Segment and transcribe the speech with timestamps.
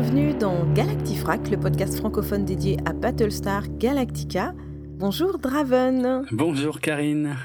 [0.00, 4.54] Bienvenue dans Galactifrac, le podcast francophone dédié à Battlestar Galactica.
[4.96, 6.24] Bonjour Draven.
[6.32, 7.36] Bonjour Karine.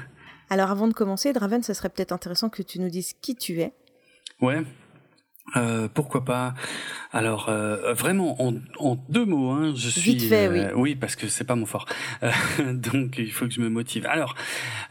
[0.48, 3.60] Alors avant de commencer, Draven, ce serait peut-être intéressant que tu nous dises qui tu
[3.60, 3.74] es.
[4.40, 4.62] Ouais,
[5.54, 6.54] euh, pourquoi pas?
[7.12, 10.58] Alors euh, vraiment en, en, deux mots, hein, je suis Vite fait, oui.
[10.60, 11.86] euh, oui parce que c'est pas mon fort,
[12.22, 12.30] Euh,
[12.72, 14.06] donc il faut que je me motive.
[14.06, 14.34] Alors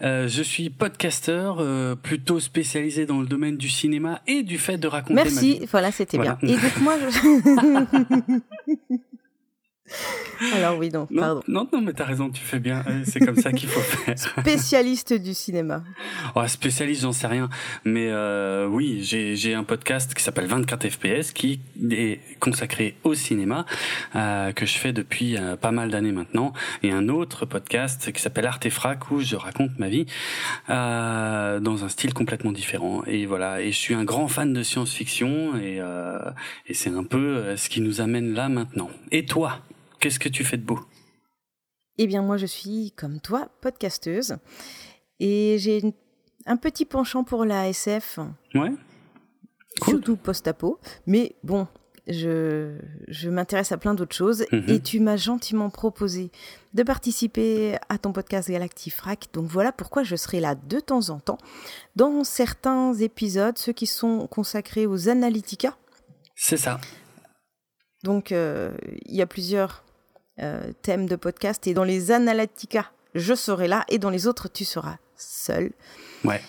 [0.02, 4.78] euh, je suis podcasteur euh, plutôt spécialisé dans le domaine du cinéma et du fait
[4.78, 5.14] de raconter.
[5.16, 5.66] ma Merci, vie.
[5.70, 6.38] voilà, c'était Voilà.
[6.42, 6.50] bien.
[6.50, 8.40] Et donc moi, je...
[10.56, 11.42] Alors oui, non, Non, pardon.
[11.48, 12.84] non, non, mais t'as raison, tu fais bien.
[12.88, 14.18] euh, C'est comme ça qu'il faut faire.
[14.42, 15.84] Spécialiste du cinéma.
[16.36, 17.50] Oh, spécialiste, j'en sais rien.
[17.86, 23.66] Mais euh, oui, j'ai un podcast qui s'appelle 24 FPS qui est consacré au cinéma,
[24.16, 26.52] euh, que je fais depuis euh, pas mal d'années maintenant.
[26.84, 30.06] Et un autre podcast qui s'appelle Artefrac où je raconte ma vie
[30.68, 33.04] dans un style complètement différent.
[33.08, 35.80] Et voilà, et je suis un grand fan de science-fiction et,
[36.68, 38.90] et c'est un peu ce qui nous amène là maintenant.
[39.12, 39.60] Et toi,
[40.00, 40.80] qu'est-ce que tu fais de beau?
[41.98, 44.38] Eh bien moi, je suis, comme toi, podcasteuse.
[45.20, 45.82] Et j'ai
[46.46, 48.20] un petit penchant pour la SF.
[48.54, 48.72] Ouais
[49.82, 49.96] Cool.
[49.96, 50.80] surtout post-apo.
[51.06, 51.68] Mais bon,
[52.08, 54.46] je, je m'intéresse à plein d'autres choses.
[54.52, 54.64] Mhm.
[54.70, 56.32] Et tu m'as gentiment proposé
[56.74, 59.28] de participer à ton podcast Galactifrac.
[59.34, 61.38] Donc voilà pourquoi je serai là de temps en temps.
[61.96, 65.78] Dans certains épisodes, ceux qui sont consacrés aux Analytica.
[66.36, 66.80] C'est ça.
[68.04, 68.76] Donc euh,
[69.06, 69.84] il y a plusieurs
[70.82, 71.66] thèmes de podcast.
[71.68, 73.86] Et dans les Analytica, je serai là.
[73.90, 75.72] Et dans les autres, tu seras seul.
[76.24, 76.42] Ouais.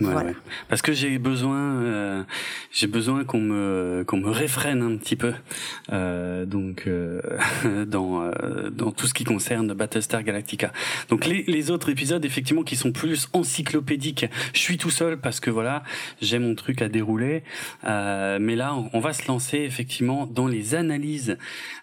[0.00, 0.30] Ouais, voilà.
[0.30, 0.36] ouais.
[0.68, 2.22] Parce que j'ai besoin, euh,
[2.72, 5.32] j'ai besoin qu'on me qu'on me réfrène un petit peu,
[5.92, 7.20] euh, donc euh,
[7.86, 10.72] dans euh, dans tout ce qui concerne Battlestar Galactica.
[11.08, 15.40] Donc les les autres épisodes effectivement qui sont plus encyclopédiques, je suis tout seul parce
[15.40, 15.82] que voilà
[16.20, 17.42] j'ai mon truc à dérouler,
[17.84, 21.36] euh, mais là on, on va se lancer effectivement dans les analyses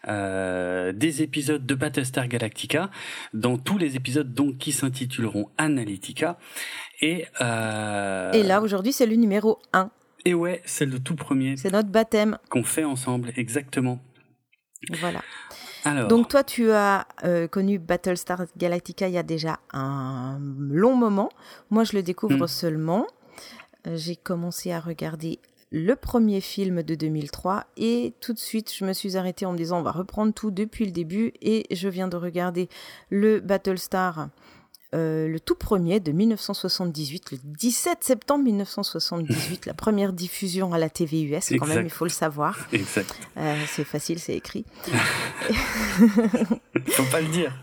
[0.07, 2.89] euh, des épisodes de Battlestar Galactica,
[3.33, 6.37] dans tous les épisodes donc qui s'intituleront Analytica.
[7.01, 9.89] Et, euh, Et là, aujourd'hui, c'est le numéro 1.
[10.25, 12.37] et ouais, c'est le tout premier C'est notre baptême.
[12.49, 13.99] qu'on fait ensemble, exactement.
[14.99, 15.21] Voilà.
[15.83, 20.95] Alors, Donc toi, tu as euh, connu Battlestar Galactica il y a déjà un long
[20.95, 21.29] moment.
[21.69, 22.47] Moi, je le découvre Mm.
[22.47, 23.07] seulement.
[23.87, 25.39] Euh, J'ai commencé à regarder
[25.71, 29.57] le premier film de 2003 et tout de suite, je me suis arrêtée en me
[29.57, 32.69] disant on va reprendre tout depuis le début et je viens de regarder
[33.09, 34.29] le Battlestar.
[34.95, 40.89] Euh, le tout premier de 1978, le 17 septembre 1978, la première diffusion à la
[40.89, 41.83] TV US, quand même, Exact.
[41.83, 42.57] il faut le savoir.
[42.71, 43.13] exact.
[43.37, 44.65] Euh, c'est facile, c'est écrit.
[46.87, 47.53] Faut pas le dire.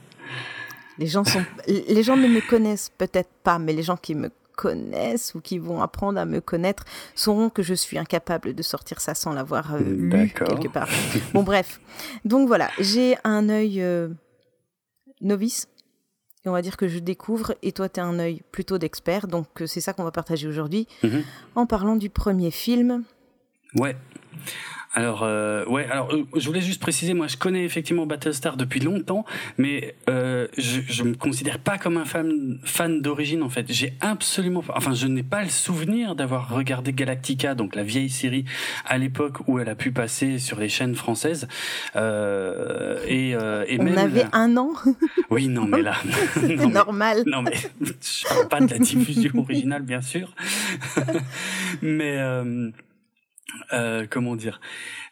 [0.99, 4.31] Les gens, sont, les gens ne me connaissent peut-être pas, mais les gens qui me
[4.57, 6.85] connaissent ou qui vont apprendre à me connaître
[7.15, 10.89] sauront que je suis incapable de sortir ça sans l'avoir euh, lu quelque part.
[11.33, 11.81] Bon, bref.
[12.25, 14.09] Donc voilà, j'ai un œil euh,
[15.21, 15.69] novice.
[16.45, 19.29] Et on va dire que je découvre, et toi, tu as un œil plutôt d'expert.
[19.29, 21.23] Donc, euh, c'est ça qu'on va partager aujourd'hui Mhm.
[21.55, 23.05] en parlant du premier film.
[23.77, 23.97] Ouais.
[24.95, 25.87] Alors, euh, ouais.
[25.91, 29.25] Alors, euh, je voulais juste préciser, moi, je connais effectivement Battlestar depuis longtemps,
[29.57, 33.67] mais euh, je, je me considère pas comme un fan fan d'origine en fait.
[33.71, 38.45] J'ai absolument, enfin, je n'ai pas le souvenir d'avoir regardé Galactica, donc la vieille série
[38.85, 41.49] à l'époque où elle a pu passer sur les chaînes françaises.
[41.97, 44.73] Euh, et, euh, et On même avait un an,
[45.31, 45.95] Oui, non, mais là,
[46.35, 47.23] c'est normal.
[47.27, 50.35] Non mais je parle pas de la diffusion originale bien sûr,
[51.83, 52.19] mais
[53.73, 54.61] euh, comment dire,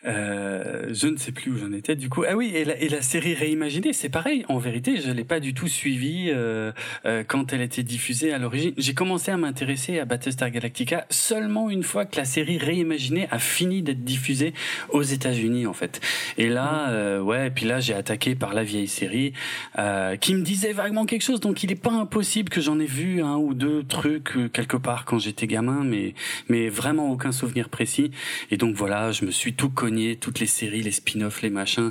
[0.06, 2.24] euh, je ne sais plus où j'en étais du coup.
[2.26, 4.44] Ah oui et la, et la série réimaginée c'est pareil.
[4.48, 6.72] En vérité je l'ai pas du tout suivie euh,
[7.04, 8.72] euh, quand elle était diffusée à l'origine.
[8.78, 13.38] J'ai commencé à m'intéresser à Battlestar Galactica seulement une fois que la série réimaginée a
[13.38, 14.54] fini d'être diffusée
[14.88, 16.00] aux États-Unis en fait.
[16.38, 19.34] Et là euh, ouais et puis là j'ai attaqué par la vieille série
[19.78, 21.40] euh, qui me disait vaguement quelque chose.
[21.40, 25.04] Donc il n'est pas impossible que j'en ai vu un ou deux trucs quelque part
[25.04, 26.14] quand j'étais gamin, mais
[26.48, 28.10] mais vraiment aucun souvenir précis.
[28.50, 31.90] Et donc voilà, je me suis tout cogné, toutes les séries, les spin-offs, les machins,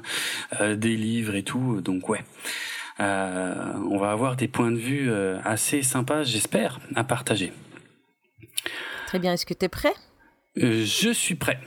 [0.62, 1.82] euh, des livres et tout.
[1.82, 2.24] Donc ouais.
[3.00, 7.54] Euh, on va avoir des points de vue euh, assez sympas, j'espère, à partager.
[9.08, 9.94] Très bien, est-ce que tu es prêt
[10.56, 11.60] je suis prêt.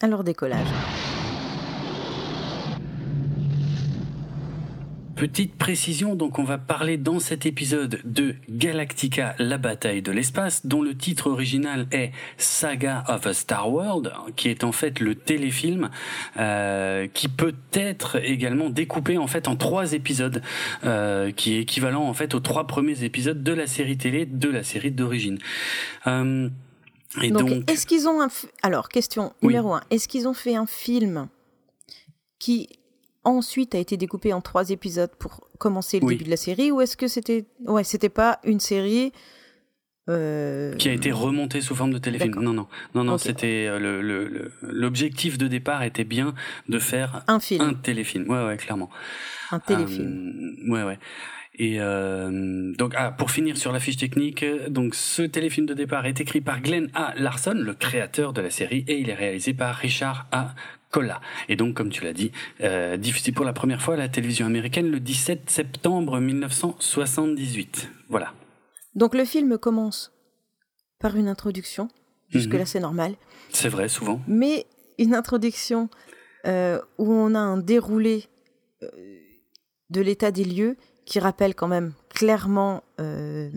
[0.00, 0.68] Alors décollage.
[5.16, 10.66] Petite précision, donc on va parler dans cet épisode de Galactica, la bataille de l'espace,
[10.66, 15.14] dont le titre original est Saga of a Star World, qui est en fait le
[15.14, 15.88] téléfilm
[16.36, 20.42] euh, qui peut être également découpé en fait en trois épisodes,
[20.84, 24.50] euh, qui est équivalent en fait aux trois premiers épisodes de la série télé de
[24.50, 25.38] la série d'origine.
[26.06, 26.50] Euh,
[27.22, 28.28] Et donc, est-ce qu'ils ont un
[28.62, 31.28] alors question numéro un, est-ce qu'ils ont fait un film
[32.38, 32.68] qui
[33.26, 36.80] ensuite a été découpé en trois épisodes pour commencer le début de la série ou
[36.80, 39.12] est-ce que c'était ouais c'était pas une série
[40.08, 40.76] euh...
[40.76, 42.34] Qui a été remonté sous forme de téléfilm.
[42.36, 43.18] Non, non, non, non.
[43.18, 46.34] C'était euh, l'objectif de départ était bien
[46.68, 48.30] de faire un film, un téléfilm.
[48.30, 48.88] Ouais, ouais, clairement.
[49.50, 50.58] Un téléfilm.
[50.64, 50.98] Euh, ouais, ouais.
[51.58, 56.06] Et euh, donc, ah, pour finir sur la fiche technique, donc ce téléfilm de départ
[56.06, 57.14] est écrit par Glenn A.
[57.16, 60.54] Larson, le créateur de la série, et il est réalisé par Richard A.
[60.90, 61.20] Colla.
[61.48, 64.46] Et donc, comme tu l'as dit, euh, diffusé pour la première fois à la télévision
[64.46, 67.90] américaine le 17 septembre 1978.
[68.08, 68.32] Voilà.
[68.94, 70.12] Donc le film commence
[70.98, 71.88] par une introduction.
[72.30, 72.66] Jusque-là, mhm.
[72.66, 73.14] c'est normal.
[73.50, 74.20] C'est vrai, souvent.
[74.26, 74.66] Mais
[74.98, 75.88] une introduction
[76.46, 78.24] euh, où on a un déroulé
[78.82, 78.88] euh,
[79.90, 83.50] de l'état des lieux qui rappelle quand même clairement euh,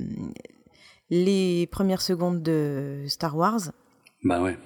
[1.10, 3.72] les premières secondes de Star Wars.
[4.24, 4.58] Bah ouais.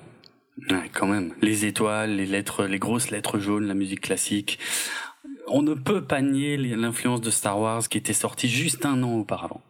[0.70, 0.90] Ouais.
[0.94, 1.34] quand même.
[1.42, 4.60] Les étoiles, les lettres, les grosses lettres jaunes, la musique classique.
[5.48, 9.14] On ne peut pas nier l'influence de Star Wars qui était sortie juste un an
[9.14, 9.62] auparavant.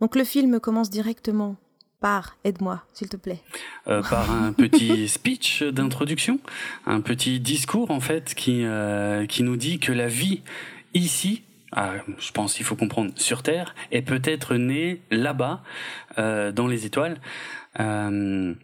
[0.00, 1.56] Donc le film commence directement
[2.00, 3.40] par, aide-moi, s'il te plaît.
[3.86, 6.40] Euh, par un petit speech d'introduction,
[6.86, 10.40] un petit discours en fait qui, euh, qui nous dit que la vie
[10.94, 11.42] ici,
[11.72, 15.62] ah, je pense qu'il faut comprendre, sur Terre, est peut-être née là-bas,
[16.18, 17.20] euh, dans les étoiles.
[17.78, 18.54] Euh,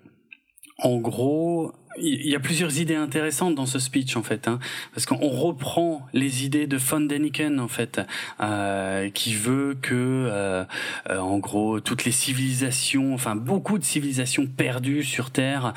[0.79, 4.59] en gros, il y a plusieurs idées intéressantes dans ce speech en fait, hein,
[4.93, 8.01] parce qu'on reprend les idées de von Däniken en fait,
[8.41, 10.65] euh, qui veut que, euh,
[11.11, 15.75] euh, en gros, toutes les civilisations, enfin beaucoup de civilisations perdues sur Terre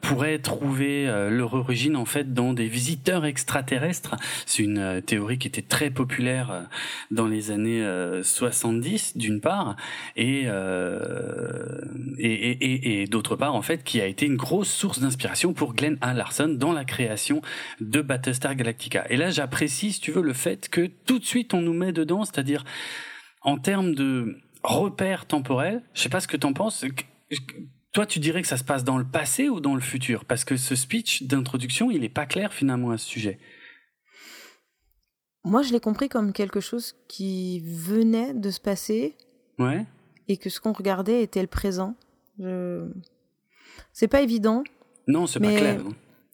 [0.00, 4.16] pourraient trouver leur origine en fait dans des visiteurs extraterrestres.
[4.46, 6.68] C'est une théorie qui était très populaire
[7.10, 7.84] dans les années
[8.22, 9.76] 70 d'une part,
[10.16, 10.46] et,
[12.18, 16.14] et d'autre part en fait, qui a été une grosse source d'inspiration pour Glenn A.
[16.14, 17.42] Larson dans la création
[17.80, 19.06] de Battlestar Galactica.
[19.10, 21.92] Et là, j'apprécie, si tu veux, le fait que tout de suite on nous met
[21.92, 22.64] dedans, c'est-à-dire
[23.42, 25.82] en termes de repères temporels.
[25.94, 26.84] Je sais pas ce que t'en penses.
[27.92, 30.24] Toi, tu dirais que ça se passe dans le passé ou dans le futur?
[30.24, 33.38] Parce que ce speech d'introduction, il est pas clair finalement à ce sujet.
[35.44, 39.16] Moi, je l'ai compris comme quelque chose qui venait de se passer.
[39.58, 39.86] Ouais.
[40.28, 41.96] Et que ce qu'on regardait était le présent.
[42.38, 42.86] Je...
[43.92, 44.62] C'est pas évident.
[45.08, 45.80] Non, c'est pas clair.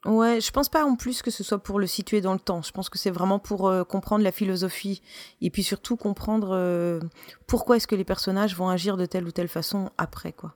[0.05, 2.61] Ouais, je pense pas en plus que ce soit pour le situer dans le temps.
[2.63, 5.01] Je pense que c'est vraiment pour euh, comprendre la philosophie
[5.41, 7.01] et puis surtout comprendre euh,
[7.47, 10.55] pourquoi est-ce que les personnages vont agir de telle ou telle façon après quoi.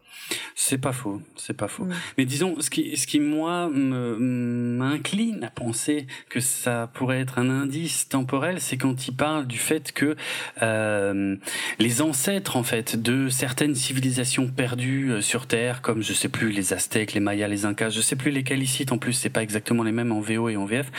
[0.54, 1.84] C'est pas faux, c'est pas faux.
[1.84, 1.94] Mm.
[2.18, 7.48] Mais disons ce qui ce qui moi m'incline à penser que ça pourrait être un
[7.48, 10.14] indice temporel, c'est quand il parle du fait que
[10.62, 11.36] euh,
[11.78, 16.74] les ancêtres en fait de certaines civilisations perdues sur terre comme je sais plus les
[16.74, 19.92] Aztèques, les Mayas, les Incas, je sais plus lesquels ici en plus c'est exactement les
[19.92, 20.90] mêmes en VO et en VF.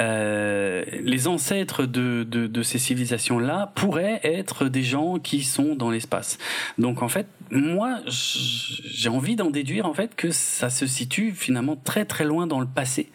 [0.00, 5.90] Euh, les ancêtres de, de, de ces civilisations-là pourraient être des gens qui sont dans
[5.90, 6.38] l'espace.
[6.78, 11.76] Donc en fait, moi, j'ai envie d'en déduire en fait que ça se situe finalement
[11.76, 13.10] très très loin dans le passé.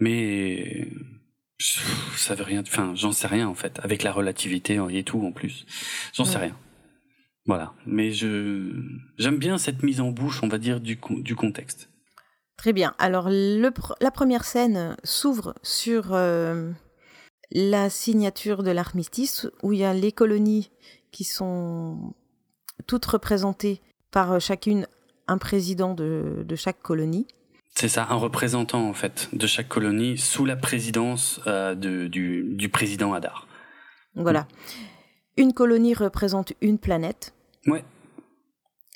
[0.00, 0.88] Mais
[1.58, 2.62] ça veut rien.
[2.66, 3.80] Enfin, j'en sais rien en fait.
[3.82, 5.66] Avec la relativité et tout en plus,
[6.14, 6.56] j'en sais rien.
[7.46, 7.74] Voilà.
[7.86, 8.72] Mais je
[9.18, 11.90] j'aime bien cette mise en bouche, on va dire, du, du contexte.
[12.56, 12.94] Très bien.
[12.98, 13.70] Alors, le,
[14.00, 16.70] la première scène s'ouvre sur euh,
[17.50, 20.70] la signature de l'armistice, où il y a les colonies
[21.10, 22.14] qui sont
[22.86, 23.80] toutes représentées
[24.10, 24.86] par euh, chacune
[25.26, 27.26] un président de, de chaque colonie.
[27.74, 32.44] C'est ça, un représentant en fait de chaque colonie sous la présidence euh, de, du,
[32.54, 33.48] du président Hadar.
[34.14, 34.46] Voilà.
[35.36, 37.34] Une colonie représente une planète.
[37.66, 37.84] Ouais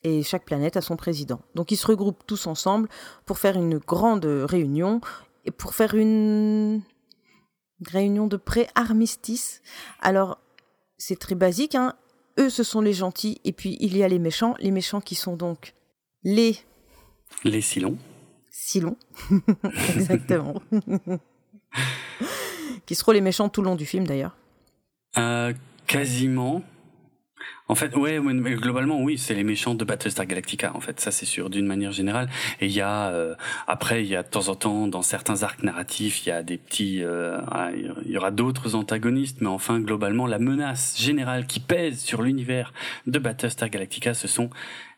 [0.05, 1.41] et chaque planète a son président.
[1.55, 2.89] Donc ils se regroupent tous ensemble
[3.27, 5.01] pour faire une grande réunion
[5.45, 6.83] et pour faire une
[7.87, 9.63] réunion de pré-armistice.
[10.01, 10.39] Alors
[10.97, 11.95] c'est très basique, hein.
[12.39, 15.15] eux ce sont les gentils et puis il y a les méchants, les méchants qui
[15.15, 15.75] sont donc
[16.23, 16.57] les...
[17.45, 17.99] Les Silons.
[18.51, 18.97] Silons,
[19.95, 20.61] exactement.
[22.87, 24.37] qui seront les méchants tout le long du film d'ailleurs.
[25.17, 25.53] Euh,
[25.87, 26.63] quasiment.
[27.71, 30.73] En fait, ouais, globalement, oui, c'est les méchants de Battlestar Galactica.
[30.75, 32.31] En fait, ça c'est sûr, d'une manière générale.
[32.61, 33.35] Et il y a euh,
[33.67, 36.43] après, il y a de temps en temps dans certains arcs narratifs, il y a
[36.43, 37.39] des petits, euh,
[38.07, 42.73] il y aura d'autres antagonistes, mais enfin, globalement, la menace générale qui pèse sur l'univers
[43.07, 44.49] de Battlestar Galactica, ce sont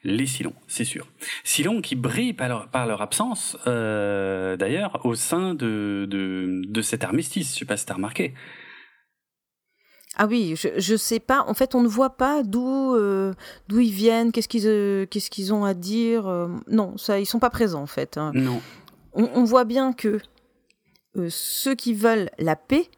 [0.04, 1.08] les Silons, c'est sûr.
[1.44, 6.82] Silons qui brillent par leur, par leur absence, euh, d'ailleurs, au sein de, de, de
[6.82, 7.52] cet armistice.
[7.52, 8.32] Je sais pas si t'as remarqué.
[10.16, 11.44] Ah oui, je, je sais pas.
[11.46, 13.32] En fait, on ne voit pas d'où euh,
[13.68, 16.26] d'où ils viennent, qu'est-ce qu'ils euh, qu'est-ce qu'ils ont à dire.
[16.26, 18.16] euh, non, ça, ils sont pas présents en fait.
[18.18, 18.32] hein.
[18.34, 18.60] Non.
[19.14, 20.18] On, on voit bien que
[21.28, 22.88] ceux qui veulent la paix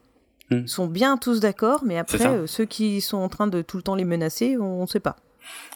[0.51, 0.67] Mm.
[0.67, 3.95] sont bien tous d'accord, mais après ceux qui sont en train de tout le temps
[3.95, 5.17] les menacer, on ne sait pas.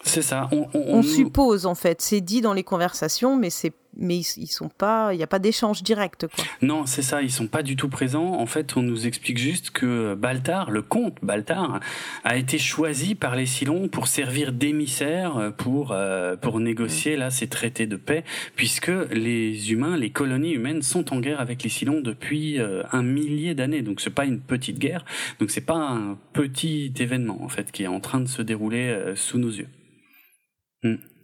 [0.02, 0.50] C'est ça.
[0.52, 4.46] On, on- suppose en fait, c'est dit dans les conversations, mais c'est mais ils, ils
[4.46, 6.44] sont pas, il n'y a pas d'échange direct quoi.
[6.62, 8.34] Non, c'est ça, ils sont pas du tout présents.
[8.34, 11.80] En fait, on nous explique juste que Baltar, le comte Baltar,
[12.24, 17.48] a été choisi par les Silons pour servir d'émissaire pour euh, pour négocier là ces
[17.48, 18.24] traités de paix,
[18.54, 23.02] puisque les humains, les colonies humaines sont en guerre avec les Silons depuis euh, un
[23.02, 23.82] millier d'années.
[23.82, 25.04] Donc c'est pas une petite guerre,
[25.40, 28.88] donc c'est pas un petit événement en fait qui est en train de se dérouler
[28.88, 29.68] euh, sous nos yeux.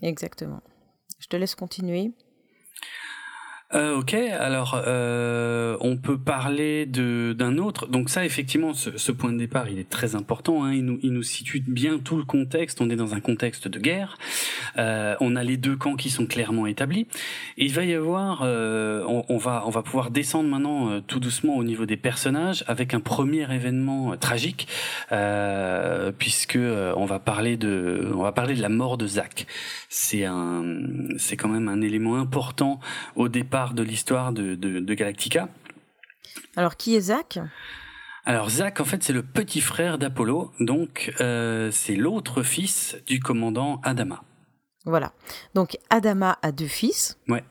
[0.02, 0.62] Exactement.
[1.20, 2.12] Je te laisse continuer.
[3.74, 7.86] Euh, ok, alors euh, on peut parler de d'un autre.
[7.86, 10.64] Donc ça, effectivement, ce, ce point de départ, il est très important.
[10.64, 12.82] Hein, il nous il nous situe bien tout le contexte.
[12.82, 14.18] On est dans un contexte de guerre.
[14.76, 17.06] Euh, on a les deux camps qui sont clairement établis.
[17.56, 21.00] Et il va y avoir, euh, on, on va on va pouvoir descendre maintenant euh,
[21.00, 24.68] tout doucement au niveau des personnages avec un premier événement euh, tragique,
[26.18, 26.58] puisque
[26.96, 29.46] on va parler de on va parler de la mort de Zach.
[29.88, 30.62] C'est un
[31.16, 32.78] c'est quand même un élément important
[33.16, 35.48] au départ de l'histoire de, de, de Galactica.
[36.56, 37.38] Alors qui est Zach
[38.24, 43.20] Alors Zach, en fait, c'est le petit frère d'Apollo, donc euh, c'est l'autre fils du
[43.20, 44.22] commandant Adama.
[44.84, 45.12] Voilà.
[45.54, 47.18] Donc Adama a deux fils.
[47.28, 47.44] Ouais.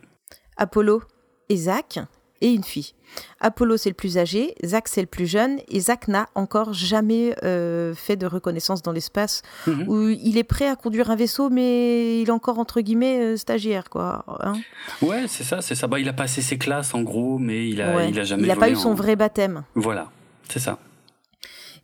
[0.58, 1.02] Apollo
[1.50, 2.00] et Zach
[2.42, 2.94] et une fille.
[3.40, 7.36] Apollo c'est le plus âgé, Zach c'est le plus jeune et Zach n'a encore jamais
[7.44, 9.88] euh, fait de reconnaissance dans l'espace Mhm.
[9.88, 13.38] où il est prêt à conduire un vaisseau mais il est encore entre guillemets euh,
[13.38, 14.24] stagiaire quoi.
[14.42, 14.54] hein.
[15.02, 15.88] Ouais, c'est ça, c'est ça.
[15.88, 18.10] Bah, il a passé ses classes en gros, mais il a, Ouais.
[18.10, 18.44] il a jamais.
[18.44, 19.64] il a pas eu son vrai baptême.
[19.76, 20.10] Voilà,
[20.50, 20.78] c'est ça.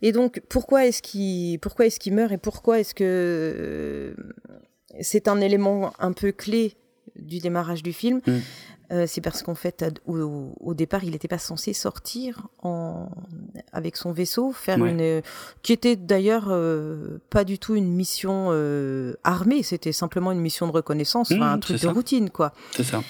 [0.00, 4.14] Et donc, pourquoi est-ce qu'il pourquoi est-ce qu'il meurt et pourquoi est-ce que euh,
[5.00, 6.74] c'est un élément un peu clé
[7.16, 8.38] du démarrage du film Mm.
[8.90, 13.10] Euh, C'est parce qu'en fait, au, au départ, il n'était pas censé sortir en,
[13.72, 14.90] avec son vaisseau, faire Ouais.
[14.90, 15.22] une
[15.62, 20.66] qui était d'ailleurs euh, pas du tout une mission euh, armée, c'était simplement une mission
[20.66, 21.92] de reconnaissance, enfin, Mm, un truc de ça.
[21.92, 22.52] routine, quoi.
[22.74, 23.02] C'est ça.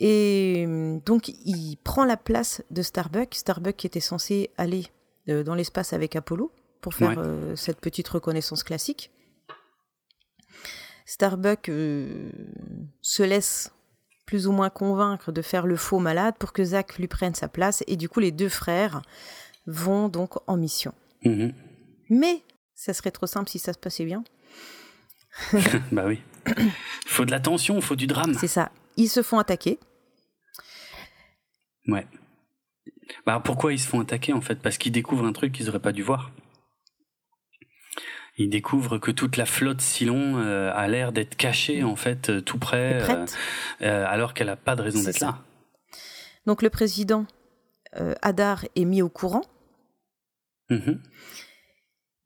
[0.00, 3.34] Et euh, donc, il prend la place de Starbuck.
[3.34, 4.86] Starbuck qui était censé aller
[5.30, 6.52] euh, dans l'espace avec Apollo
[6.82, 7.18] pour faire Ouais.
[7.18, 9.10] euh, cette petite reconnaissance classique.
[11.04, 12.30] Starbuck euh,
[13.00, 13.72] se laisse
[14.26, 17.48] plus ou moins convaincre de faire le faux malade pour que Zach lui prenne sa
[17.48, 17.82] place.
[17.86, 19.02] Et du coup, les deux frères
[19.66, 20.92] vont donc en mission.
[21.24, 21.54] Mhm.
[22.10, 22.42] Mais
[22.74, 24.24] ça serait trop simple si ça se passait bien.
[25.92, 26.20] bah oui.
[27.06, 28.34] faut de la tension, faut du drame.
[28.38, 28.70] C'est ça.
[28.96, 29.78] Ils se font attaquer.
[31.88, 32.06] Ouais.
[33.24, 34.56] Bah pourquoi ils se font attaquer en fait?
[34.60, 36.32] Parce qu'ils découvrent un truc qu'ils auraient pas dû voir.
[38.38, 42.40] Ils découvrent que toute la flotte Silon euh, a l'air d'être cachée en fait euh,
[42.42, 43.02] tout près,
[43.80, 45.38] euh, alors qu'elle a pas de raison d'être là.
[46.46, 47.26] Donc le président
[48.20, 49.42] Hadar est mis au courant.
[50.68, 51.00] Mhm.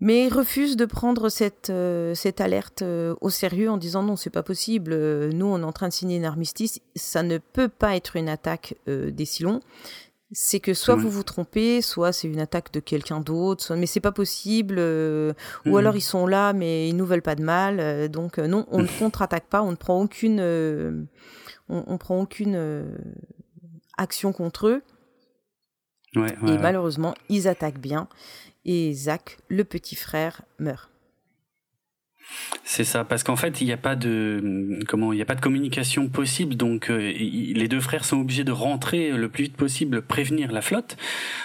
[0.00, 1.70] Mais il refuse de prendre cette,
[2.14, 4.92] cette alerte au sérieux en disant non, c'est pas possible.
[5.28, 6.80] nous, on est en train de signer un armistice.
[6.96, 9.60] Ça ne peut pas être une attaque des Silons.
[10.32, 11.00] C'est que soit Ouais.
[11.02, 13.64] vous vous trompez, soit c'est une attaque de quelqu'un d'autre.
[13.64, 14.76] soit- Mais c'est pas possible.
[14.78, 15.32] euh,
[15.66, 15.76] Ou Mhm.
[15.76, 17.80] alors ils sont là, mais ils nous veulent pas de mal.
[17.80, 19.62] euh, donc euh, non, on ne contre-attaque pas.
[19.62, 20.40] On ne prend aucune,
[21.68, 22.86] on, on prend aucune
[23.98, 24.82] action contre eux.
[26.16, 28.08] Ouais, ouais, Et malheureusement, ils attaquent bien.
[28.64, 30.90] Et Zach, le petit frère, meurt.
[32.64, 35.34] C'est ça, parce qu'en fait, il n'y a pas de comment, il n'y a pas
[35.34, 39.56] de communication possible, donc euh, les deux frères sont obligés de rentrer le plus vite
[39.56, 40.96] possible, prévenir la flotte.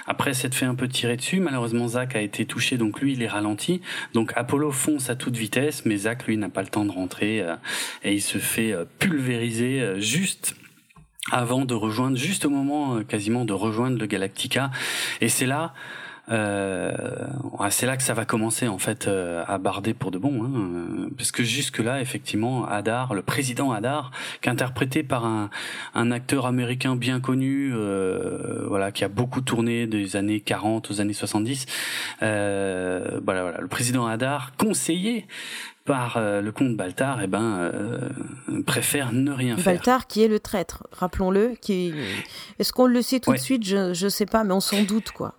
[0.08, 1.40] Après, s'être fait un peu tirer dessus.
[1.40, 3.82] Malheureusement, Zach a été touché, donc lui, il est ralenti.
[4.14, 7.42] Donc Apollo fonce à toute vitesse, mais Zach, lui, n'a pas le temps de rentrer
[7.42, 7.56] euh,
[8.04, 10.56] et il se fait euh, pulvériser juste
[11.32, 14.70] avant de rejoindre, juste au moment quasiment de rejoindre le Galactica.
[15.22, 15.74] Et c'est là.
[16.32, 16.92] Euh,
[17.70, 21.10] c'est là que ça va commencer en fait euh, à barder pour de bon, hein,
[21.18, 25.50] parce que jusque là effectivement Hadar, le président Hadar, qui est interprété par un,
[25.94, 31.00] un acteur américain bien connu, euh, voilà, qui a beaucoup tourné des années 40 aux
[31.02, 31.66] années 70,
[32.24, 35.28] euh, voilà, voilà, le président Hadar, conseillé
[35.86, 38.10] par euh, le comte Baltar, eh ben euh,
[38.66, 39.74] préfère ne rien faire.
[39.76, 41.54] Baltar, qui est le traître, rappelons-le.
[41.62, 41.94] Qui est...
[42.58, 43.38] Est-ce qu'on le sait tout Ouais.
[43.38, 43.64] de suite?
[43.64, 45.36] Je ne sais pas, mais on s'en doute, quoi.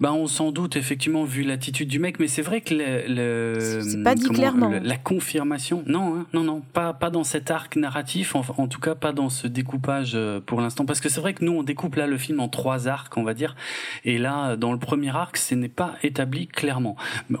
[0.00, 4.02] Bah, on s'en doute effectivement vu l'attitude du mec, mais c'est vrai que le, c'est
[4.02, 4.70] pas dit clairement.
[4.82, 8.80] la confirmation, non, hein, non, non, pas pas dans cet arc narratif, en, en tout
[8.80, 11.62] cas pas dans ce découpage euh, pour l'instant, parce que c'est vrai que nous on
[11.62, 13.56] découpe là le film en trois arcs, on va dire,
[14.04, 16.96] et là dans le premier arc, ce n'est pas établi clairement.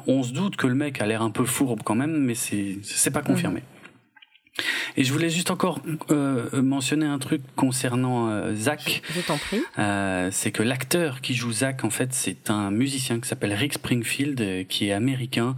[0.06, 2.78] On se doute que le mec a l'air un peu fourbe quand même, mais c'est
[2.82, 3.62] c'est pas confirmé.
[4.96, 9.02] Et je voulais juste encore euh, mentionner un truc concernant euh, Zach.
[9.10, 9.62] Je, t'en prie.
[9.78, 13.74] Euh, c'est que l'acteur qui joue Zach, en fait, c'est un musicien qui s'appelle Rick
[13.74, 15.56] Springfield, euh, qui est américain,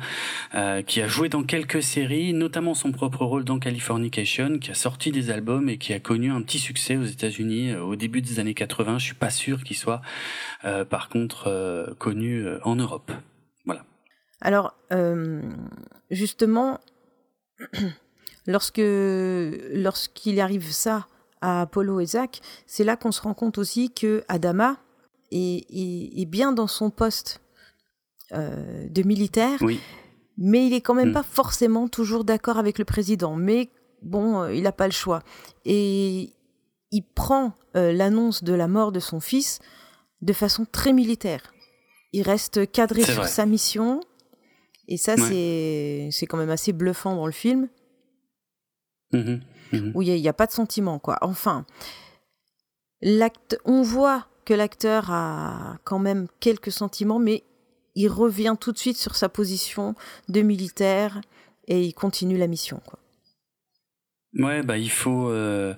[0.54, 4.74] euh, qui a joué dans quelques séries, notamment son propre rôle dans Californication, qui a
[4.74, 8.40] sorti des albums et qui a connu un petit succès aux États-Unis au début des
[8.40, 8.98] années 80.
[8.98, 10.02] Je suis pas sûr qu'il soit,
[10.62, 13.12] par contre, connu en Europe.
[13.64, 13.84] Voilà.
[14.40, 14.74] Alors,
[16.10, 16.80] justement.
[18.46, 21.06] Lorsque lorsqu'il arrive ça
[21.40, 24.76] à Apollo et Zach, c'est là qu'on se rend compte aussi que Adama
[25.30, 27.40] est, est, bien dans son poste
[28.32, 29.58] euh, de militaire,
[30.38, 31.14] mais il est quand même mm.
[31.14, 33.36] pas forcément toujours d'accord avec le président.
[33.36, 33.70] Mais
[34.02, 35.22] bon, euh, il n'a pas le choix.
[35.64, 36.32] Et
[36.90, 39.60] il prend euh, l'annonce de la mort de son fils
[40.22, 41.52] de façon très militaire.
[42.12, 44.00] Il reste cadré sur sa mission.
[44.88, 47.68] Et ça, c'est c'est quand même assez bluffant dans le film.
[49.12, 49.92] Mhm.
[49.94, 51.18] où il n'y a, pas de sentiment, quoi.
[51.20, 51.64] Enfin,
[53.64, 57.44] on voit que l'acteur a quand même quelques sentiments, mais
[57.94, 59.94] il revient tout de suite sur sa position
[60.28, 61.20] de militaire
[61.66, 62.98] et il continue la mission, quoi.
[64.34, 65.28] Ouais, bah il faut.
[65.28, 65.74] Euh,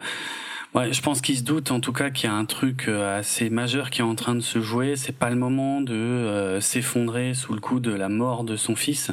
[0.75, 3.19] Ouais, je pense qu'il se doute en tout cas qu'il y a un truc euh,
[3.19, 4.97] assez majeur qui est en train de se jouer.
[4.97, 8.75] C'est pas le moment de euh, s'effondrer sous le coup de la mort de son
[8.75, 9.11] fils.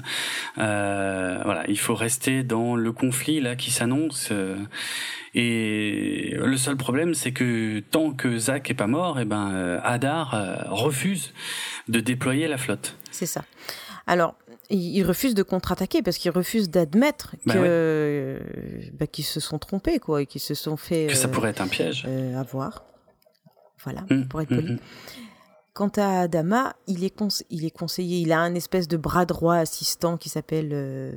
[0.58, 4.32] Euh, voilà, il faut rester dans le conflit là qui s'annonce.
[5.36, 9.82] Et le seul problème, c'est que tant que Zach est pas mort, et eh ben
[9.84, 11.34] Hadar refuse
[11.90, 12.96] de déployer la flotte.
[13.12, 13.44] C'est ça.
[14.08, 14.36] Alors,
[14.70, 18.40] il refuse de contre-attaquer parce qu'il refuse d'admettre bah que
[18.94, 21.50] bah, qu'ils se sont trompés quoi et qu'ils se sont fait que ça euh, pourrait
[21.50, 22.06] être un piège.
[22.08, 22.84] euh, avoir.
[23.84, 24.74] Voilà mmh, pour être poli.
[24.74, 24.80] mmh, mmh.
[25.74, 27.16] quant à Adama il est
[27.50, 31.14] il est conseillé il a un espèce de bras droit assistant qui s'appelle euh...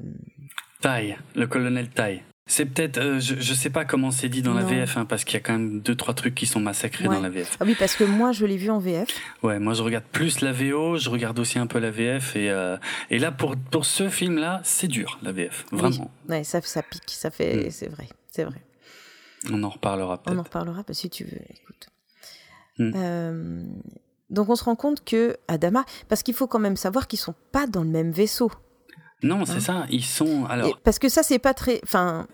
[0.81, 4.53] Tai le colonel Tai c'est peut-être, euh, je, je sais pas comment c'est dit dans
[4.53, 7.05] la VF, hein, parce qu'il y a quand même deux trois trucs qui sont massacrés
[7.05, 7.57] dans la VF.
[7.61, 9.09] Ah oui, parce que moi je l'ai vu en VF.
[9.43, 12.51] Ouais, moi je regarde plus la VO, je regarde aussi un peu la VF et
[12.51, 12.77] euh,
[13.11, 16.11] et là pour pour ce film là, c'est dur la VF, vraiment.
[16.29, 16.37] Oui.
[16.37, 17.71] Ouais, ça ça pique, ça fait, mm.
[17.71, 18.61] c'est vrai, c'est vrai.
[19.51, 20.37] On en reparlera peut-être.
[20.37, 21.41] On en reparlera si tu veux.
[21.49, 21.89] Écoute.
[22.79, 22.93] Mm.
[22.97, 23.65] Euh,
[24.31, 27.35] donc on se rend compte que Adama, parce qu'il faut quand même savoir qu'ils sont
[27.53, 28.51] pas dans le même vaisseau.
[29.23, 29.87] Non, c'est hein ça.
[29.91, 30.79] Ils sont alors.
[30.83, 31.81] parce que ça, c'est pas très.
[31.85, 32.27] Enfin,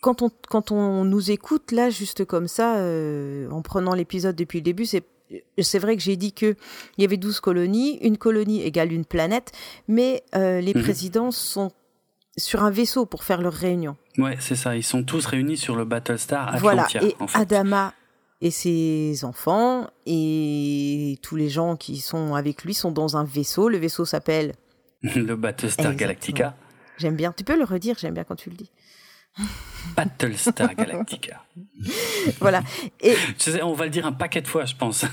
[0.00, 4.58] quand on quand on nous écoute là, juste comme ça, euh, en prenant l'épisode depuis
[4.58, 5.04] le début, c'est
[5.58, 6.56] c'est vrai que j'ai dit que
[6.96, 9.52] il y avait 12 colonies, une colonie égale une planète,
[9.86, 10.82] mais euh, les mhm.
[10.82, 11.70] présidents sont
[12.36, 13.96] sur un vaisseau pour faire leur réunion.
[14.16, 14.76] Ouais, c'est ça.
[14.76, 17.00] Ils sont tous réunis sur le Battlestar Atlantia.
[17.00, 17.04] Voilà.
[17.04, 17.92] Et Adama
[18.40, 23.68] et ses enfants et tous les gens qui sont avec lui sont dans un vaisseau.
[23.68, 24.54] Le vaisseau s'appelle
[25.16, 26.56] le Battlestar Galactica.
[26.98, 27.32] J'aime bien.
[27.32, 28.70] Tu peux le redire, j'aime bien quand tu le dis.
[29.96, 31.44] Battlestar Galactica.
[32.40, 32.62] voilà.
[33.00, 33.14] Et
[33.62, 35.04] on va le dire un paquet de fois, je pense,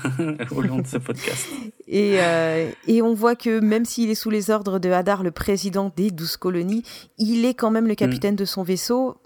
[0.50, 1.48] au long de ce podcast.
[1.86, 5.30] Et, euh, et on voit que même s'il est sous les ordres de Hadar, le
[5.30, 6.82] président des douze colonies,
[7.18, 8.38] il est quand même le capitaine mm.
[8.38, 9.16] de son vaisseau.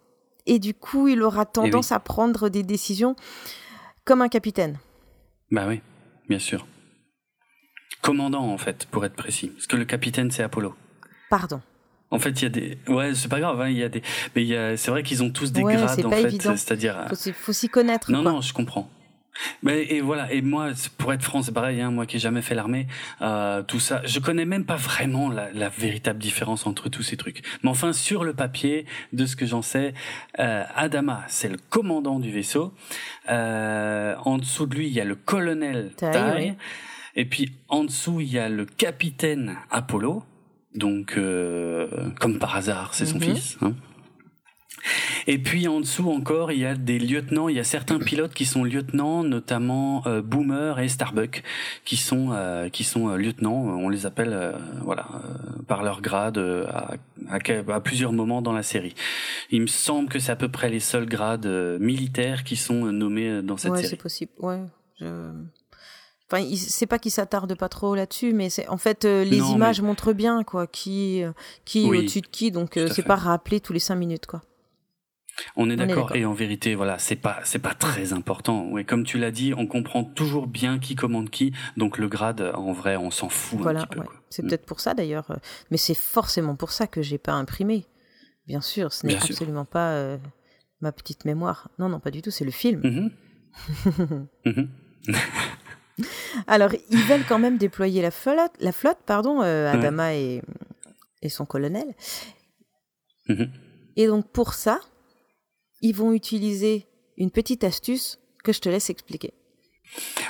[0.47, 3.17] Et du coup, il aura eh tendance à prendre des décisions
[4.05, 4.79] comme un capitaine.
[5.51, 5.81] Bah oui,
[6.29, 6.67] bien sûr.
[8.03, 9.49] Commandant, en fait, pour être précis.
[9.49, 10.75] Parce que le capitaine, c'est Apollo.
[11.29, 11.61] Pardon.
[12.11, 12.79] En fait, il y a des.
[12.89, 13.61] Ouais, c'est pas grave.
[13.61, 14.03] Hein, il y a des.
[14.35, 14.77] Mais il y a.
[14.77, 16.41] C'est vrai qu'ils ont tous des grades en fait.
[16.41, 17.07] C'est-à-dire.
[17.09, 18.11] Faut, faut s'y connaître.
[18.11, 18.91] Non, non, je comprends.
[19.63, 20.33] Mais et voilà.
[20.33, 21.81] Et moi, pour être franc, c'est pareil.
[21.81, 22.87] Hein, moi qui ai jamais fait l'armée,
[23.23, 27.17] euh, tout ça, je connais même pas vraiment la, la, véritable différence entre tous ces
[27.17, 27.43] trucs.
[27.63, 29.95] Mais enfin, sur le papier, de ce que j'en sais,
[30.39, 32.75] euh, Adama, c'est le commandant du vaisseau.
[33.31, 36.57] Euh, en dessous de lui, il y a le colonel Tai.
[37.17, 40.25] Et puis en dessous, il y a le capitaine Apollo.
[40.75, 43.23] Donc, euh, comme par hasard, c'est son mhm.
[43.23, 43.59] fils.
[43.61, 43.75] Hein.
[45.27, 47.49] Et puis en dessous encore, il y a des lieutenants.
[47.49, 51.43] Il y a certains pilotes qui sont lieutenants, notamment euh, Boomer et Starbuck,
[51.85, 53.53] qui sont euh, qui sont lieutenants.
[53.53, 55.07] On les appelle voilà
[55.67, 56.95] par leur grade à,
[57.29, 58.95] à, plusieurs moments dans la série.
[59.51, 61.47] Il me semble que c'est à peu près les seuls grades
[61.79, 63.83] militaires qui sont nommés dans cette série.
[63.83, 64.33] Ouais, c'est possible.
[64.39, 64.61] Ouais.
[64.99, 65.31] Je...
[66.31, 69.81] Enfin, c'est pas qu'il s'attarde pas trop là-dessus, mais c'est en fait euh, les images
[69.81, 71.33] montrent bien quoi qui euh,
[71.65, 74.43] qui est au-dessus de qui, donc euh, c'est pas rappelé tous les cinq minutes quoi.
[75.57, 76.15] On est d'accord.
[76.15, 78.67] Et en vérité, voilà, c'est pas, c'est pas très important.
[78.69, 81.53] Ouais, comme tu l'as dit, on comprend toujours bien qui commande qui.
[81.77, 84.03] Donc le grade, en vrai, on s'en fout un petit peu.
[84.29, 84.49] C'est mm.
[84.49, 85.37] peut-être pour ça d'ailleurs, euh,
[85.71, 87.87] mais c'est forcément pour ça que j'ai pas imprimé.
[88.47, 90.19] Bien sûr, ce n'est absolument pas euh,
[90.81, 91.69] ma petite mémoire.
[91.79, 92.31] Non, non, pas du tout.
[92.31, 92.81] C'est le film.
[92.83, 93.11] Mm-hmm.
[94.47, 94.69] Mm-hmm.
[96.47, 100.43] Alors, ils veulent quand même déployer la flotte, la flotte pardon, euh, Adama et,
[101.23, 101.95] et, son colonel.
[103.29, 103.49] Mm-hmm.
[103.97, 104.81] Et donc, pour ça,
[105.81, 106.87] ils vont utiliser
[107.17, 109.33] une petite astuce que je te laisse expliquer.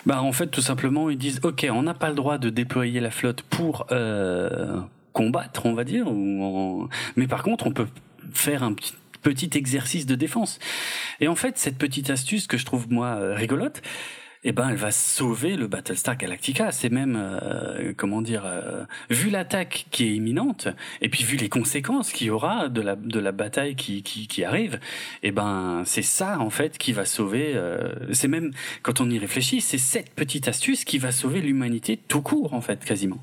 [0.06, 3.00] Bah en fait tout simplement ils disent ok on n'a pas le droit de déployer
[3.00, 4.80] la flotte pour euh,
[5.12, 7.88] combattre on va dire ou mais par contre on peut
[8.32, 10.58] faire un petit petit exercice de défense
[11.20, 13.82] et en fait cette petite astuce que je trouve moi euh, rigolote
[14.42, 16.72] eh ben elle va sauver le Battlestar Galactica.
[16.72, 20.68] C'est même euh, comment dire, euh, vu l'attaque qui est imminente
[21.02, 24.28] et puis vu les conséquences qu'il y aura de la de la bataille qui qui,
[24.28, 24.80] qui arrive,
[25.22, 27.52] eh ben c'est ça en fait qui va sauver.
[27.54, 31.98] Euh, c'est même quand on y réfléchit, c'est cette petite astuce qui va sauver l'humanité
[31.98, 33.22] tout court en fait quasiment,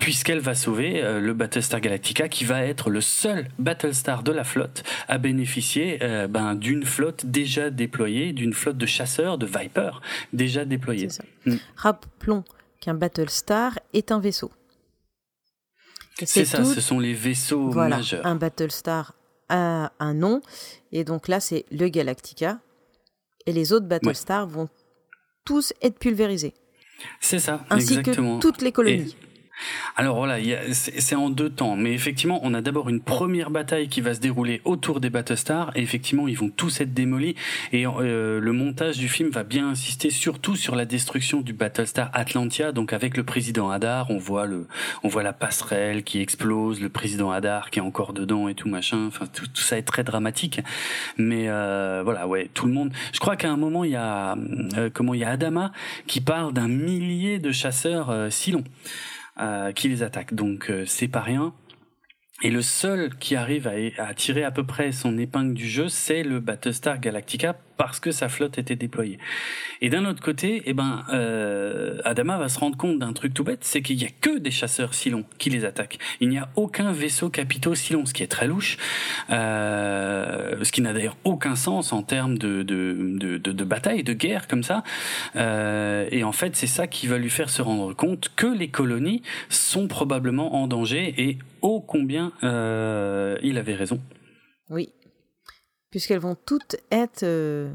[0.00, 4.82] puisqu'elle va sauver le Battlestar Galactica qui va être le seul Battlestar de la flotte
[5.08, 5.98] à bénéficier
[6.30, 9.73] ben d'une flotte déjà déployée, d'une flotte de chasseurs de Viper
[10.32, 11.08] déjà déployé.
[11.46, 11.56] Mm.
[11.76, 12.44] Rappelons
[12.80, 14.50] qu'un Battlestar est un vaisseau.
[16.22, 18.24] C'est ça, ce sont les vaisseaux voilà, majeurs.
[18.24, 19.14] Un Battlestar
[19.48, 20.42] a un nom,
[20.92, 22.60] et donc là c'est le Galactica,
[23.46, 24.68] et les autres Battlestars vont
[25.44, 26.54] tous être pulvérisés.
[27.20, 29.16] C'est ça, ainsi que toutes les colonies.
[29.96, 30.38] Alors voilà,
[30.72, 34.20] c'est en deux temps, mais effectivement, on a d'abord une première bataille qui va se
[34.20, 37.36] dérouler autour des Battlestars, et effectivement, ils vont tous être démolis,
[37.72, 42.10] et euh, le montage du film va bien insister surtout sur la destruction du Battlestar
[42.12, 44.66] Atlantia, donc avec le président Hadar, on voit le,
[45.04, 48.68] on voit la passerelle qui explose, le président Hadar qui est encore dedans et tout
[48.68, 50.60] machin, enfin tout, ça est très dramatique,
[51.16, 52.90] mais euh, voilà, ouais, tout le monde.
[53.12, 54.36] Je crois qu'à un moment il y a,
[54.76, 55.70] euh, comment il y a Adama
[56.08, 58.64] qui parle d'un millier de chasseurs Silon.
[59.40, 60.34] Euh, qui les attaquent.
[60.34, 61.54] Donc euh, c'est pas rien.
[62.42, 63.68] Et le seul qui arrive
[63.98, 68.10] à, tirer à peu près son épingle du jeu, c'est le Battlestar Galactica parce que
[68.10, 69.18] sa flotte était déployée.
[69.80, 73.44] Et d'un autre côté, eh ben, euh, Adama va se rendre compte d'un truc tout
[73.44, 75.98] bête, c'est qu'il y a que des chasseurs Silons qui les attaquent.
[76.20, 78.78] Il n'y a aucun vaisseau capitaux Silon, ce qui est très louche,
[79.30, 84.12] euh, ce qui n'a d'ailleurs aucun sens en termes de, de, de, de, bataille, de
[84.12, 84.84] guerre comme ça.
[85.36, 88.68] Euh, et en fait, c'est ça qui va lui faire se rendre compte que les
[88.68, 94.00] colonies sont probablement en danger et ô combien il avait raison.
[94.70, 94.90] Oui,
[95.94, 97.72] puisqu'elles vont toutes être euh,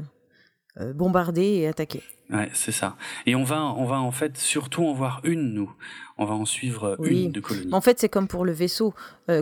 [0.78, 2.02] euh, bombardées et attaquées.
[2.28, 2.98] Ouais, c'est ça.
[3.24, 5.72] Et on va, on va en fait surtout en voir une, nous.
[6.18, 7.72] On va en suivre une de colonies.
[7.72, 8.92] En fait, c'est comme pour le vaisseau,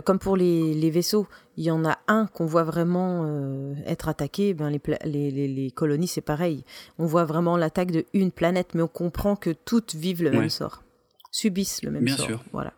[0.05, 1.27] comme pour les, les, vaisseaux.
[1.57, 4.53] Il y en a un qu'on voit vraiment être attaqué.
[4.53, 6.63] Ben les, les, les, colonies, c'est pareil.
[6.99, 10.49] On voit vraiment l'attaque de une planète, mais on comprend que toutes vivent le même
[10.49, 10.83] sort,
[11.31, 12.25] subissent le même Bien sort.
[12.27, 12.43] Sûr.
[12.53, 12.71] Voilà.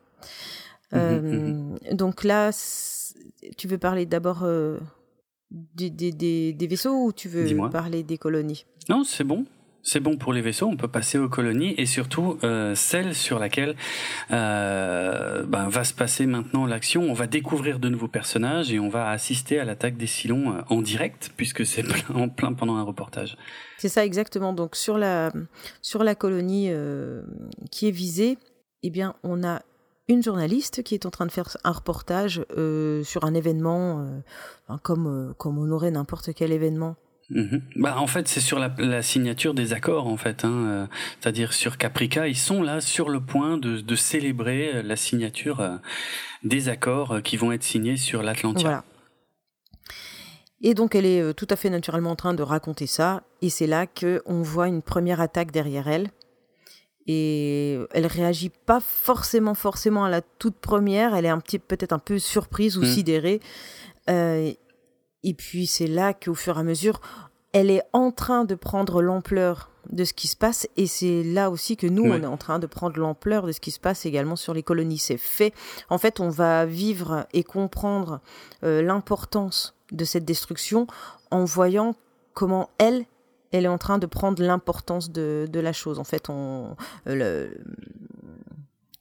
[0.93, 2.49] Mmh mmh donc là,
[3.55, 4.43] tu veux parler d'abord
[5.51, 8.65] des, des, des, vaisseaux ou tu veux parler des colonies?
[8.89, 9.45] Non, c'est bon.
[9.83, 13.39] C'est bon pour les vaisseaux, on peut passer aux colonies et surtout euh, celle sur
[13.39, 13.75] laquelle
[14.29, 17.01] euh, ben, va se passer maintenant l'action.
[17.01, 20.61] On va découvrir de nouveaux personnages et on va assister à l'attaque des Silons euh,
[20.69, 21.83] en direct puisque c'est
[22.13, 23.37] en plein pendant un reportage.
[23.79, 24.53] C'est ça exactement.
[24.53, 25.31] Donc sur la
[25.81, 26.69] sur la colonie
[27.71, 28.37] qui est visée,
[28.83, 29.63] eh bien on a
[30.11, 33.99] une journaliste qui est en train de faire un reportage euh, sur un événement,
[34.69, 36.95] euh, comme, euh, comme on aurait n'importe quel événement.
[37.29, 37.61] Mhm.
[37.77, 40.43] Bah, en fait, c'est sur la, signature des accords, en fait.
[40.43, 45.79] Hein, C'est-à-dire sur Caprica, ils sont là sur le point de, de célébrer la signature
[46.43, 48.65] des accords qui vont être signés sur l'Atlantique.
[48.65, 48.83] Voilà.
[50.61, 53.23] Et donc, elle est tout à fait naturellement en train de raconter ça.
[53.41, 56.09] Et c'est là qu'on voit une première attaque derrière elle
[57.07, 61.15] et elle réagit pas forcément forcément à la toute première.
[61.15, 62.85] Elle est un petit peut-être un peu surprise ou mm.
[62.85, 63.39] sidérée.
[64.09, 64.51] Euh,
[65.23, 67.01] et puis c'est là qu'au fur et à mesure
[67.53, 70.67] elle est en train de prendre l'ampleur de ce qui se passe.
[70.77, 73.59] Et c'est là aussi que nous on est en train de prendre l'ampleur de ce
[73.59, 74.99] qui se passe également sur les colonies.
[74.99, 75.53] C'est fait.
[75.89, 78.21] En fait on va vivre et comprendre
[78.63, 80.87] euh, l'importance de cette destruction
[81.29, 81.95] en voyant
[82.33, 83.05] comment elle
[83.51, 85.99] elle est en train de prendre l'importance de, de, la chose.
[85.99, 86.75] En fait, on,
[87.07, 87.57] euh, le,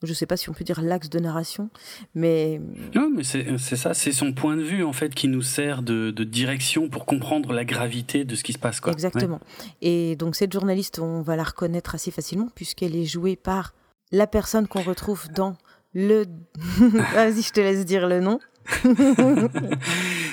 [0.02, 1.68] je sais pas si on peut dire l'axe de narration,
[2.14, 2.60] mais...
[2.94, 6.10] Non, mais c'est ça, c'est son point de vue, en fait, qui nous sert de,
[6.10, 8.80] de, direction pour comprendre la gravité de ce qui se passe.
[8.80, 8.92] Quoi.
[8.92, 9.40] Exactement.
[9.82, 13.74] Et donc, cette journaliste, on va la reconnaître assez facilement, puisqu'elle est jouée par
[14.10, 15.56] la personne qu'on retrouve dans
[15.92, 16.24] le...
[17.14, 18.40] Vas-y, je te laisse dire le nom.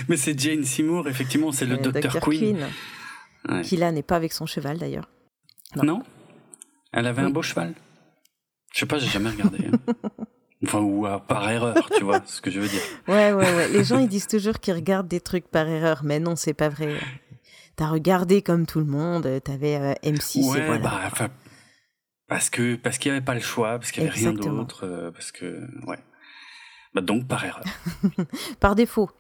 [0.08, 2.01] Mais c'est Jane Seymour, effectivement, c'est le, Euh, Dr.
[2.01, 2.19] Dr.
[2.21, 2.39] Queen.
[2.39, 2.67] Queen,
[3.49, 3.62] Ouais.
[3.62, 5.10] qui là n'est pas avec son cheval d'ailleurs.
[5.75, 5.83] Non.
[5.83, 6.03] Non.
[6.91, 7.73] Elle avait un beau cheval.
[8.73, 9.67] Je sais pas, j'ai jamais regardé.
[9.67, 9.93] hein.
[10.65, 12.81] Enfin, ou euh, par erreur, tu vois ce que je veux dire.
[13.07, 13.67] Ouais, ouais, ouais.
[13.69, 16.67] Les gens, ils disent toujours qu'ils regardent des trucs par erreur, mais non, c'est pas
[16.69, 16.95] vrai.
[17.75, 20.79] T'as regardé comme tout le monde, t'avais euh, M6 et ouais, voilà.
[20.81, 21.29] bah, enfin,
[22.27, 24.86] parce que parce qu'il y avait pas le choix, parce qu'il y avait rien d'autre,
[24.88, 25.99] euh, parce que ouais.
[26.95, 27.63] Bah donc par erreur,
[28.60, 29.12] Par défaut.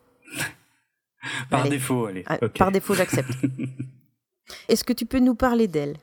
[1.51, 1.69] par Allez.
[1.69, 2.23] défaut, allez.
[2.25, 2.39] Ah.
[2.49, 3.29] Par défaut, j'accepte.
[4.69, 5.97] Est-ce que tu peux nous parler d'elle?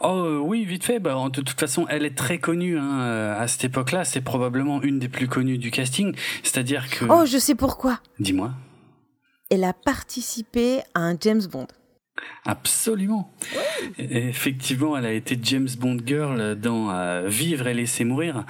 [0.00, 0.98] Oh euh, oui, vite fait.
[0.98, 4.04] Bah, de toute façon, elle est très connue hein, euh, à cette époque-là.
[4.04, 6.14] C'est probablement une des plus connues du casting.
[6.42, 8.00] C'est-à-dire que, Oh, je sais pourquoi.
[8.18, 8.52] dis-moi,
[9.50, 11.68] Elle a participé à un James Bond.
[12.44, 13.32] Absolument.
[13.98, 18.44] Effectivement, elle a été James Bond girl dans euh, Vivre et laisser mourir,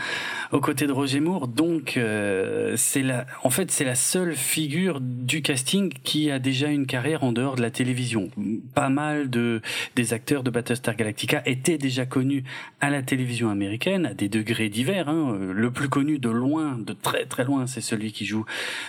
[0.51, 1.49] aux côtés de Roger Moore.
[1.49, 6.69] Donc, euh, c'est la, en fait, c'est la seule figure du casting qui a déjà
[6.69, 8.31] une carrière en dehors de la télévision.
[8.75, 9.61] Pas mal de
[9.97, 12.45] des acteurs de Battlestar Galactica étaient déjà connus
[12.81, 15.09] à la télévision américaine à des degrés divers.
[15.09, 15.39] hein.
[15.53, 18.45] Le plus connu de loin, de très très loin, c'est celui qui joue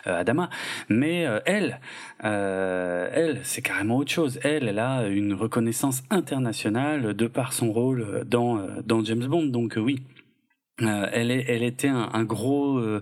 [0.08, 0.50] euh, Adama.
[0.90, 1.80] Mais euh, elle,
[2.24, 4.40] euh, elle, c'est carrément autre chose.
[4.44, 9.46] Elle, elle a une reconnaissance internationale de par son rôle dans euh, dans James Bond.
[9.46, 10.02] Donc euh, oui.
[10.88, 13.02] Euh, elle, est, elle était un, un gros euh,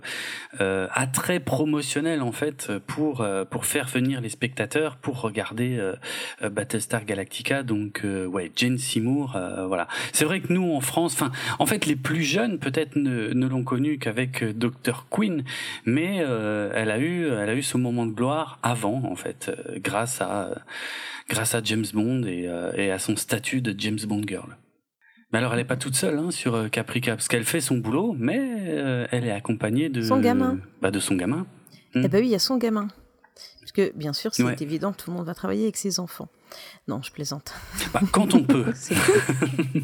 [0.60, 5.94] euh, attrait promotionnel en fait pour euh, pour faire venir les spectateurs pour regarder euh,
[6.42, 7.62] euh, Battlestar Galactica.
[7.62, 9.88] Donc ouais Jane Seymour voilà.
[10.12, 13.46] C'est vrai que nous en France enfin en fait les plus jeunes peut-être ne, ne
[13.46, 15.44] l'ont connue qu'avec Dr Queen
[15.84, 20.20] mais elle a eu elle a eu ce moment de gloire avant en fait grâce
[20.20, 20.50] à
[21.28, 24.56] grâce à James Bond et, et à son statut de James Bond girl
[25.32, 27.76] mais alors, elle n'est pas toute seule hein, sur euh, Caprica, parce qu'elle fait son
[27.78, 30.58] boulot, mais euh, elle est accompagnée de Son gamin.
[30.80, 31.46] Bah, de son gamin.
[31.94, 32.88] Eh ben oui, il y a son gamin.
[33.60, 34.56] Parce que, bien sûr, c'est Ouais.
[34.60, 36.28] évident, tout le monde va travailler avec ses enfants.
[36.88, 37.54] Non, je plaisante.
[37.94, 38.64] Bah, quand on peut.
[38.88, 39.82] Cool.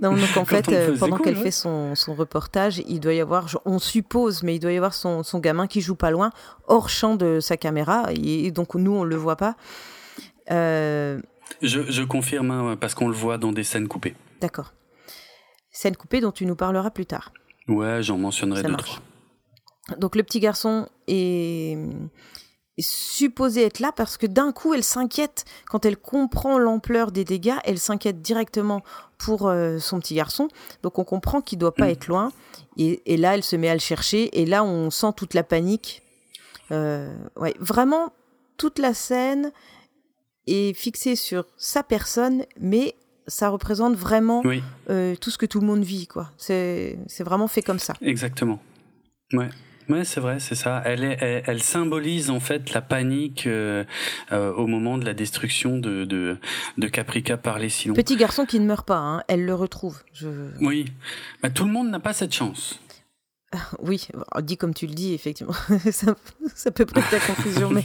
[0.00, 1.42] non, donc en Quand fait, euh, pendant cool, qu'elle ouais.
[1.42, 4.94] fait son, son reportage, il doit y avoir, on suppose, mais il doit y avoir
[4.94, 6.30] son, son gamin qui joue pas loin,
[6.66, 9.56] hors champ de sa caméra, et donc nous, on le voit pas.
[10.50, 11.20] Euh,
[11.62, 14.14] Je, je confirme, hein, parce qu'on le voit dans des scènes coupées.
[14.40, 14.72] D'accord.
[15.78, 17.32] Scène coupée dont tu nous parleras plus tard.
[17.68, 19.00] Ouais, j'en mentionnerai Ça deux, marche.
[19.86, 19.96] trois.
[19.98, 21.78] Donc le petit garçon est,
[22.80, 27.58] supposé être là parce que d'un coup elle s'inquiète quand elle comprend l'ampleur des dégâts,
[27.64, 28.82] elle s'inquiète directement
[29.18, 30.48] pour euh, son petit garçon.
[30.82, 31.90] Donc on comprend qu'il doit pas Mm.
[31.90, 32.32] être loin
[32.76, 35.44] et, et là elle se met à le chercher et là on sent toute la
[35.44, 36.02] panique.
[36.72, 38.12] Euh, ouais, vraiment
[38.56, 39.52] toute la scène
[40.48, 42.94] est fixée sur sa personne, mais
[43.28, 46.30] ça représente vraiment Oui, euh, tout ce que tout le monde vit quoi.
[46.36, 47.94] C'est vraiment fait comme ça.
[48.02, 48.60] exactement.
[49.32, 49.48] Ouais.
[49.88, 50.82] Ouais, c'est vrai, c'est ça.
[50.84, 53.84] Elle, est, elle, elle symbolise en fait la panique euh,
[54.32, 56.36] euh, au moment de la destruction de, de,
[56.76, 57.94] de Caprica par les Silons.
[57.94, 60.02] Petit garçon qui ne meurt pas, hein, elle le retrouve.
[60.12, 60.28] Je...
[60.60, 60.92] Oui,
[61.42, 62.78] bah, tout le monde n'a pas cette chance.
[63.80, 64.08] Oui,
[64.42, 65.54] dit comme tu le dis, effectivement,
[65.90, 66.14] ça,
[66.54, 67.84] ça peut prêter à confusion, mais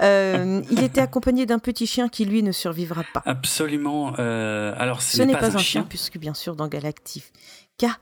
[0.00, 3.22] euh, il était accompagné d'un petit chien qui, lui, ne survivra pas.
[3.26, 4.14] Absolument.
[4.18, 7.98] euh, alors, ce, Ce n'est pas, un chien, puisque bien sûr, dans Galactica,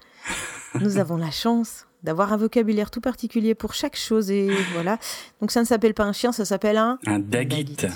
[0.75, 4.99] nous avons la chance d'avoir un vocabulaire tout particulier pour chaque chose, et voilà.
[5.41, 6.99] Donc ça ne s'appelle pas un chien, ça s'appelle un...
[7.07, 7.65] Un Daguit.
[7.65, 7.95] Daguit.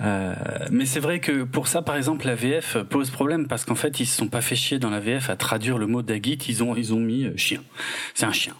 [0.00, 0.34] Euh,
[0.70, 4.00] mais c'est vrai que pour ça, par exemple, la VF pose problème parce qu'en fait,
[4.00, 6.38] ils se sont pas fait chier dans la VF à traduire le mot Daguit.
[6.48, 7.62] Ils ont, ils ont mis euh, chien.
[8.14, 8.54] C'est un chien.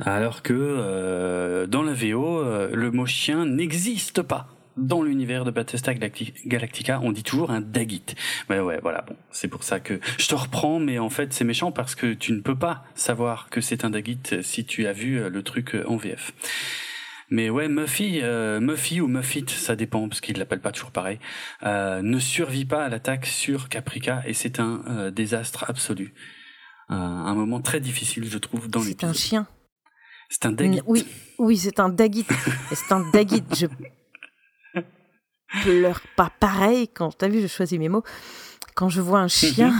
[0.00, 4.48] Alors que euh, dans la VO, euh, le mot chien n'existe pas.
[4.76, 8.16] Dans l'univers de Battlestar Galacti- Galactica, on dit toujours un Daguit.
[8.50, 9.02] Ouais, ouais, voilà.
[9.02, 12.12] Bon, c'est pour ça que je te reprends, mais en fait, c'est méchant parce que
[12.12, 15.42] tu ne peux pas savoir que c'est un Daguit si tu as vu euh, le
[15.44, 16.32] truc euh, en VF.
[17.30, 21.18] Mais ouais, Muffy, euh, Muffy ou Muffit, ça dépend parce qu'ils l'appellent pas toujours pareil,
[21.62, 26.14] euh, ne survit pas à l'attaque sur Caprica et c'est un euh, désastre absolu.
[26.90, 29.14] Euh, un moment très difficile, je trouve, dans C'est un l'épisode.
[29.16, 29.46] chien.
[30.28, 30.82] C'est un Daguit.
[30.86, 31.06] Oui,
[31.38, 32.26] oui, c'est un Daguit.
[32.70, 33.42] Et c'est un Daguit.
[33.56, 33.66] Je
[35.62, 38.04] pleure pas pareil quand, t'as vu, je choisis mes mots,
[38.74, 39.72] quand je vois un chien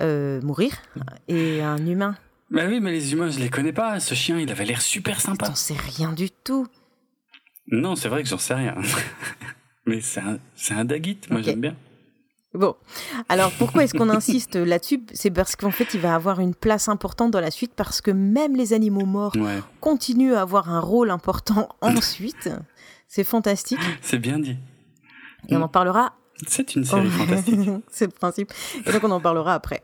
[0.00, 0.72] euh, mourir
[1.28, 2.16] et un humain.
[2.50, 3.98] Bah oui, mais les humains, je les connais pas.
[3.98, 5.46] Ce chien, il avait l'air super sympa.
[5.46, 6.66] T'en sais rien du tout.
[7.70, 8.74] Non, c'est vrai que j'en sais rien.
[9.86, 10.38] mais c'est un,
[10.70, 11.76] un Daguit, moi j'aime bien.
[12.54, 12.76] Bon,
[13.30, 15.00] alors pourquoi est-ce qu'on insiste là-dessus?
[15.14, 18.10] C'est parce qu'en fait, il va avoir une place importante dans la suite parce que
[18.10, 22.50] même les animaux morts Ouais, continuent à avoir un rôle important ensuite.
[23.14, 24.56] C'est fantastique c'est bien dit.
[25.50, 26.14] et on en parlera.
[26.46, 27.68] C'est une série fantastique.
[27.90, 28.50] C'est le principe.
[28.86, 29.82] Et donc on en parlera après.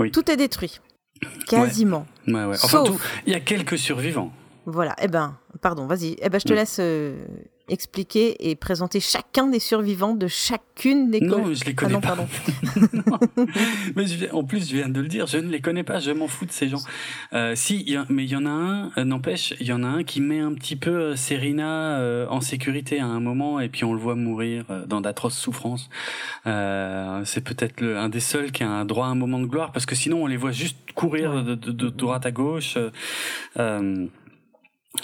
[0.00, 0.10] Oui.
[0.10, 0.80] Tout est détruit,
[1.46, 2.06] quasiment.
[2.26, 2.56] Ouais, ouais.
[2.62, 2.84] Enfin,
[3.26, 4.32] il y a quelques survivants.
[4.64, 4.96] Voilà.
[5.02, 6.16] Eh ben, pardon, vas-y.
[6.22, 6.80] Eh ben, je te laisse
[7.72, 12.16] expliquer et présenter chacun des survivants de chacune des Non, je les connais ah pas.
[13.96, 16.28] mais en plus, je viens de le dire, je ne les connais pas, je m'en
[16.28, 16.82] fous de ces gens.
[17.32, 20.04] Euh, si, mais il y en a un, euh, n'empêche, il y en a un
[20.04, 23.84] qui met un petit peu euh, Serena euh, en sécurité à un moment et puis
[23.84, 25.88] on le voit mourir dans d'atroces souffrances.
[26.44, 29.86] c'est peut-être un des seuls qui a un droit à un moment de gloire parce
[29.86, 32.76] que sinon on les voit juste courir de, de, de droite à gauche.
[33.58, 34.06] Euh,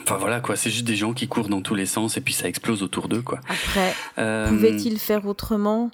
[0.03, 2.35] Enfin voilà quoi, c'est juste des gens qui courent dans tous les sens et puis
[2.35, 3.41] ça explose autour d'eux quoi.
[3.49, 4.49] Après, euh...
[4.49, 5.91] pouvait-il faire autrement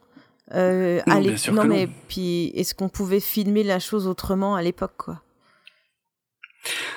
[0.53, 4.63] euh, Non, bien sûr non mais puis est-ce qu'on pouvait filmer la chose autrement à
[4.63, 5.21] l'époque quoi?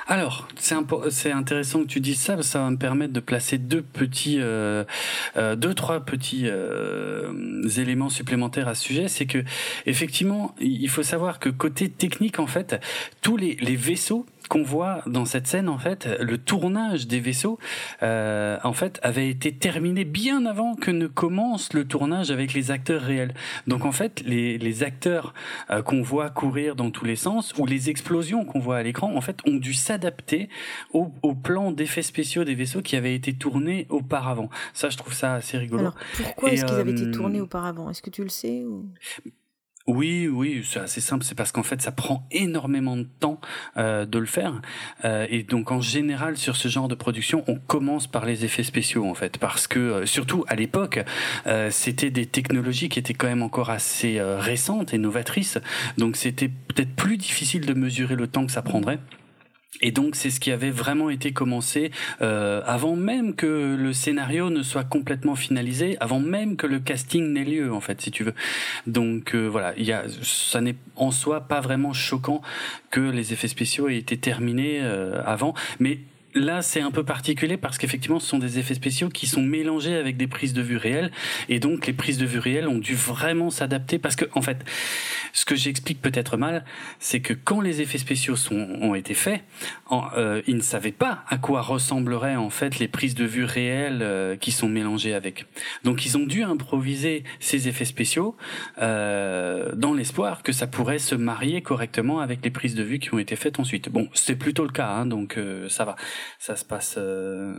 [0.09, 3.57] Alors, c'est intéressant que tu dises ça, parce que ça va me permettre de placer
[3.57, 4.85] deux petits, euh,
[5.35, 9.09] euh, deux trois petits euh, éléments supplémentaires à ce sujet.
[9.09, 9.43] C'est que
[9.85, 12.81] effectivement, il faut savoir que côté technique, en fait,
[13.21, 17.59] tous les, les vaisseaux qu'on voit dans cette scène, en fait, le tournage des vaisseaux,
[18.03, 22.71] euh, en fait, avait été terminé bien avant que ne commence le tournage avec les
[22.71, 23.33] acteurs réels.
[23.67, 25.33] Donc, en fait, les, les acteurs
[25.69, 29.15] euh, qu'on voit courir dans tous les sens ou les explosions qu'on voit à l'écran,
[29.15, 30.49] en fait, ont dû s'adapter
[30.93, 34.49] au, au, plan d'effets spéciaux des vaisseaux qui avaient été tournés auparavant.
[34.73, 35.81] Ça, je trouve ça assez rigolo.
[35.81, 37.89] Alors, pourquoi est-ce qu'ils avaient été tournés euh, auparavant?
[37.89, 38.85] Est-ce que tu le sais ou...
[39.87, 41.23] Oui, oui, c'est assez simple.
[41.23, 43.39] C'est parce qu'en fait, ça prend énormément de temps
[43.77, 44.61] euh, de le faire.
[45.05, 48.63] Euh, et donc, en général, sur ce genre de production, on commence par les effets
[48.63, 50.99] spéciaux, en fait, parce que euh, surtout à l'époque,
[51.69, 55.57] c'était des technologies qui étaient quand même encore assez récentes et novatrices.
[55.97, 58.99] Donc, c'était peut-être plus difficile de mesurer le temps que ça prendrait.
[59.81, 64.49] Et donc c'est ce qui avait vraiment été commencé euh, avant même que le scénario
[64.49, 68.23] ne soit complètement finalisé, avant même que le casting n'ait lieu en fait, si tu
[68.23, 68.33] veux.
[68.87, 72.41] Donc euh, voilà, il y a, ça n'est en soi pas vraiment choquant
[72.89, 75.99] que les effets spéciaux aient été terminés euh, avant, mais
[76.37, 79.95] Là, c'est un peu particulier parce qu'effectivement, ce sont des effets spéciaux qui sont mélangés
[79.95, 81.11] avec des prises de vue réelles.
[81.49, 84.63] Et donc, les prises de vue réelles ont dû vraiment s'adapter parce que, en fait,
[85.33, 86.63] ce que j'explique peut-être mal,
[86.99, 89.41] c'est que quand les effets spéciaux sont, ont été faits,
[89.91, 94.01] euh, ils ne savaient pas à quoi ressembleraient, en fait, les prises de vue réelles
[94.03, 95.47] euh, qui sont mélangées avec.
[95.83, 98.35] Donc, ils ont dû improviser ces effets spéciaux
[98.79, 103.13] euh, dans l'espoir que ça pourrait se marier correctement avec les prises de vue qui
[103.13, 103.89] ont été faites ensuite.
[103.89, 105.95] Bon, c'est plutôt le cas, hein, donc euh, ça va
[106.39, 107.53] ça se passe, euh,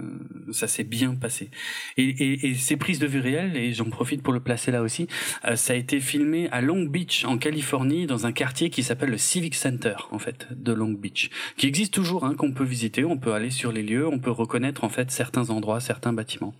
[0.52, 1.50] ça s'est bien passé.
[1.96, 4.82] Et, et, et, ces prises de vue réelles, et j'en profite pour le placer là
[4.82, 5.08] aussi,
[5.44, 9.10] euh, ça a été filmé à Long Beach en Californie, dans un quartier qui s'appelle
[9.10, 13.04] le Civic Center en fait de Long Beach, qui existe toujours, hein, qu'on peut visiter,
[13.04, 16.54] on peut aller sur les lieux, on peut reconnaître en fait certains endroits, certains bâtiments.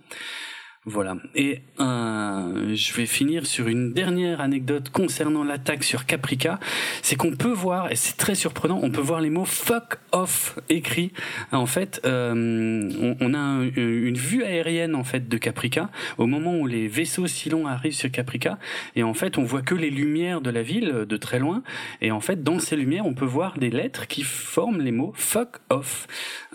[0.85, 1.17] Voilà.
[1.35, 6.57] Et euh, je vais finir sur une dernière anecdote concernant l'attaque sur Caprica.
[7.01, 10.57] C'est qu'on peut voir, et c'est très surprenant, on peut voir les mots fuck off
[10.69, 11.11] écrits.
[11.51, 16.65] En fait, euh, on, a une vue aérienne en fait de Caprica au moment où
[16.65, 18.57] les vaisseaux Silon arrivent sur Caprica.
[18.95, 21.61] Et en fait, on voit que les lumières de la ville de très loin.
[21.99, 25.11] Et en fait, dans ces lumières, on peut voir des lettres qui forment les mots
[25.13, 26.07] fuck off.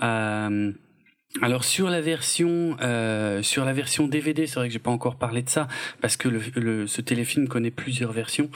[0.02, 0.72] Euh,
[1.42, 5.16] alors sur la version euh, sur la version DVD, c'est vrai que j'ai pas encore
[5.16, 5.66] parlé de ça
[6.01, 8.51] parce que le, le, ce téléfilm connaît plusieurs versions.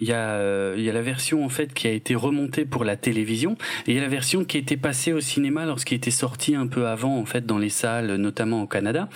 [0.00, 2.64] Il y a euh, il y a la version en fait qui a été remontée
[2.64, 5.64] pour la télévision et il y a la version qui a été passée au cinéma
[5.64, 9.08] lorsqu'il était sorti un peu avant en fait dans les salles, notamment au Canada.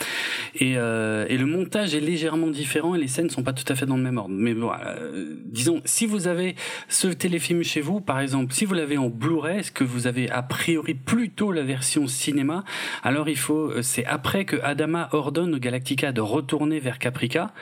[0.54, 3.74] Et, euh, et le montage est légèrement différent et les scènes sont pas tout à
[3.74, 4.34] fait dans le même ordre.
[4.36, 6.54] Mais bon, euh, disons si vous avez
[6.88, 10.30] ce téléfilm chez vous, par exemple, si vous l'avez en Blu-ray, est-ce que vous avez
[10.30, 12.64] a priori plutôt la version cinéma
[13.08, 17.52] alors il faut, euh, c'est après que Adama ordonne au Galactica de retourner vers Caprica.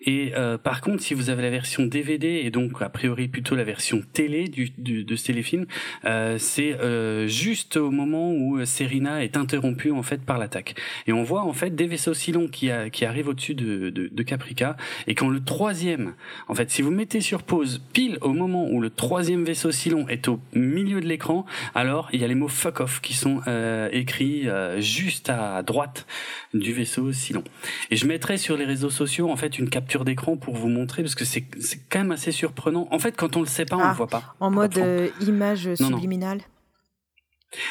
[0.00, 3.54] Et euh, par contre, si vous avez la version DVD et donc a priori plutôt
[3.54, 5.66] la version télé du, du de ce téléfilm,
[6.04, 10.74] euh, c'est euh, juste au moment où Serena est interrompue en fait par l'attaque.
[11.06, 14.22] Et on voit en fait des vaisseaux Cylon qui, qui arrivent au-dessus de, de, de,
[14.22, 14.76] Caprica.
[15.06, 16.14] Et quand le troisième,
[16.48, 20.08] en fait, si vous mettez sur pause pile au moment où le troisième vaisseau Cylon
[20.08, 23.40] est au milieu de l'écran, alors il y a les mots fuck off qui sont
[23.46, 26.06] euh, écrits euh, juste à droite
[26.54, 27.44] du vaisseau Cylon.
[27.90, 31.02] Et je mettrai sur les réseaux sociaux en fait une capture d'écran pour vous montrer
[31.02, 31.44] parce que c'est
[31.88, 32.88] quand même assez surprenant.
[32.90, 34.34] En fait, quand on le sait pas, on le ah, voit pas.
[34.40, 36.40] En mode euh, image subliminale.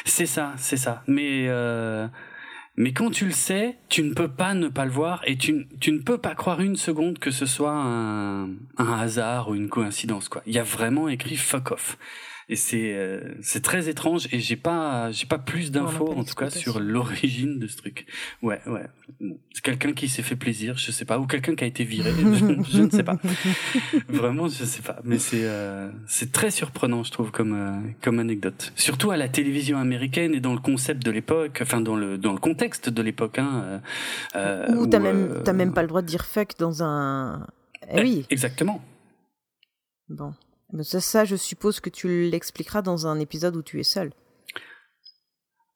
[0.05, 1.03] C'est ça, c'est ça.
[1.07, 2.07] Mais euh,
[2.77, 5.67] mais quand tu le sais, tu ne peux pas ne pas le voir et tu,
[5.79, 8.45] tu ne peux pas croire une seconde que ce soit un,
[8.77, 10.41] un hasard ou une coïncidence quoi.
[10.45, 11.97] Il y a vraiment écrit fuck off.
[12.49, 16.35] Et c'est euh, c'est très étrange et j'ai pas j'ai pas plus d'infos en tout
[16.35, 18.05] cas sur l'origine de ce truc.
[18.41, 18.87] Ouais ouais.
[19.53, 22.11] C'est quelqu'un qui s'est fait plaisir, je sais pas, ou quelqu'un qui a été viré,
[22.69, 23.17] je, ne sais pas.
[24.09, 24.99] Vraiment, je sais pas.
[25.03, 28.73] Mais c'est euh, c'est très surprenant, je trouve, comme euh, comme anecdote.
[28.75, 32.33] Surtout à la télévision américaine et dans le concept de l'époque, enfin dans le dans
[32.33, 33.39] le contexte de l'époque.
[33.39, 33.81] Hein,
[34.35, 37.47] euh, où t'as même t'as même pas le droit de dire fuck dans un.
[37.93, 38.25] Eh oui.
[38.29, 38.81] Exactement.
[40.09, 40.33] Bon.
[40.81, 44.11] Ça, ça, je suppose que tu l'expliqueras dans un épisode où tu es seul.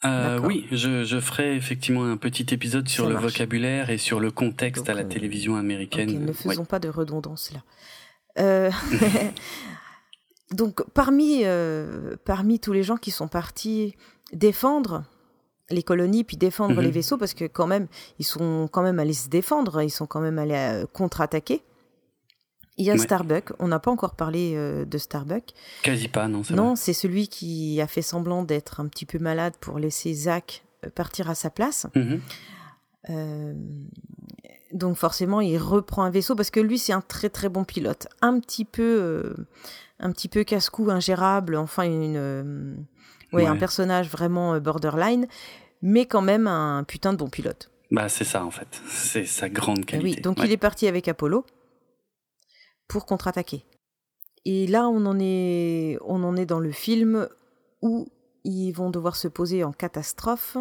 [0.05, 4.31] Euh, oui, je, je, ferai effectivement un petit épisode sur le vocabulaire et sur le
[4.31, 6.25] contexte à la euh, télévision américaine.
[6.25, 7.59] ne faisons pas de redondance là.
[8.39, 8.71] Euh...
[10.51, 13.95] Donc parmi, euh, parmi tous les gens qui sont partis
[14.31, 15.03] défendre
[15.69, 16.81] les colonies puis défendre mhm.
[16.81, 17.87] les vaisseaux parce que quand même
[18.19, 21.61] ils sont quand même allés se défendre, ils sont quand même allés contre-attaquer.
[22.79, 23.51] Il y a Starbuck.
[23.59, 25.43] On n'a pas encore parlé euh, de Starbuck.
[25.83, 26.43] Quasi pas, non.
[26.51, 30.63] Non, c'est celui qui a fait semblant d'être un petit peu malade pour laisser Zach
[30.85, 31.87] euh, partir à sa place.
[31.93, 32.21] Mhm.
[33.09, 33.53] Euh,
[34.71, 38.07] donc forcément, il reprend un vaisseau parce que lui, c'est un très très bon pilote.
[38.21, 39.35] Un petit peu,
[39.99, 41.57] un petit peu casse-cou, ingérable.
[41.57, 42.77] Enfin, une,
[43.33, 45.27] ouais, un personnage vraiment borderline,
[45.81, 47.71] mais quand même un putain de bon pilote.
[47.91, 48.81] Bah, c'est ça en fait.
[48.87, 50.17] C'est sa grande qualité.
[50.17, 51.43] Oui, donc il est parti avec Apollo
[52.89, 53.63] pour contre-attaquer.
[54.43, 57.29] Et là, on en est, on en est dans le film
[57.81, 58.09] où
[58.43, 60.57] ils vont devoir se poser en catastrophe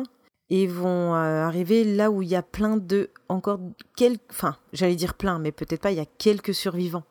[0.51, 3.61] et vont euh, arriver là où il y a plein de encore
[3.97, 5.91] quelques, enfin, j'allais dire plein, mais peut-être pas.
[5.91, 7.05] Il y a quelques survivants.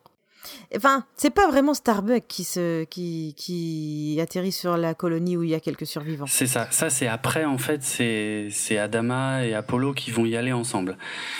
[0.76, 5.50] Enfin, c'est pas vraiment Starbuck qui, se, qui, qui atterrit sur la colonie où il
[5.50, 6.26] y a quelques survivants.
[6.26, 6.68] C'est ça.
[6.70, 10.96] Ça, c'est après, en fait, c'est Adama et Apollo qui vont y aller ensemble.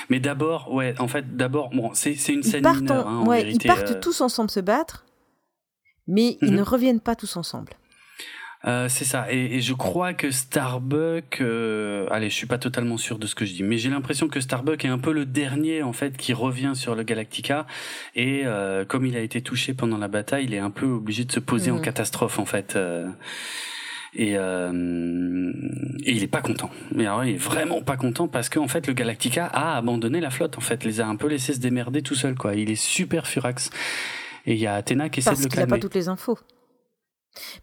[0.08, 3.06] Mais d'abord, ouais, en fait, d'abord, bon, c'est une scène ils mineure.
[3.06, 4.00] Hein, ouais, ils partent euh.
[4.00, 5.04] tous ensemble se battre,
[6.06, 6.56] mais ils mhm.
[6.56, 7.72] ne reviennent pas tous ensemble.
[8.64, 9.30] Euh, c'est ça.
[9.30, 13.44] Et, je crois que Starbuck, euh, allez, je suis pas totalement sûr de ce que
[13.44, 16.32] je dis, mais j'ai l'impression que Starbuck est un peu le dernier en fait qui
[16.32, 17.66] revient sur le Galactica.
[18.16, 21.24] Et euh, comme il a été touché pendant la bataille, il est un peu obligé
[21.24, 21.82] de se poser en mhm.
[21.82, 22.76] catastrophe en fait.
[24.14, 25.52] Et, euh,
[26.04, 26.70] et, il est pas content.
[26.92, 30.30] Mais alors, il est vraiment pas content parce qu'en fait, le Galactica a abandonné la
[30.30, 30.56] flotte.
[30.58, 32.34] En fait, les a un peu laissés se démerder tout seul.
[32.34, 32.54] Quoi.
[32.54, 33.70] Il est super furax.
[34.46, 35.48] Et il y a Athéna qui essaie de le calmer.
[35.48, 36.38] Parce qu'il n'a pas toutes les infos.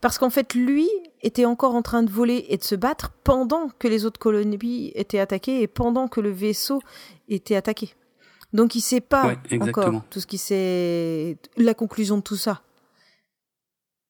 [0.02, 0.90] Parce qu'en fait, lui
[1.22, 4.92] était encore en train de voler et de se battre pendant que les autres colonies
[4.96, 6.82] étaient attaquées et pendant que le vaisseau
[7.28, 7.94] était attaqué.
[8.54, 12.62] Donc il sait pas encore tout ce qui c'est la conclusion de tout ça.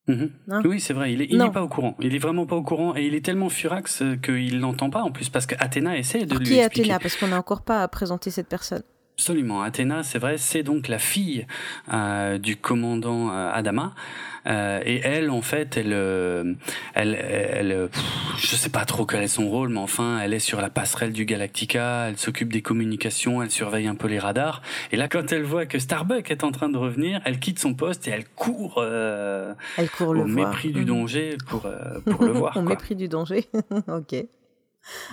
[0.08, 0.32] Mhm.
[0.50, 1.96] Hein oui, c'est vrai, il n'est pas au courant.
[2.00, 5.12] Il est vraiment pas au courant et il est tellement furax qu'il l'entend pas en
[5.12, 7.00] plus parce qu'Athéna essaie de lui qui est Athéna?
[7.00, 8.84] Parce qu'on n'a encore pas présenté cette personne.
[9.18, 9.62] Absolument.
[9.62, 11.48] Athéna, c'est vrai, c'est donc la fille
[11.94, 13.94] euh, du commandant euh, Adama.
[14.46, 16.54] Euh, et elle, en fait, elle, euh,
[16.94, 17.90] elle, elle,
[18.38, 21.14] je sais pas trop quel est son rôle, mais enfin, elle est sur la passerelle
[21.14, 22.10] du Galactica.
[22.10, 24.62] Elle s'occupe des communications, elle surveille un peu les radars.
[24.92, 27.74] Et là, quand elle voit que Starbuck est en train de revenir, elle quitte son
[27.74, 28.84] poste et elle court.
[28.84, 31.68] elle court au mépris du danger pour
[32.06, 32.58] pour le voir.
[32.58, 33.46] au mépris du danger.
[33.88, 34.26] ok.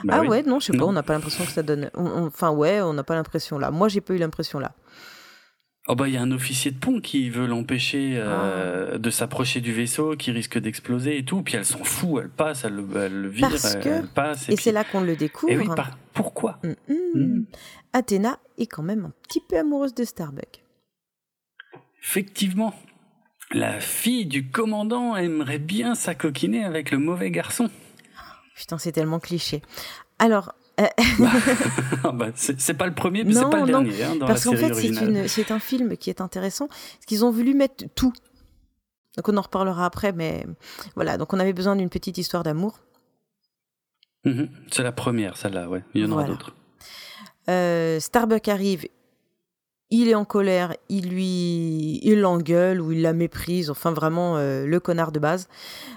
[0.04, 1.90] Bah ah ouais, non, je sais pas, on n'a pas l'impression que ça donne.
[1.94, 3.70] enfin, ouais, on n'a pas l'impression là.
[3.70, 4.72] Moi, j'ai pas eu l'impression là.
[5.88, 8.98] Oh bah il y a un officier de pont qui veut l'empêcher euh, ah.
[8.98, 11.42] de s'approcher du vaisseau, qui risque d'exploser et tout.
[11.42, 13.48] Puis elle s'en fout, elle passe, elle, le vire,
[13.84, 14.48] elle, passe.
[14.48, 15.52] Et, c'est là qu'on le découvre.
[15.52, 15.66] Et oui,
[16.12, 16.60] pourquoi?
[16.86, 17.42] Mm.
[17.92, 20.62] Athéna est quand même un petit peu amoureuse de Starbuck.
[22.00, 22.74] Effectivement,
[23.50, 27.70] la fille du commandant aimerait bien s'acoquiner avec le mauvais garçon.
[28.62, 29.60] Putain, c'est tellement cliché.
[30.20, 30.52] Alors.
[30.80, 30.86] Euh,
[32.14, 34.72] bah, c'est pas le premier, mais c'est pas le dernier hein, dans parce qu'en fait,
[35.26, 38.12] c'est un film qui est intéressant, parce qu'ils ont voulu mettre tout.
[39.16, 40.46] Donc on en reparlera après, mais
[40.94, 41.18] voilà.
[41.18, 42.78] Donc on avait besoin d'une petite histoire d'amour.
[44.24, 44.48] Mhm.
[44.70, 45.82] c'est la première, celle-là, ouais.
[45.94, 46.54] Il y en aura d'autres.
[47.50, 48.86] Euh, Starbuck arrive,
[49.92, 54.64] il est en colère, il lui, il l'engueule ou il la méprise, enfin vraiment euh,
[54.66, 55.48] le connard de base.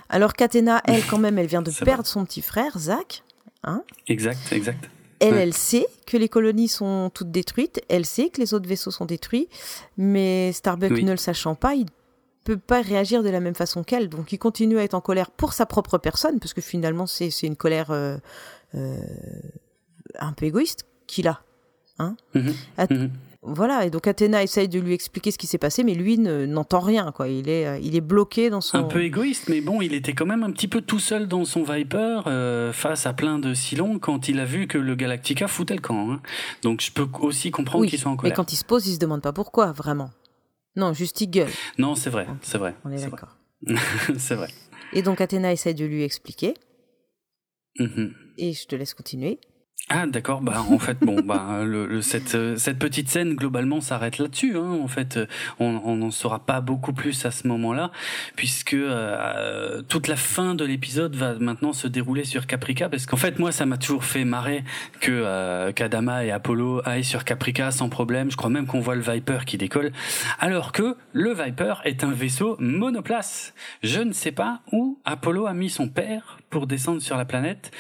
[0.10, 3.24] Alors qu'Athéna, elle quand même, elle vient de perdre son petit frère, Zach.
[3.64, 4.90] Hein exact, exact.
[5.22, 8.92] Elle, elle sait que les colonies sont toutes détruites, elle sait que les autres vaisseaux
[8.92, 9.48] sont détruits,
[9.98, 11.86] mais Starbuck ne le sachant pas, il
[12.44, 15.32] peut pas réagir de la même façon qu'elle, donc il continue à être en colère
[15.32, 18.18] pour sa propre personne, parce que finalement c'est une colère euh,
[18.76, 18.98] euh,
[20.20, 21.42] un peu égoïste qu'il a.
[21.98, 23.10] Hein mm-hmm.
[23.48, 26.80] Voilà, et donc Athéna essaye de lui expliquer ce qui s'est passé, mais lui n'entend
[26.80, 27.28] rien, quoi.
[27.28, 28.78] Il est, euh, il est bloqué dans son.
[28.78, 31.46] Un peu égoïste, mais bon, il était quand même un petit peu tout seul dans
[31.46, 35.48] son Viper euh, face à plein de Silons quand il a vu que le Galactica
[35.48, 36.12] foutait le camp.
[36.12, 36.22] Hein.
[36.64, 38.32] Donc je peux aussi comprendre qu'il soit en colère.
[38.32, 40.10] Mais quand il se pose, il se demande pas pourquoi, vraiment.
[40.76, 41.52] Non, juste il gueule.
[41.78, 42.76] Non, c'est vrai, c'est vrai.
[42.84, 43.38] On est, d'accord.
[44.18, 44.50] c'est vrai.
[44.94, 46.56] Et donc Athéna essaie de lui expliquer.
[47.78, 48.14] Mhm.
[48.38, 49.40] Et je te laisse continuer.
[49.88, 54.18] Ah d'accord, bah en fait bon bah le, cette euh, cette petite scène globalement s'arrête
[54.18, 54.58] là-dessus.
[54.58, 54.80] Hein.
[54.82, 55.28] En fait, euh,
[55.60, 57.92] on n'en saura pas beaucoup plus à ce moment-là,
[58.36, 63.18] puisque euh, toute la fin de l'épisode va maintenant se dérouler sur Caprica, parce qu'en
[63.18, 64.64] fait moi ça m'a toujours fait marrer
[65.02, 68.32] que euh, qu'Adama et Apollo aillent sur Caprica sans problème.
[68.32, 69.92] Je crois même qu'on voit le Viper qui décolle,
[70.40, 73.54] alors que le Viper est un vaisseau monoplace.
[73.84, 77.72] Je ne sais pas où Apollo a mis son père pour descendre sur la planète.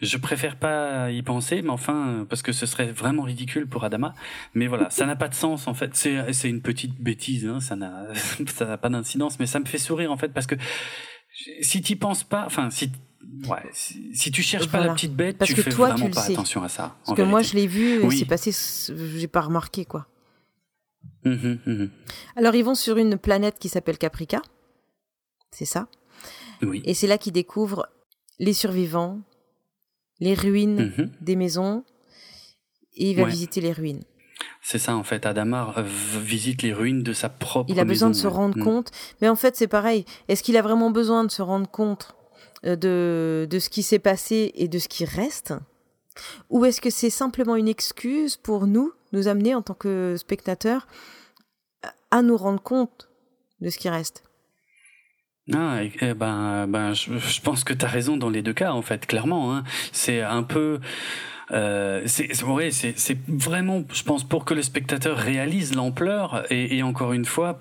[0.00, 4.14] Je préfère pas y penser, mais enfin, parce que ce serait vraiment ridicule pour Adama.
[4.54, 5.90] Mais voilà, ça n'a pas de sens en fait.
[5.94, 8.06] C'est c'est une petite bêtise, hein, ça n'a
[8.56, 10.54] ça n'a pas d'incidence, mais ça me fait sourire en fait parce que
[11.60, 12.90] si tu penses pas, enfin si
[13.48, 14.86] Ouais, si, si tu cherches Voilà.
[14.86, 16.32] pas la petite bête, Parce tu que fais toi, vraiment tu pas sais.
[16.32, 16.96] attention à ça.
[17.04, 18.18] Parce que moi, je l'ai vu, et Oui.
[18.18, 18.50] c'est passé,
[19.16, 20.06] j'ai pas remarqué quoi.
[21.24, 21.90] Mhm, mhm.
[22.36, 24.40] Alors ils vont sur une planète qui s'appelle Caprica.
[25.52, 25.86] C'est ça.
[26.62, 26.82] Oui.
[26.84, 27.86] Et c'est là qu'ils découvrent
[28.38, 29.20] les survivants,
[30.20, 31.10] les ruines Mhm.
[31.20, 31.84] des maisons.
[32.94, 33.30] Et il va Ouais.
[33.30, 34.02] visiter les ruines.
[34.60, 35.24] C'est ça en fait.
[35.26, 37.70] Adamar euh, visite les ruines de sa propre.
[37.70, 38.64] Il a besoin de se rendre Mhm.
[38.64, 38.90] compte.
[39.20, 40.04] Mais en fait, c'est pareil.
[40.28, 42.14] Est-ce qu'il a vraiment besoin de se rendre compte
[42.64, 45.54] euh, de, de ce qui s'est passé et de ce qui reste?
[46.50, 50.86] Ou est-ce que c'est simplement une excuse pour nous, nous amener en tant que spectateurs,
[52.10, 53.08] à nous rendre compte
[53.60, 54.22] de ce qui reste?
[55.50, 58.72] Ah, eh ben, ben, je, je pense que tu as raison dans les deux cas,
[58.72, 59.54] en fait, clairement.
[59.56, 59.64] Hein.
[59.90, 60.78] C'est un peu.
[61.52, 62.70] Euh, c'est ouais,
[63.28, 67.60] vraiment, je pense, pour que le spectateur réalise l'ampleur et, et encore une fois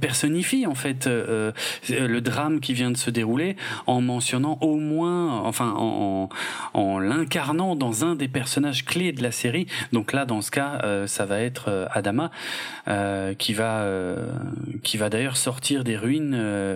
[0.00, 1.52] personnifie en fait euh,
[1.90, 3.56] euh, le drame qui vient de se dérouler
[3.86, 6.28] en mentionnant au moins, enfin, en,
[6.74, 9.66] en, en l'incarnant dans un des personnages clés de la série.
[9.92, 12.30] Donc là, dans ce cas, euh, ça va être Adama
[13.38, 13.86] qui va
[14.82, 16.34] qui va d'ailleurs sortir des ruines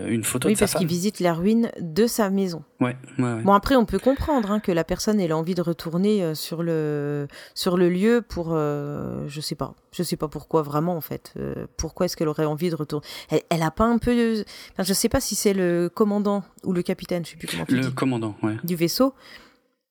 [0.09, 0.89] une photo Oui, de sa parce qu'il femme.
[0.89, 2.63] visite la ruine de sa maison.
[2.81, 3.43] Ouais, ouais, ouais.
[3.43, 6.63] Bon, après, on peut comprendre hein, que la personne ait envie de retourner euh, sur
[6.63, 11.01] le sur le lieu pour, euh, je sais pas, je sais pas pourquoi vraiment en
[11.01, 11.33] fait.
[11.39, 13.07] Euh, pourquoi est-ce qu'elle aurait envie de retourner?
[13.31, 14.45] Elle, elle a pas un peu, de...
[14.73, 17.65] enfin, je sais pas si c'est le commandant ou le capitaine, je sais plus comment
[17.65, 18.57] tu Le dis, commandant, ouais.
[18.65, 19.15] du vaisseau.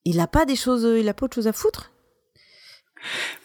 [0.05, 1.91] Il a pas des choses, il a pas autre chose à foutre?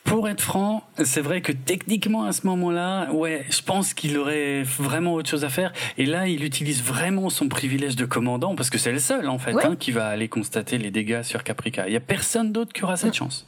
[0.05, 4.63] Pour être franc, c'est vrai que techniquement à ce moment-là, ouais, je pense qu'il aurait
[4.63, 5.73] vraiment autre chose à faire.
[5.99, 9.39] Et là, il utilise vraiment son privilège de commandant parce que c'est le seul en
[9.39, 9.65] fait Ouais.
[9.67, 11.87] hein, qui va aller constater les dégâts sur Caprica.
[11.89, 13.15] Il y a personne d'autre qui aura cette Mm.
[13.15, 13.47] chance.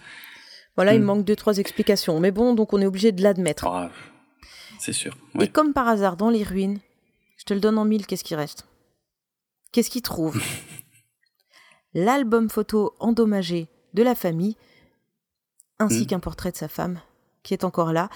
[0.76, 1.04] Voilà, il Mm.
[1.04, 3.66] manque deux trois explications, mais bon, donc on est obligé de l'admettre.
[3.66, 3.90] Ah,
[4.78, 5.16] c'est sûr.
[5.40, 6.78] Et comme par hasard, dans les ruines,
[7.38, 8.66] je te le donne en mille, qu'est-ce qui reste?
[9.72, 10.40] Qu'est-ce qu'il trouve?
[11.94, 14.56] L'album photo endommagé de la famille,
[15.78, 16.06] ainsi Mm.
[16.06, 16.98] qu'un portrait de sa femme,
[17.42, 18.08] qui est encore là.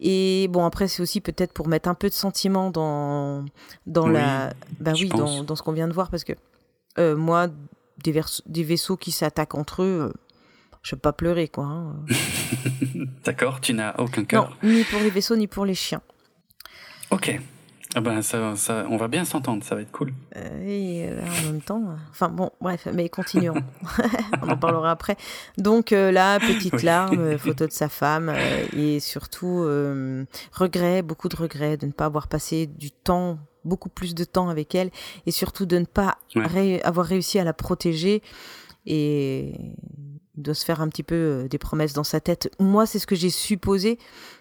[0.00, 3.44] Et bon, après, c'est aussi peut-être pour mettre un peu de sentiment dans,
[3.86, 4.52] dans Oui, la.
[4.80, 6.32] Bah oui, dans, dans ce qu'on vient de voir, parce que
[6.98, 7.48] euh, moi,
[8.02, 10.12] des, vers- des vaisseaux qui s'attaquent entre eux, euh,
[10.82, 11.64] je peux pas pleurer, quoi.
[11.66, 11.94] hein.
[13.24, 14.58] D'accord, tu n'as aucun Non, cœur.
[14.62, 16.02] ni pour les vaisseaux, ni pour les chiens.
[17.10, 17.40] Ok.
[17.96, 20.12] Ah ben ça, ça, on va bien s'entendre, ça va être cool.
[20.36, 23.54] Euh, et euh, en même temps, enfin bon, bref, mais continuons.
[24.42, 25.16] On en parlera après.
[25.58, 26.82] Donc euh, là, petite Oui.
[26.82, 31.86] larme, euh, photo de sa femme euh, et surtout euh, regret, beaucoup de regrets de
[31.86, 34.90] ne pas avoir passé du temps, beaucoup plus de temps avec elle
[35.26, 36.46] et surtout de ne pas Ouais.
[36.46, 38.22] ré- avoir réussi à la protéger
[38.86, 39.54] et
[40.36, 42.50] de se faire un petit peu euh, des promesses dans sa tête.
[42.58, 43.98] Moi, c'est ce que j'ai supposé,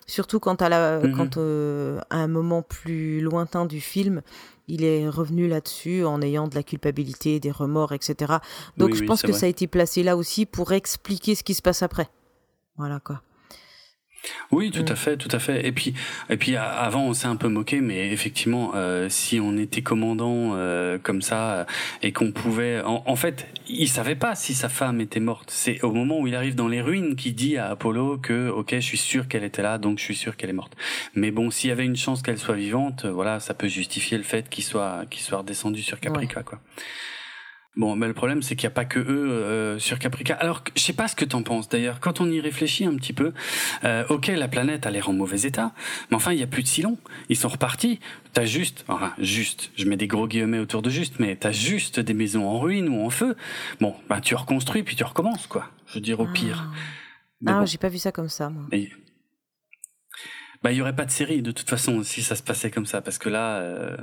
[0.07, 1.15] surtout quand à, la, Mhm.
[1.15, 4.21] quand, euh, à un moment plus lointain du film,
[4.67, 8.33] il est revenu là-dessus en ayant de la culpabilité, des remords, etc.
[8.77, 9.39] Donc Oui, je oui, pense que vrai.
[9.39, 12.09] ça a été placé là aussi pour expliquer ce qui se passe après.
[12.77, 13.21] Voilà quoi.
[14.51, 14.91] Oui, tout Mm.
[14.91, 15.65] à fait, tout à fait.
[15.67, 15.93] Et puis,
[16.29, 20.51] et puis avant, on s'est un peu moqué, mais effectivement, euh, si on était commandant
[20.55, 21.65] euh, comme ça euh,
[22.01, 25.49] et qu'on pouvait, en, en fait, il savait pas si sa femme était morte.
[25.51, 28.75] C'est au moment où il arrive dans les ruines qu'il dit à Apollo que, ok,
[28.75, 30.75] je suis sûr qu'elle était là, donc je suis sûr qu'elle est morte.
[31.15, 34.17] Mais bon, s'il y avait une chance qu'elle soit vivante, euh, voilà, ça peut justifier
[34.17, 36.59] le fait qu'il soit, qu'il soit redescendu sur Caprica, quoi.
[37.75, 40.35] Bon, mais le problème, c'est qu'il n'y a pas que eux euh, sur Caprica.
[40.35, 41.69] Alors, je sais pas ce que t'en penses.
[41.69, 43.33] D'ailleurs, quand on y réfléchit un petit peu,
[43.83, 45.71] euh, ok, la planète a l'air en mauvais état,
[46.11, 46.99] mais enfin, il y a plus de Cylons.
[47.29, 47.99] Ils sont repartis.
[48.33, 51.99] T'as juste, enfin, juste, je mets des gros guillemets autour de juste, mais t'as juste
[51.99, 53.35] des maisons en ruine ou en feu.
[53.81, 55.69] Bon, bah, tu reconstruis puis tu recommences, quoi.
[55.87, 56.69] Je veux dire, au pire.
[57.41, 57.65] Mais Ah, bon.
[57.65, 58.63] j'ai pas vu ça comme ça, moi.
[58.71, 58.91] Et-
[60.63, 62.85] Bah, il y aurait pas de série de toute façon si ça se passait comme
[62.85, 63.97] ça, parce que là, euh,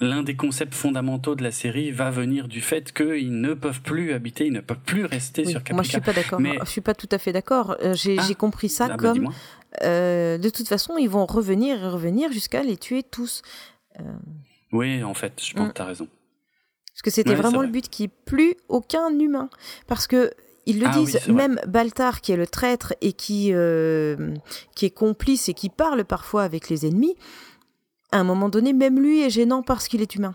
[0.00, 4.12] l'un des concepts fondamentaux de la série va venir du fait qu'ils ne peuvent plus
[4.12, 5.74] habiter, ils ne peuvent plus rester Oui, sur Caprica.
[5.74, 6.40] moi, je suis pas d'accord.
[6.40, 7.76] Mais- Je suis pas tout à fait d'accord.
[7.82, 8.24] Euh, j'ai Ah.
[8.26, 9.32] j'ai compris ça Ah, bah, comme
[9.82, 13.42] euh, de toute façon, ils vont revenir et revenir jusqu'à les tuer tous.
[14.00, 14.02] Euh,
[14.72, 15.68] Oui, en fait, je pense Mm.
[15.70, 16.08] que t'as raison.
[16.92, 19.50] Parce que c'était vraiment le but, qui plus aucun humain.
[19.86, 20.30] Parce que
[20.66, 24.34] ils le ah disent, même Baltar, qui est le traître et qui, euh,
[24.74, 27.16] qui est complice et qui parle parfois avec les ennemis,
[28.12, 30.34] à un moment donné, même lui est gênant parce qu'il est humain.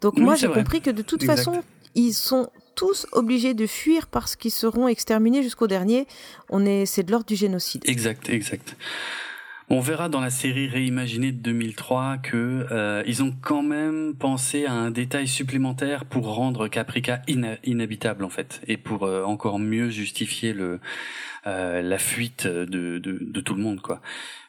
[0.00, 1.62] Donc moi, j'ai compris que de toute façon,
[1.94, 6.06] ils sont tous obligés de fuir parce qu'ils seront exterminés jusqu'au dernier.
[6.48, 7.82] On est, c'est de l'ordre du génocide.
[7.86, 8.76] Exact, exact.
[9.72, 14.66] On verra dans la série réimaginée de 2003 que euh, ils ont quand même pensé
[14.66, 19.88] à un détail supplémentaire pour rendre Caprica inhabitable en fait et pour euh, encore mieux
[19.88, 20.80] justifier le
[21.46, 24.02] euh, la fuite de, de, de, tout le monde quoi.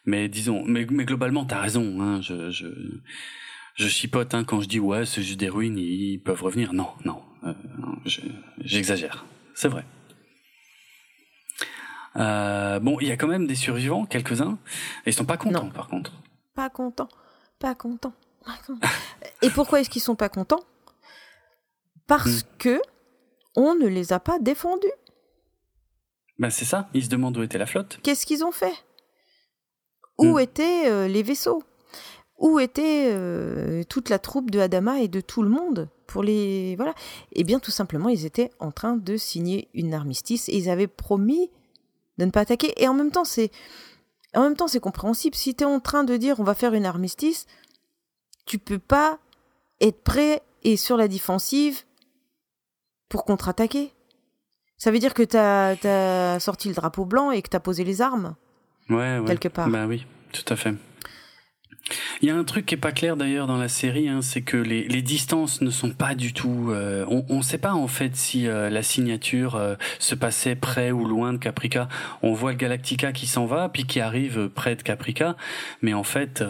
[0.05, 2.01] Mais disons, mais, mais globalement t'as raison.
[2.01, 2.65] Hein, je, je
[3.75, 6.73] je chipote hein, quand je dis ouais c'est juste des ruines ils peuvent revenir.
[6.73, 7.53] Non non, euh,
[8.65, 9.23] j'exagère.
[9.53, 9.85] C'est vrai.
[12.17, 14.57] Euh, bon, il y a quand même des survivants, quelques-uns,
[15.05, 16.11] et ils sont pas contents par contre.
[16.55, 17.09] Pas contents,
[17.59, 18.13] pas contents.
[19.41, 20.63] et pourquoi est-ce qu'ils sont pas contents?
[22.07, 22.47] Parce hmm.
[22.57, 22.81] que
[23.55, 24.87] on ne les a pas défendus.
[26.39, 27.99] Ben c'est ça, ils se demandent où était la flotte.
[28.03, 28.73] Qu'est-ce qu'ils ont fait?
[30.17, 30.39] Où hmm.
[30.39, 31.63] étaient euh, les vaisseaux?
[32.39, 36.75] Où était euh, toute la troupe de Adama et de tout le monde pour les
[36.75, 36.95] voilà
[37.33, 40.87] Eh bien, tout simplement, ils étaient en train de signer une armistice et ils avaient
[40.87, 41.51] promis
[42.21, 42.73] de ne pas attaquer.
[42.81, 43.51] Et en même temps, c'est
[44.33, 45.35] en même temps c'est compréhensible.
[45.35, 47.47] Si tu es en train de dire on va faire une armistice,
[48.45, 49.19] tu peux pas
[49.81, 51.81] être prêt et sur la défensive
[53.09, 53.91] pour contre-attaquer.
[54.77, 57.83] Ça veut dire que tu as, sorti le drapeau blanc et que tu as posé
[57.83, 58.35] les armes.
[58.89, 59.25] Ouais, ouais.
[59.27, 59.69] Quelque part.
[59.69, 60.73] Bah oui, tout à fait.
[62.21, 64.41] Il y a un truc qui est pas clair d'ailleurs dans la série, hein, c'est
[64.41, 66.69] que les, les, distances ne sont pas du tout.
[66.69, 70.91] Euh, on ne sait pas en fait si euh, la signature euh, se passait près
[70.91, 71.89] ou loin de Caprica.
[72.21, 75.35] On voit le Galactica qui s'en va, puis qui arrive près de Caprica,
[75.81, 76.43] mais en fait,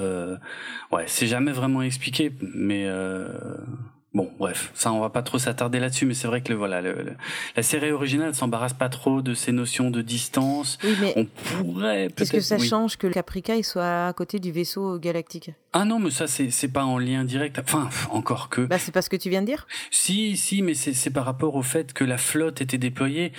[0.91, 2.31] ouais, c'est jamais vraiment expliqué.
[2.53, 2.87] Mais
[4.13, 6.81] Bon, bref, ça on va pas trop s'attarder là-dessus, mais c'est vrai que le, voilà,
[6.81, 7.15] le,
[7.55, 10.77] la série originale s'embarrasse pas trop de ces notions de distance.
[10.83, 12.21] Oui, mais on pourrait peut-être.
[12.21, 15.51] Est-ce que ça change que le Caprica il soit à côté du vaisseau galactique?
[15.71, 17.57] Ah non, mais ça c'est c'est pas en lien direct.
[17.59, 18.61] Enfin, encore que.
[18.65, 19.65] Bah c'est pas ce que tu viens de dire?
[19.91, 23.31] Si, si, mais c'est c'est par rapport au fait que la flotte était déployée.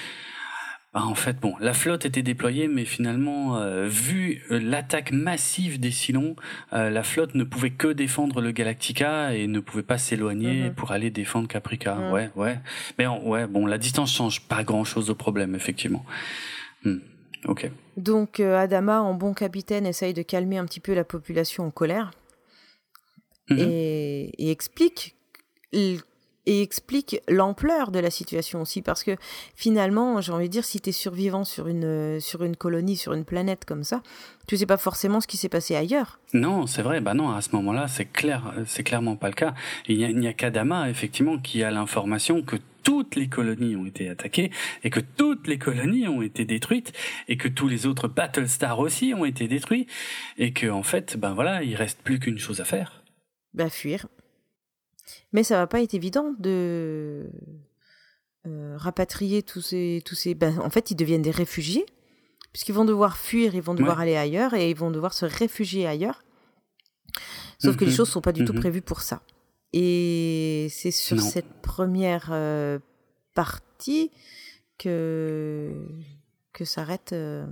[0.92, 5.80] Bah, en fait, bon, la flotte était déployée, mais finalement, euh, vu euh, l'attaque massive
[5.80, 6.36] des Silons,
[6.74, 10.74] euh, la flotte ne pouvait que défendre le Galactica et ne pouvait pas s'éloigner mhm.
[10.74, 11.94] pour aller défendre Caprica.
[11.94, 12.12] Mhm.
[12.12, 12.58] Ouais, ouais.
[12.98, 16.04] Mais ouais, bon, la distance change pas grand-chose au problème, effectivement.
[16.84, 16.98] Hmm,
[17.46, 17.70] ok.
[17.96, 22.10] Donc, Adama, en bon capitaine, essaye de calmer un petit peu la population en colère
[23.48, 23.58] mhm.
[23.58, 25.16] et, et explique
[26.46, 29.16] et explique l'ampleur de la situation aussi parce que
[29.54, 33.12] finalement j'ai envie de dire si tu es survivant sur une sur une colonie sur
[33.12, 34.02] une planète comme ça
[34.48, 36.18] tu sais pas forcément ce qui s'est passé ailleurs.
[36.32, 39.54] Non c'est vrai bah non à ce moment-là c'est clair c'est clairement pas le cas.
[39.86, 44.08] Il n'y a, a qu'Adama effectivement qui a l'information que toutes les colonies ont été
[44.08, 44.50] attaquées
[44.82, 46.92] et que toutes les colonies ont été détruites
[47.28, 49.86] et que tous les autres Battlestars aussi ont été détruits
[50.38, 53.04] et que en fait ben voilà il reste plus qu'une chose à faire.
[53.54, 54.06] Bah fuir
[55.32, 57.30] mais ça va pas être évident de
[58.46, 60.02] euh, rapatrier tous ces...
[60.04, 60.34] Tous ces...
[60.34, 61.86] Ben, en fait, ils deviennent des réfugiés,
[62.52, 65.86] puisqu'ils vont devoir fuir, ils vont devoir aller ailleurs, et ils vont devoir se réfugier
[65.86, 66.24] ailleurs.
[67.58, 67.96] Sauf que les mhm.
[67.96, 68.60] choses sont pas du tout mhm.
[68.60, 69.22] prévues pour ça.
[69.72, 72.78] Et c'est sur cette première euh,
[73.34, 74.10] partie
[74.78, 75.72] que,
[76.52, 77.12] que s'arrête...
[77.12, 77.46] Euh,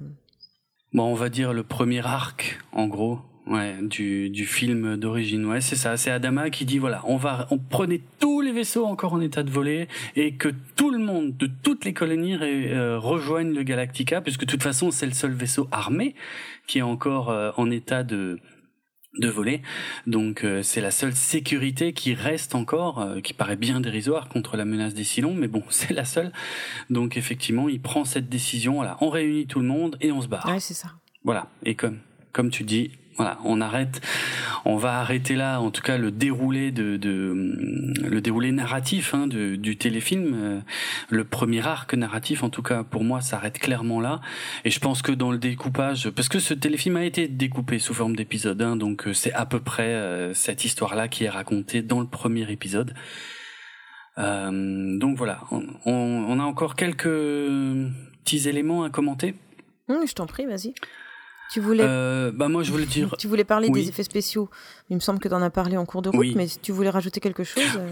[0.93, 5.45] bon, on va dire le premier arc, en gros, Ouais, du, du film d'origine.
[5.47, 5.97] Ouais, c'est ça.
[5.97, 9.43] C'est Adama qui dit voilà, on va, on prenait tous les vaisseaux encore en état
[9.43, 14.21] de voler et que tout le monde de toutes les colonies euh, rejoignent le Galactica,
[14.21, 16.15] puisque de toute façon c'est le seul vaisseau armé
[16.67, 18.39] qui est encore euh, en état de
[19.19, 19.63] de voler.
[20.07, 24.65] Donc euh, c'est la seule sécurité qui reste encore, qui paraît bien dérisoire contre la
[24.65, 26.31] menace des Silons, mais bon, c'est la seule.
[26.91, 30.29] Donc effectivement, il prend cette décision, voilà, on réunit tout le monde et on se
[30.29, 30.47] barre.
[30.47, 30.91] Ouais, c'est ça.
[31.25, 31.99] Voilà, et comme
[32.33, 34.01] comme tu dis, voilà, on arrête,
[34.65, 36.99] on va arrêter là, en tout cas le déroulé de,
[38.03, 40.61] le déroulé narratif hein, du téléfilm, euh,
[41.11, 44.23] le premier arc narratif, en tout cas pour moi, s'arrête clairement là.
[44.65, 47.93] Et je pense que dans le découpage, parce que ce téléfilm a été découpé sous
[47.93, 51.83] forme d'épisode, hein, donc euh, c'est à peu près euh, cette histoire-là qui est racontée
[51.83, 52.95] dans le premier épisode.
[54.17, 55.43] donc voilà,
[55.85, 59.35] on, a encore quelques petits éléments à commenter.
[59.89, 60.73] Mmh, je t'en prie, vas-y.
[61.53, 61.85] Tu voulais.
[61.85, 63.15] Euh, bah moi je voulais dire.
[63.19, 64.49] Tu voulais parler des effets spéciaux.
[64.89, 66.73] Il me semble que tu en as parlé en cours de route, mais si tu
[66.73, 67.63] voulais rajouter quelque chose.
[67.77, 67.89] Euh.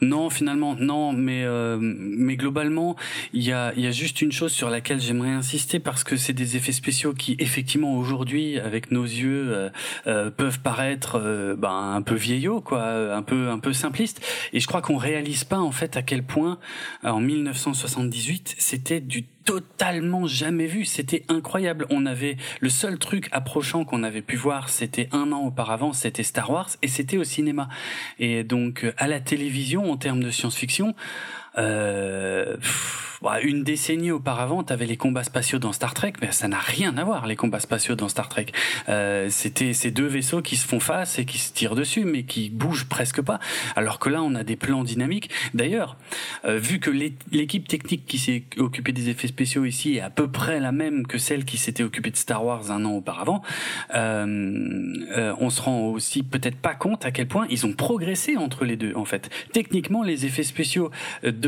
[0.00, 2.96] Non, finalement, non, mais euh, mais globalement,
[3.32, 6.16] il y a il y a juste une chose sur laquelle j'aimerais insister parce que
[6.16, 9.70] c'est des effets spéciaux qui effectivement aujourd'hui, avec nos yeux, euh,
[10.06, 14.20] euh, peuvent paraître ben, un peu vieillots, quoi, un peu un peu simplistes.
[14.52, 16.58] Et je crois qu'on réalise pas en fait à quel point
[17.02, 20.84] en 1978 c'était du totalement jamais vu.
[20.84, 21.86] C'était incroyable.
[21.90, 26.22] On avait le seul truc approchant qu'on avait pu voir, c'était un an auparavant, c'était
[26.22, 27.68] Star Wars et c'était au cinéma.
[28.18, 30.94] Et donc à la télévision, en termes de science-fiction,
[31.58, 32.56] euh,
[33.22, 36.58] bah, une décennie auparavant, tu avais les combats spatiaux dans Star Trek, mais ça n'a
[36.58, 38.46] rien à voir les combats spatiaux dans Star Trek.
[38.88, 42.22] Euh, C'était ces deux vaisseaux qui se font face et qui se tirent dessus, mais
[42.22, 43.38] qui bougent presque pas.
[43.76, 45.28] Alors que là, on a des plans dynamiques.
[45.52, 45.96] D'ailleurs,
[46.46, 50.28] euh, vu que l'équipe technique qui s'est occupée des effets spéciaux ici est à peu
[50.28, 53.42] près la même que celle qui s'était occupée de Star Wars un an auparavant,
[53.94, 58.36] euh, euh on se rend aussi peut-être pas compte à quel point ils ont progressé
[58.38, 58.94] entre les deux.
[58.94, 60.90] En fait, techniquement, les effets spéciaux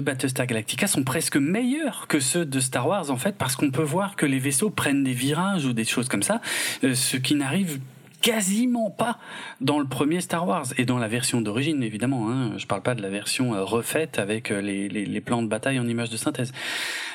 [0.01, 3.82] Battlestar Galactica sont presque meilleurs que ceux de Star Wars en fait parce qu'on peut
[3.82, 6.40] voir que les vaisseaux prennent des virages ou des choses comme ça,
[6.84, 7.80] euh, ce qui n'arrive
[8.20, 9.18] quasiment pas
[9.61, 12.30] dans le premier Star Wars et dans la version d'origine évidemment.
[12.30, 15.78] Hein, je parle pas de la version euh, refaite avec euh, les, plans de bataille
[15.78, 16.53] en images de synthèse.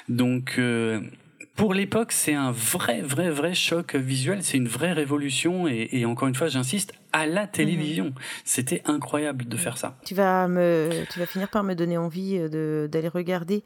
[0.09, 0.59] Donc
[1.57, 4.43] pour l'époque, c'est un vrai, vrai, vrai choc visuel.
[4.43, 5.67] C'est une vraie révolution.
[5.67, 8.05] Et, et encore une fois, j'insiste, à la télévision.
[8.05, 8.13] Mhm.
[8.45, 9.97] C'était incroyable de faire ça.
[10.05, 13.63] Tu vas me, tu vas finir par me donner envie d'aller regarder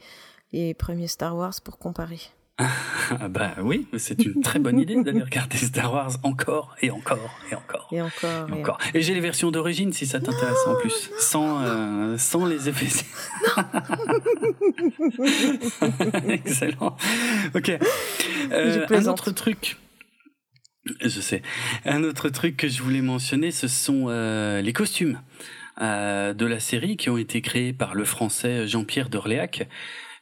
[0.53, 2.19] les premiers Star Wars pour comparer.
[3.19, 7.39] Ah bah oui, c'est une très bonne idée d'aller regarder Star Wars encore et encore
[7.51, 7.87] et encore.
[7.91, 8.47] Et encore.
[8.49, 8.77] Et, encore.
[8.93, 13.05] et j'ai les versions d'origine si ça t'intéresse en plus, sans, euh, sans les effets.
[16.27, 16.95] Excellent.
[17.55, 17.71] Ok.
[18.51, 19.77] Euh, un autre truc.
[21.01, 21.41] Je sais.
[21.85, 25.19] Un autre truc que je voulais mentionner, ce sont euh, les costumes
[25.79, 29.67] de la série qui ont été créés par le français Jean-Pierre d'Orléac.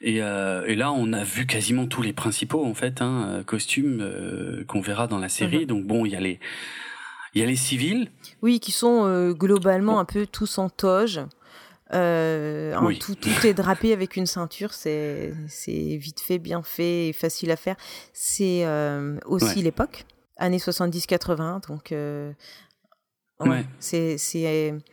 [0.02, 3.44] Et, euh, et, là, on a vu quasiment tous les principaux en fait hein, euh,
[3.44, 5.62] costumes euh, qu'on verra dans la série.
[5.62, 5.66] Mhm.
[5.66, 6.40] Donc bon, il y a les
[7.36, 8.10] il y a les civils.
[8.42, 11.20] Oui, qui sont euh, globalement un peu tous en toge.
[11.92, 13.00] Oui.
[13.00, 17.56] tout, tout, est drapé avec une ceinture, c'est vite fait, bien fait et facile à
[17.56, 17.76] faire.
[18.14, 18.64] C'est
[19.26, 19.62] aussi ouais.
[19.64, 20.06] l'époque,
[20.38, 21.92] années 70-80, donc
[23.40, 23.66] ouais.
[23.80, 24.84] c'est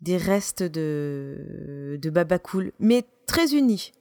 [0.00, 3.92] des restes de, de Baba Cool, mais très unis.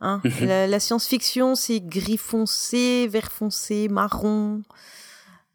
[0.00, 0.20] Hein.
[0.42, 4.62] la, la science-fiction, c'est gris foncé, vert foncé, marron.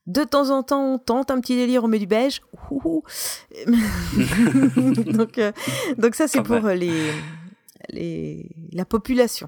[0.08, 2.42] De temps en temps, on tente un petit délire, on met du beige.
[5.14, 5.52] donc, euh,
[5.98, 7.12] donc ça, c'est pour les,
[7.89, 9.48] les, la population.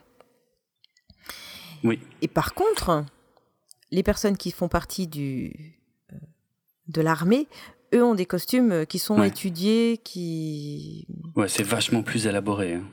[1.84, 2.00] Oui.
[2.22, 3.04] Et par contre,
[3.92, 5.76] les personnes qui font partie du,
[6.14, 6.18] euh,
[6.88, 7.48] de l'armée,
[7.94, 9.28] eux ont des costumes qui sont Ouais.
[9.30, 11.08] étudiés, qui...
[11.36, 12.76] Ouais, c'est vachement plus élaboré.
[12.76, 12.84] hein.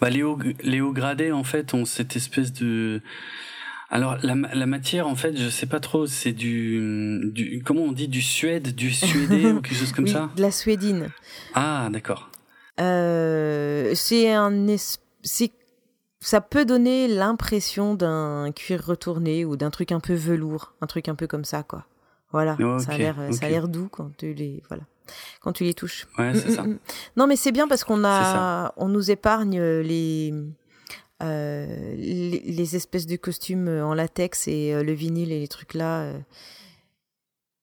[0.00, 0.94] Bah, Léo, Léo
[1.32, 3.00] en fait, ont cette espèce de...
[3.92, 7.90] Alors la, la matière en fait je sais pas trop c'est du, du comment on
[7.90, 10.30] dit du suède du suédé ou quelque chose comme oui, ça?
[10.36, 11.08] de la suédine.
[11.54, 12.30] ah d'accord
[12.78, 15.50] Euh, c'est un es- c'est
[16.20, 21.08] ça peut donner l'impression d'un cuir retourné ou d'un truc un peu velours, un truc
[21.08, 21.84] un peu comme ça quoi.
[22.32, 24.82] Voilà, ça a l'air ça a doux quand tu les voilà.
[25.40, 26.06] Quand tu les touches.
[26.18, 26.64] ouais c'est ça
[27.16, 30.32] Non mais c'est bien parce qu'on a on nous épargne les
[31.22, 35.74] euh, les, les espèces de costumes en latex et euh, le vinyle et les trucs
[35.74, 36.02] là.
[36.02, 36.18] euh.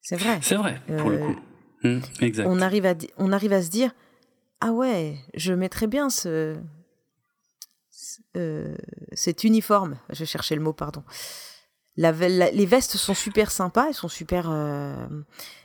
[0.02, 0.40] C'est vrai.
[0.42, 1.36] c'est vrai pour le coup
[1.84, 3.92] Hmm, exact on arrive à on arrive à se dire
[4.62, 6.56] ah ouais je mettrais bien ce,
[7.92, 8.76] ce-
[9.14, 11.04] cet uniforme je cherchais le mot pardon
[11.98, 14.96] la, ve- la- les vestes sont super sympas elles sont super euh,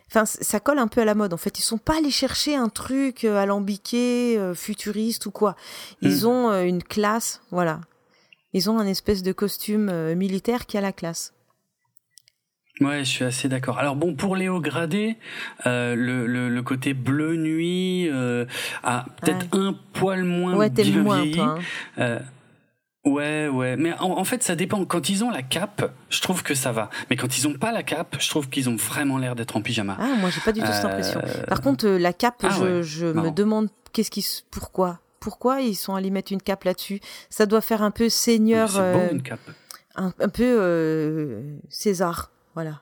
[0.08, 2.56] enfin ça colle un peu à la mode en fait ils sont pas allés chercher
[2.56, 5.56] un truc euh, alambiqué euh, futuriste ou quoi
[6.00, 6.26] ils Mm.
[6.26, 7.80] ont une classe voilà
[8.54, 11.32] ils ont un espèce de costume militaire qui a la classe
[12.80, 13.78] Ouais, je suis assez d'accord.
[13.78, 15.16] Alors bon, pour Léo Gradé,
[15.66, 18.46] euh, le, le, le côté bleu nuit euh,
[18.82, 21.36] a peut-être un poil moins ouais bien moins vieilli.
[21.36, 21.58] toi hein.
[21.98, 22.18] Euh,
[23.04, 23.76] ouais, ouais.
[23.76, 24.84] Mais en, en fait, ça dépend.
[24.84, 26.90] Quand ils ont la cape, je trouve que ça va.
[27.10, 29.62] Mais quand ils ont pas la cape, je trouve qu'ils ont vraiment l'air d'être en
[29.62, 29.96] pyjama.
[30.00, 31.20] Ah, moi, j'ai pas du tout cette Euh, impression.
[31.48, 35.60] Par contre, euh, la cape, Ah je, ouais, je me demande qu'est-ce qui, pourquoi, pourquoi
[35.60, 37.00] ils sont allés mettre une cape là-dessus?
[37.30, 39.40] Ça doit faire un peu seigneur, C'est euh, une cape.
[39.96, 42.80] un, un peu euh, César, voilà.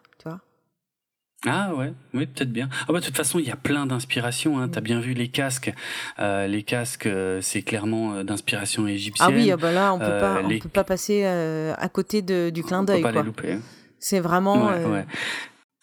[1.47, 2.69] Ah ouais, oui peut-être bien.
[2.87, 4.59] Ah bah de toute façon il y a plein d'inspirations.
[4.61, 4.69] Hein.
[4.69, 5.73] T'as bien vu les casques.
[6.19, 9.29] Euh, les casques euh, c'est clairement euh, d'inspiration égyptienne.
[9.31, 11.89] Ah oui, ah bah là, on peut euh, pas, on peut pas passer euh, à
[11.89, 13.23] côté de, du clin On peut d'œil, pas quoi.
[13.23, 13.53] les louper.
[13.53, 13.61] hein.
[13.99, 14.67] C'est vraiment.
[14.67, 15.07] Ouais, ouais.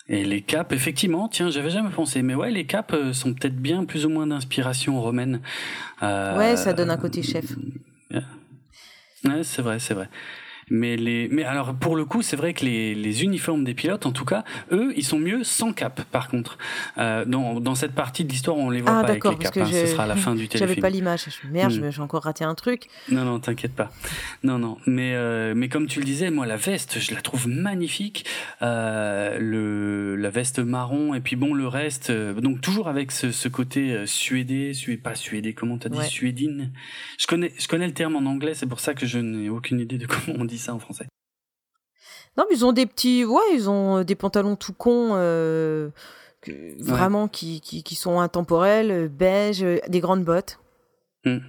[0.10, 3.84] Et les capes, effectivement, tiens, j'avais jamais pensé, mais ouais, les capes sont peut-être bien
[3.84, 5.42] plus ou moins d'inspiration romaine.
[6.02, 7.46] Ouais, ça donne un côté chef.
[8.12, 10.08] Ouais, c'est vrai, c'est vrai.
[10.70, 14.06] Mais les, mais alors pour le coup, c'est vrai que les, les uniformes des pilotes,
[14.06, 16.02] en tout cas, eux, ils sont mieux sans cap.
[16.12, 16.58] Par contre,
[16.98, 19.58] euh, dans, dans cette partie de l'histoire, on les voit ah, pas avec les capes.
[19.58, 20.68] Hein, ce sera à la fin du téléfilm.
[20.70, 21.28] J'avais pas l'image.
[21.50, 21.92] Merde, hmm.
[21.92, 22.88] j'ai encore raté un truc.
[23.10, 23.92] Non, non, t'inquiète pas.
[24.44, 24.78] Non, non.
[24.86, 28.26] Mais euh, mais comme tu le disais, moi, la veste, je la trouve magnifique.
[28.62, 32.12] Euh, le la veste marron et puis bon, le reste.
[32.12, 35.54] Donc toujours avec ce, ce côté suédé, sué, pas suédé.
[35.54, 36.72] Comment t'as dit suédine
[37.18, 38.54] Je connais je connais le terme en anglais.
[38.54, 41.06] C'est pour ça que je n'ai aucune idée de comment on dit ça en français
[42.38, 45.90] Non, mais ils ont des petits, ouais, ils ont euh, des pantalons tout cons, euh,
[46.80, 50.60] vraiment qui, qui, sont intemporels, euh, beige, des grandes bottes.
[51.26, 51.40] Hmm.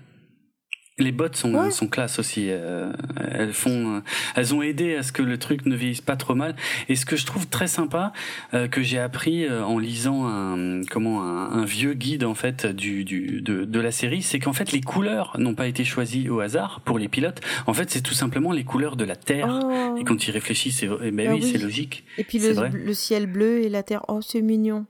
[0.98, 2.46] Les bottes sont, sont classe aussi.
[2.48, 2.92] Euh,
[3.32, 4.00] elles font, euh,
[4.34, 6.56] elles ont aidé à ce que le truc ne vieillisse pas trop mal.
[6.88, 8.12] Et ce que je trouve très sympa,
[8.54, 13.40] euh, que j'ai appris en lisant un, comment un, vieux guide en fait du, du
[13.40, 16.80] de, de la série, c'est qu'en fait les couleurs n'ont pas été choisies au hasard
[16.84, 17.40] pour les pilotes.
[17.66, 19.60] En fait, c'est tout simplement les couleurs de la terre.
[19.62, 19.96] Oh.
[19.98, 22.04] Et quand ils réfléchissent, c'est eh ben ah oui, c'est logique.
[22.16, 24.04] Et puis le, le, ciel bleu et la terre.
[24.08, 24.86] Oh, c'est mignon.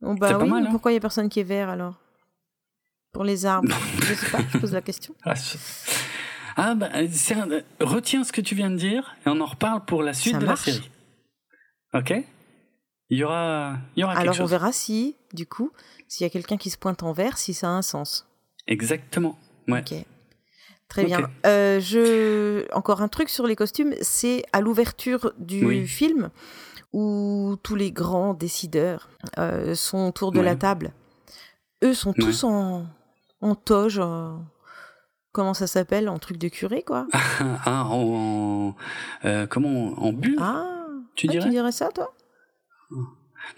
[0.00, 0.68] Bon bah oui, mal, hein.
[0.70, 1.94] pourquoi il y a personne qui est vert alors?
[3.12, 5.14] Pour les arbres Je sais pas, je pose la question.
[6.56, 6.88] Ah, ah bah,
[7.80, 10.44] retiens ce que tu viens de dire et on en reparle pour la suite de
[10.44, 10.90] la série.
[11.94, 12.12] Ok?
[13.08, 15.70] Il y aura, il y aura Alors on verra si, du coup,
[16.08, 18.26] s'il y a quelqu'un qui se pointe en vert, si ça a un sens.
[18.66, 19.38] Exactement.
[19.68, 19.80] Ouais.
[19.80, 19.94] Ok.
[20.88, 21.30] Très bien.
[21.46, 22.70] Euh, je...
[22.74, 26.30] Encore un truc sur les costumes, c'est à l'ouverture du film
[26.92, 29.08] où tous les grands décideurs
[29.38, 30.92] euh, sont autour de la table.
[31.82, 32.86] Eux sont tous en,
[33.40, 34.00] en toge.
[35.32, 37.06] comment ça s'appelle En truc de curé, quoi
[37.64, 38.74] Ah, en.
[39.24, 41.72] Euh, comment En bulle Ah tu dirais, tu dirais?
[41.72, 42.14] ça, toi?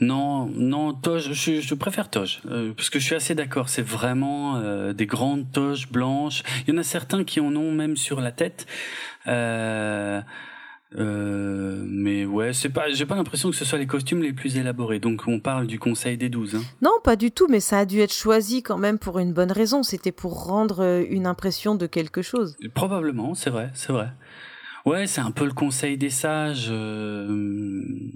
[0.00, 4.56] Non, non, toge, je, préfère toge, euh, parce que je suis assez d'accord, c'est vraiment
[4.56, 6.42] euh, des grandes toges blanches.
[6.66, 8.66] Il y en a certains qui en ont même sur la tête.
[9.26, 10.20] Euh,
[10.98, 14.56] euh, mais ouais, c'est pas, j'ai pas l'impression que ce soit les costumes les plus
[14.56, 14.98] élaborés.
[14.98, 16.54] Donc on parle du Conseil des Douze.
[16.54, 16.62] Hein.
[16.82, 19.52] Non, pas du tout, mais ça a dû être choisi quand même pour une bonne
[19.52, 19.82] raison.
[19.82, 22.56] C'était pour rendre euh, une impression de quelque chose.
[22.74, 24.10] Probablement, c'est vrai, c'est vrai.
[24.84, 26.68] Ouais, c'est un peu le Conseil des Sages.
[26.70, 28.10] Euh...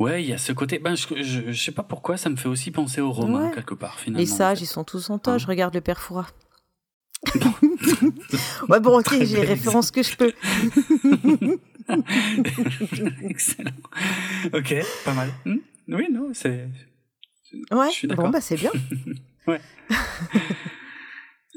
[0.00, 0.80] Ouais, il y a ce côté.
[0.80, 4.00] Ben, je, je, sais pas pourquoi, ça me fait aussi penser aux Romains quelque part.
[4.00, 4.18] Finalement.
[4.18, 5.44] Les sages, ils sont tous en toge.
[5.44, 5.48] Hein.
[5.48, 6.26] Regarde le père Fouras.
[8.68, 10.32] ouais, bon, ok, j'ai les références que je peux.
[13.28, 13.70] Excellent.
[14.52, 15.30] Ok, pas mal.
[15.44, 15.58] Hmm?
[15.88, 16.68] oui, non, c'est.
[17.70, 18.72] Ouais, je suis bon, bah c'est bien.
[19.46, 19.60] ouais.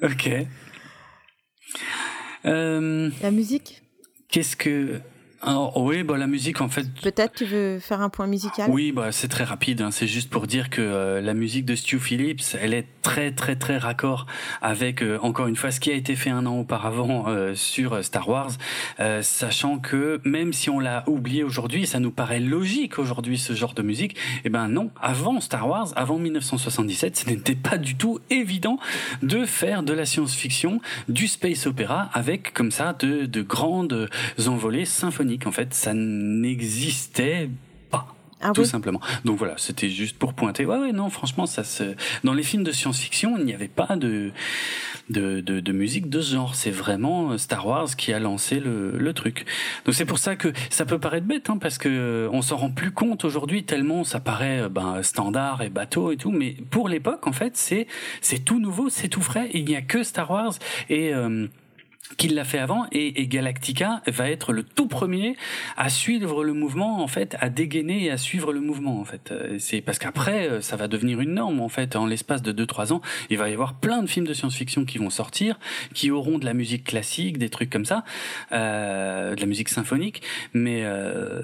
[0.04, 0.30] ok.
[2.46, 3.82] Euh, La musique?
[4.30, 5.00] Qu'est-ce que.
[5.42, 6.88] Alors, oui, bah, la musique, en fait.
[7.02, 8.72] Peut-être tu veux faire un point musical?
[8.72, 9.82] Oui, bah, c'est très rapide.
[9.82, 9.92] Hein.
[9.92, 13.56] C'est juste pour dire que euh, la musique de Stu Phillips, elle est très, très,
[13.56, 14.26] très raccord
[14.64, 18.04] avec, euh, encore une fois, ce qui a été fait un an auparavant euh, sur
[18.04, 18.52] Star Wars.
[19.22, 23.74] sachant que même si on l'a oublié aujourd'hui, ça nous paraît logique aujourd'hui, ce genre
[23.74, 24.16] de musique.
[24.44, 28.80] Eh ben non, avant Star Wars, avant 1977, ce n'était pas du tout évident
[29.22, 34.10] de faire de la science-fiction, du space opéra avec comme ça de, de grandes
[34.48, 37.50] envolées symphoniques en fait, ça n'existait
[37.90, 38.08] pas.
[38.42, 39.02] Ah tout simplement.
[39.26, 40.66] Donc voilà, c'était juste pour pointer.
[40.66, 41.96] Ouais, ouais, non, franchement, ça se.
[42.24, 44.32] Dans les films de science-fiction, il n'y avait pas de
[45.10, 46.56] de, de, musique de ce genre.
[46.56, 49.46] C'est vraiment Star Wars qui a lancé le, le truc.
[49.86, 52.72] Donc c'est pour ça que ça peut paraître bête, hein, parce que on s'en rend
[52.72, 56.32] plus compte aujourd'hui tellement ça paraît ben, standard et bateau et tout.
[56.32, 57.88] Mais pour l'époque, en fait, c'est
[58.22, 59.50] c'est tout nouveau, c'est tout frais.
[59.54, 60.54] Il n'y a que Star Wars
[60.90, 61.48] et euh,
[62.16, 65.36] qu'il l'a fait avant et, Galactica va être le tout premier
[65.76, 69.32] à suivre le mouvement en fait à dégainer et à suivre le mouvement en fait.
[69.32, 72.52] Euh, c'est parce qu'après euh, ça va devenir une norme en fait en l'espace de
[72.52, 73.02] 2 3 ans.
[73.30, 75.60] Il va y avoir plein de films de science-fiction qui vont sortir
[75.94, 78.06] qui auront de la musique classique des trucs comme ça
[78.52, 80.22] euh, de la musique symphonique
[80.54, 81.42] mais euh,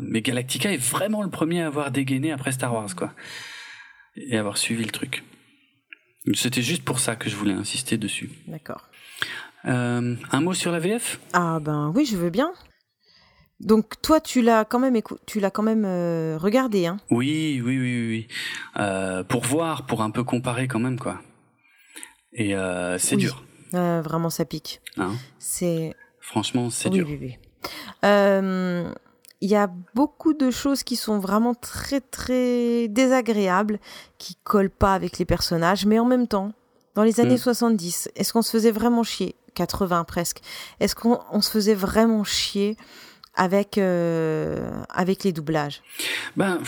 [0.00, 3.12] mais Galactica est vraiment le premier à avoir dégainé après Star Wars quoi
[4.16, 5.22] et avoir suivi le truc.
[6.34, 8.30] C'était juste pour ça que je voulais insister dessus.
[8.48, 8.88] D'accord
[9.66, 12.52] un mot sur la VF Ah ben oui, je veux bien.
[13.60, 16.98] Donc toi, tu l'as quand même tu l'as quand même euh, regardé, hein?
[17.10, 18.28] Oui, oui, oui, oui.
[18.78, 21.20] Euh, pour voir, pour un peu comparer quand même, quoi.
[22.32, 22.54] Et
[22.98, 23.44] c'est dur.
[23.72, 24.80] vraiment, ça pique.
[24.98, 25.12] Hein?
[25.38, 25.94] C'est.
[26.20, 27.06] Franchement, c'est dur.
[27.08, 27.36] Oui, oui.
[29.42, 33.78] Il y a beaucoup de choses qui sont vraiment très très désagréables,
[34.16, 36.52] qui collent pas avec les personnages, mais en même temps,
[36.94, 38.20] dans les années 70, mm.
[38.20, 39.34] est-ce qu'on se faisait vraiment chier?
[39.56, 40.38] 80 presque.
[40.78, 42.76] Est-ce qu'on se faisait vraiment chier
[43.34, 45.82] avec, avec les doublages?
[46.36, 46.60] Ben.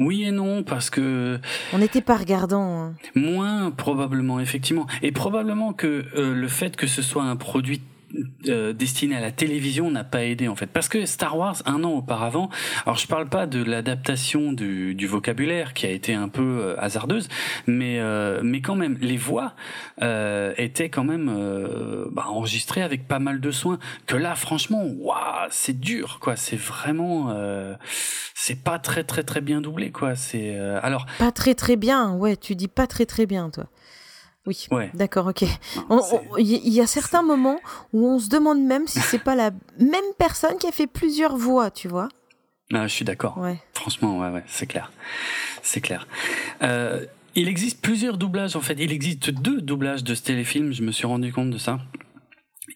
[0.00, 1.38] Oui et non, parce que...
[1.72, 2.82] On n'était pas regardant.
[2.82, 2.94] Hein.
[3.14, 4.88] Moins, probablement, effectivement.
[5.02, 7.80] Et probablement que le fait que ce soit un produit
[8.48, 10.66] euh, destiné à la télévision n'a pas aidé en fait.
[10.66, 12.50] Parce que Star Wars un an auparavant
[12.84, 16.80] alors je parle pas de l'adaptation du, du, vocabulaire qui a été un peu euh,
[16.80, 17.28] hasardeuse
[17.66, 19.54] mais euh, mais quand même les voix
[19.98, 21.26] étaient quand même
[22.12, 26.36] bah, enregistrées avec pas mal de soins que là franchement waouh c'est dur quoi.
[26.36, 27.34] C'est vraiment
[28.34, 30.14] c'est pas très très très bien doublé quoi.
[30.16, 33.66] C'est alors pas très très bien ouais tu dis pas très très bien toi
[34.46, 35.44] oui, d'accord, ok.
[36.38, 37.58] Il y, a certains moments
[37.94, 41.36] où on se demande même si c'est pas la même personne qui a fait plusieurs
[41.36, 42.08] voix, tu vois.
[42.72, 43.38] Ah, je suis d'accord.
[43.38, 43.58] Ouais.
[43.72, 44.92] Franchement, ouais, ouais, c'est clair,
[45.62, 46.06] c'est clair.
[46.62, 48.76] Euh, il existe plusieurs doublages en fait.
[48.78, 50.72] Il existe deux doublages de ce téléfilm.
[50.72, 51.80] Je me suis rendu compte de ça.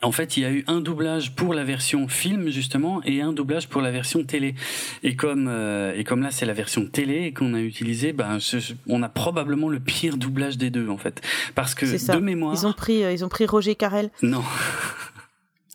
[0.00, 3.32] En fait, il y a eu un doublage pour la version film justement et un
[3.32, 4.54] doublage pour la version télé.
[5.02, 8.38] Et comme euh, et comme là c'est la version télé qu'on a utilisé, ben
[8.86, 11.20] on a probablement le pire doublage des deux en fait,
[11.56, 12.54] parce que de mémoire.
[12.54, 14.10] Ils ont pris euh, ils ont pris Roger Carrel.
[14.22, 14.44] Non.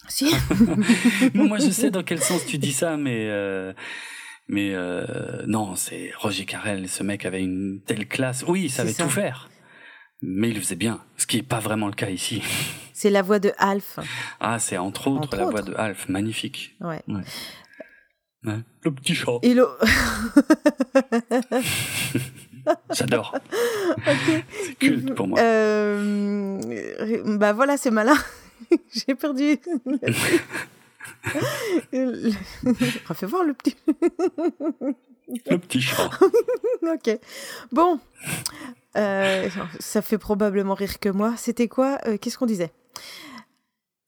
[0.10, 0.32] Si.
[1.34, 3.30] Moi je sais dans quel sens tu dis ça, mais.
[3.30, 3.74] Euh,
[4.48, 4.76] mais
[5.48, 8.44] non, c'est Roger Carrel, ce mec avait une telle classe.
[8.48, 9.50] Oui, il savait tout faire
[10.26, 12.42] mais il le faisait bien, ce qui n'est pas vraiment le cas ici.
[12.94, 14.00] C'est la voix de Alf.
[14.40, 16.78] Ah, c'est entre autres la voix de Alf, magnifique.
[16.80, 17.02] Ouais.
[18.44, 19.40] Le petit chat.
[19.42, 19.68] Et le...
[22.94, 23.36] J'adore.
[24.64, 25.38] C'est culte pour moi.
[25.40, 26.58] Euh...
[27.38, 28.16] Bah voilà, c'est malin.
[28.94, 29.58] J'ai perdu.
[33.10, 33.76] Refais voir le petit.
[35.50, 36.10] le petit chat.
[36.84, 37.20] ok.
[37.74, 38.00] Bon.
[38.98, 41.34] Euh, ça fait probablement rire que moi.
[41.38, 42.72] C'était quoi euh, Qu'est-ce qu'on disait?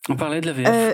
[0.07, 0.67] On parlait de la VF.
[0.69, 0.93] Euh,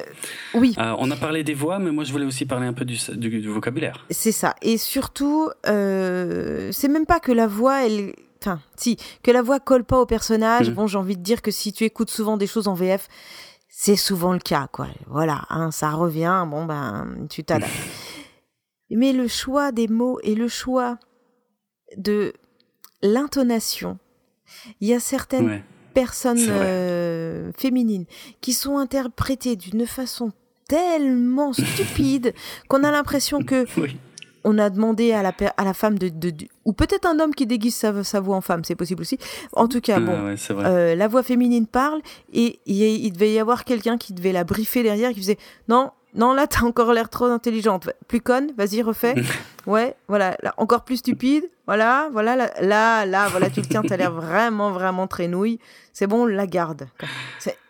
[0.54, 0.74] oui.
[0.78, 3.50] on a parlé des voix, mais moi je voulais aussi parler un peu du, du,
[3.50, 4.06] vocabulaire.
[4.10, 4.56] C'est ça.
[4.62, 9.84] Et surtout, c'est même pas que la voix, elle, enfin, si, que la voix colle
[9.84, 10.70] pas au personnage.
[10.70, 10.74] Mm.
[10.74, 13.10] Bon, j'ai envie de dire que si tu écoutes souvent des choses en VF,
[13.68, 14.88] c'est souvent le cas, quoi.
[15.08, 16.46] Voilà, hein, ça revient.
[16.48, 17.72] Bon ben, tu t'adaptes.
[18.90, 20.98] mais le choix des mots et le choix
[21.98, 22.34] de
[23.02, 23.98] l'intonation.
[24.80, 28.06] Il y a certaines personnes euh, féminines
[28.42, 30.32] qui sont interprétées d'une façon
[30.68, 32.34] tellement stupide
[32.68, 33.66] qu'on a l'impression que
[34.44, 36.12] on a demandé à la, à la femme de,
[36.66, 39.20] ou peut-être un homme qui déguise sa, sa, voix en femme, c'est possible aussi.
[39.54, 42.02] En tout cas, bon, euh, la voix féminine parle
[42.34, 45.38] et il, devait y avoir quelqu'un qui devait la briefer derrière, qui faisait
[45.68, 47.90] non, non, là, t'as encore l'air trop intelligente.
[48.08, 49.16] Plus conne, vas-y, refais.
[49.66, 51.50] ouais, voilà, encore plus stupide.
[51.68, 55.60] Voilà, voilà, là, là, voilà, tu le tiens, t'as l'air vraiment, vraiment très nouille.
[55.94, 56.88] C'est bon, la garde.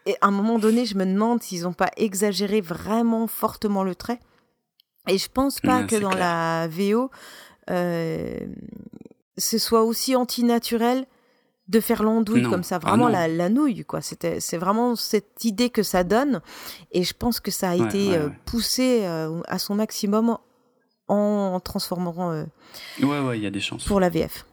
[0.05, 3.93] Et à un moment donné, je me demande s'ils n'ont pas exagéré vraiment fortement le
[3.93, 4.19] trait.
[5.07, 7.11] Et je pense pas que dans la VO,
[7.69, 8.39] euh,
[9.37, 11.05] ce soit aussi antinaturel
[11.71, 14.01] de faire l'andouille comme ça, vraiment ah la, nouille, quoi.
[14.01, 16.41] C'était, c'est vraiment cette idée que ça donne,
[16.91, 20.37] et je pense que ça a été euh, poussé euh, à son maximum
[21.07, 22.31] en, transformant.
[22.31, 22.43] Euh,
[23.01, 23.85] ouais, ouais, il y a des chances.
[23.85, 24.45] Pour la VF.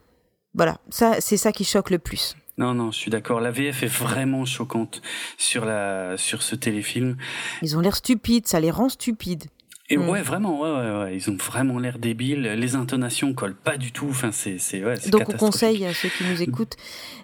[0.53, 2.35] Voilà, ça, c'est ça qui choque le plus.
[2.57, 3.41] Non, non, je suis d'accord.
[3.41, 5.01] La VF est vraiment choquante
[5.37, 7.17] sur la sur ce téléfilm.
[7.61, 9.45] Ils ont l'air stupides, ça les rend stupides.
[9.89, 10.09] Et mm.
[10.09, 12.41] ouais, vraiment, ouais, ouais, ouais, ils ont vraiment l'air débiles.
[12.41, 14.07] Les intonations collent pas du tout.
[14.09, 16.77] Enfin, c'est, c'est, ouais, Donc, on conseille à ceux qui nous écoutent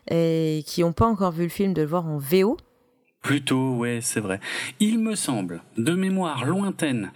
[0.09, 2.57] et qui n'ont pas encore vu le film de le voir en VO.
[3.26, 4.39] Plutôt, ouais, c'est vrai.
[4.80, 7.11] Il me semble, de mémoire lointaine,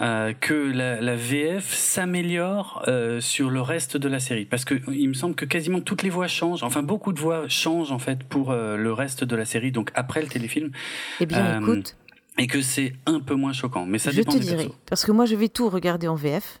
[0.00, 4.74] euh, que la, la, VF s'améliore euh, sur le reste de la série, parce que
[4.90, 6.64] il me semble que quasiment toutes les voix changent.
[6.64, 9.70] Enfin, beaucoup de voix changent en fait pour euh, le reste de la série.
[9.70, 10.72] Donc après le téléfilm.
[11.20, 11.96] Eh bien, écoute,
[12.38, 13.86] et que c'est un peu moins choquant.
[13.86, 16.60] Mais ça je dépend te dirai, parce que moi je vais tout regarder en VF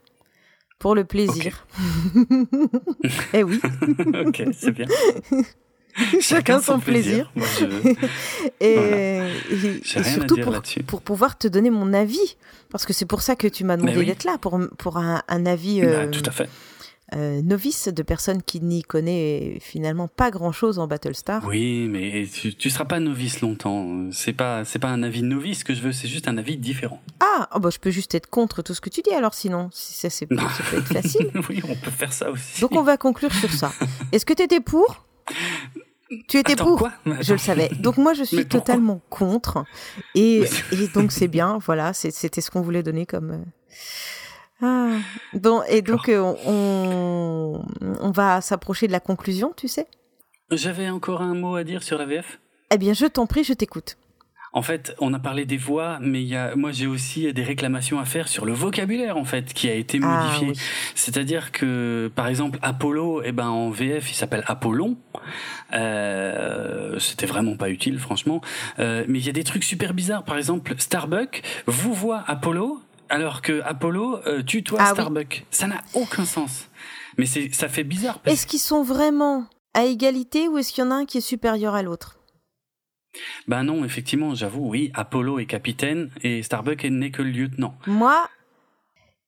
[0.78, 1.66] pour le plaisir.
[3.32, 3.60] eh oui.
[4.26, 4.86] ok, c'est bien.
[6.20, 7.32] Chacun, son plaisir.
[8.60, 9.20] et,
[9.84, 12.36] surtout pour, pour, pouvoir te donner mon avis,
[12.70, 15.46] parce que c'est pour ça que tu m'as demandé d'être là, pour, pour un, un
[15.46, 15.82] avis.
[15.82, 16.48] Bah, euh, tout à fait.
[17.14, 21.44] Euh, novice, de personnes qui n'y connaissent finalement pas grand-chose en Battlestar.
[21.46, 24.10] Oui, mais tu, tu seras pas novice longtemps.
[24.10, 27.00] C'est pas c'est pas un avis novice que je veux, c'est juste un avis différent.
[27.20, 29.68] Ah, oh bah je peux juste être contre tout ce que tu dis alors sinon,
[29.72, 31.30] si ça, c'est, ça peut être facile.
[31.48, 32.60] oui, on peut faire ça aussi.
[32.60, 33.72] Donc on va conclure sur ça.
[34.12, 35.04] Est-ce que tu étais pour?
[36.28, 36.88] Tu étais pour?
[37.20, 37.68] Je le savais.
[37.78, 39.64] Donc moi je suis totalement contre
[40.14, 40.42] et,
[40.72, 41.58] et donc c'est bien.
[41.64, 43.44] Voilà, c'était ce qu'on voulait donner comme.
[44.62, 44.96] Ah,
[45.32, 47.64] bon, et donc euh, on,
[48.00, 49.86] on va s'approcher de la conclusion, tu sais?
[50.50, 52.38] J'avais encore un mot à dire sur la VF
[52.70, 53.96] Eh bien, je t'en prie, je t'écoute.
[54.56, 57.42] En fait, on a parlé des voix, mais il y a, moi j'ai aussi des
[57.42, 60.64] réclamations à faire sur le vocabulaire en fait qui a été ah, modifié.
[60.94, 64.96] C'est-à-dire que, par exemple, Apollo, eh ben en VF il s'appelle Apollon.
[65.72, 68.42] Euh, C'était vraiment pas utile, franchement.
[68.78, 70.22] Euh, mais il y a des trucs super bizarres.
[70.22, 72.80] Par exemple, Starbuck vous voit Apollo
[73.14, 75.46] alors que Apollo euh, tutoie ah Starbuck.
[75.50, 76.68] Ça n'a aucun sens.
[77.16, 78.20] Mais c'est, ça fait bizarre.
[78.26, 81.22] Est-ce qu'ils sont vraiment à égalité ou est-ce qu'il y en a un qui est
[81.22, 82.18] supérieur à l'autre?
[83.46, 87.76] Ben non, effectivement, j'avoue, oui, Apollo est capitaine et Starbuck n'est que lieutenant.
[87.86, 88.28] Moi,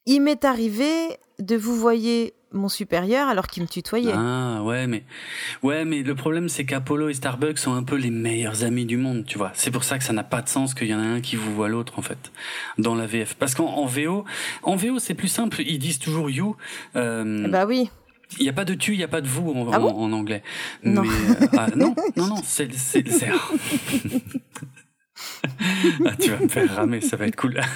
[0.07, 4.13] il m'est arrivé de vous voyer mon supérieur alors qu'il me tutoyait.
[4.15, 5.05] Ah ouais, mais
[5.63, 8.97] ouais, mais le problème c'est qu'Apollo et Starbuck sont un peu les meilleurs amis du
[8.97, 9.53] monde, tu vois.
[9.55, 11.37] C'est pour ça que ça n'a pas de sens qu'il y en a un qui
[11.37, 12.33] vous voit l'autre en fait
[12.79, 13.35] dans la VF.
[13.35, 14.25] Parce qu'en VO,
[14.63, 16.57] en VO c'est plus simple, ils disent toujours you.
[16.95, 17.91] Euh, bah oui.
[18.39, 20.43] Il n'y a pas de tu, il n'y a pas de vous en, ah anglais.
[20.83, 21.03] Non.
[21.03, 22.69] Mais, euh, ah, non, non, non, c'est...
[26.07, 27.61] ah, tu vas me faire ramer, ça va être cool.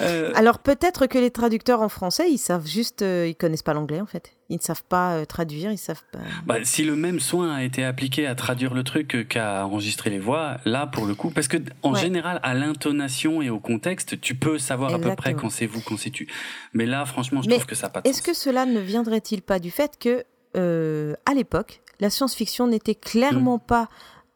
[0.00, 3.74] Euh, Alors peut-être que les traducteurs en français, ils savent juste, euh, ils connaissent pas
[3.74, 4.32] l'anglais en fait.
[4.48, 6.18] Ils ne savent pas traduire, ils savent pas.
[6.46, 10.18] Bah, si le même soin a été appliqué à traduire le truc qu'à enregistrer les
[10.18, 14.34] voix, là pour le coup, parce que en général à l'intonation et au contexte, tu
[14.34, 16.28] peux savoir à peu près quand c'est vous, quand c'est tu.
[16.72, 19.60] Mais là, franchement, je trouve que ça n'a pas Est-ce que cela ne viendrait-il pas
[19.60, 20.24] du fait que
[20.56, 23.66] à l'époque, la science-fiction n'était clairement mmh.
[23.66, 23.88] pas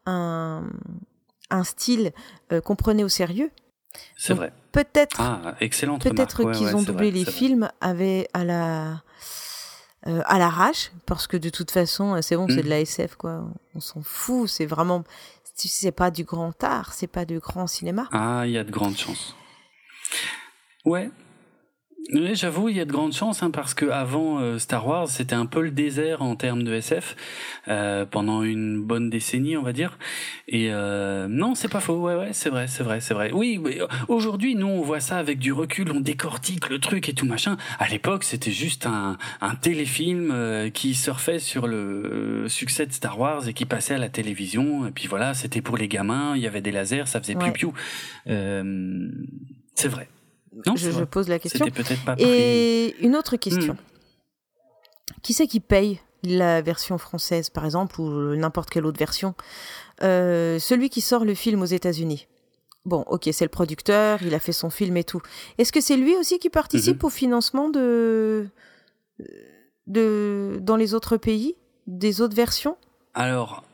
[0.07, 0.62] un,
[1.51, 2.12] un style
[2.53, 3.51] euh, qu'on prenait au sérieux.
[4.16, 4.53] C'est vrai.
[4.72, 5.20] Peut-être.
[5.20, 9.03] Ah, excellente Peut-être qu'ils ont doublé les films avec à la
[10.07, 13.44] euh, à l'arrache parce que de toute façon c'est bon c'est de la SF quoi
[13.74, 15.03] on s'en fout c'est vraiment
[15.42, 18.70] c'est pas du grand art c'est pas du grand cinéma ah il y a de
[18.70, 19.34] grandes chances
[20.84, 21.11] ouais
[22.11, 25.09] oui, j'avoue, il y a de grandes chances hein, parce que avant euh, Star Wars,
[25.09, 27.17] c'était un peu le désert en termes de SF
[27.69, 29.99] euh, pendant une bonne décennie, on va dire.
[30.47, 31.97] Et euh, non, c'est pas faux.
[31.97, 33.31] Ouais, ouais, c'est vrai, c'est vrai, c'est vrai.
[33.33, 33.61] Oui,
[34.09, 37.59] aujourd'hui, nous, on voit ça avec du recul, on décortique le truc et tout machin.
[37.79, 43.21] À l'époque, c'était juste un, un téléfilm euh, qui surfait sur le succès de Star
[43.21, 44.87] Wars et qui passait à la télévision.
[44.87, 46.35] Et puis voilà, c'était pour les gamins.
[46.37, 47.53] Il y avait des lasers, ça faisait ouais.
[47.53, 47.75] piou piou.
[49.75, 50.09] c'est vrai
[50.77, 51.67] je, pose la question.
[52.05, 53.75] pas Et une autre question.
[53.75, 55.21] Hmm.
[55.23, 59.35] Qui c'est qui paye la version française, par exemple, ou n'importe quelle autre version
[60.03, 62.27] euh, Celui qui sort le film aux États-Unis?
[62.85, 65.21] Bon, ok, c'est le producteur, il a fait son film et tout.
[65.59, 67.07] Est-ce que c'est lui aussi qui participe mhm.
[67.07, 68.49] au financement de...
[69.87, 71.57] de dans les autres pays
[71.87, 72.77] des autres versions?
[73.15, 73.65] Alors,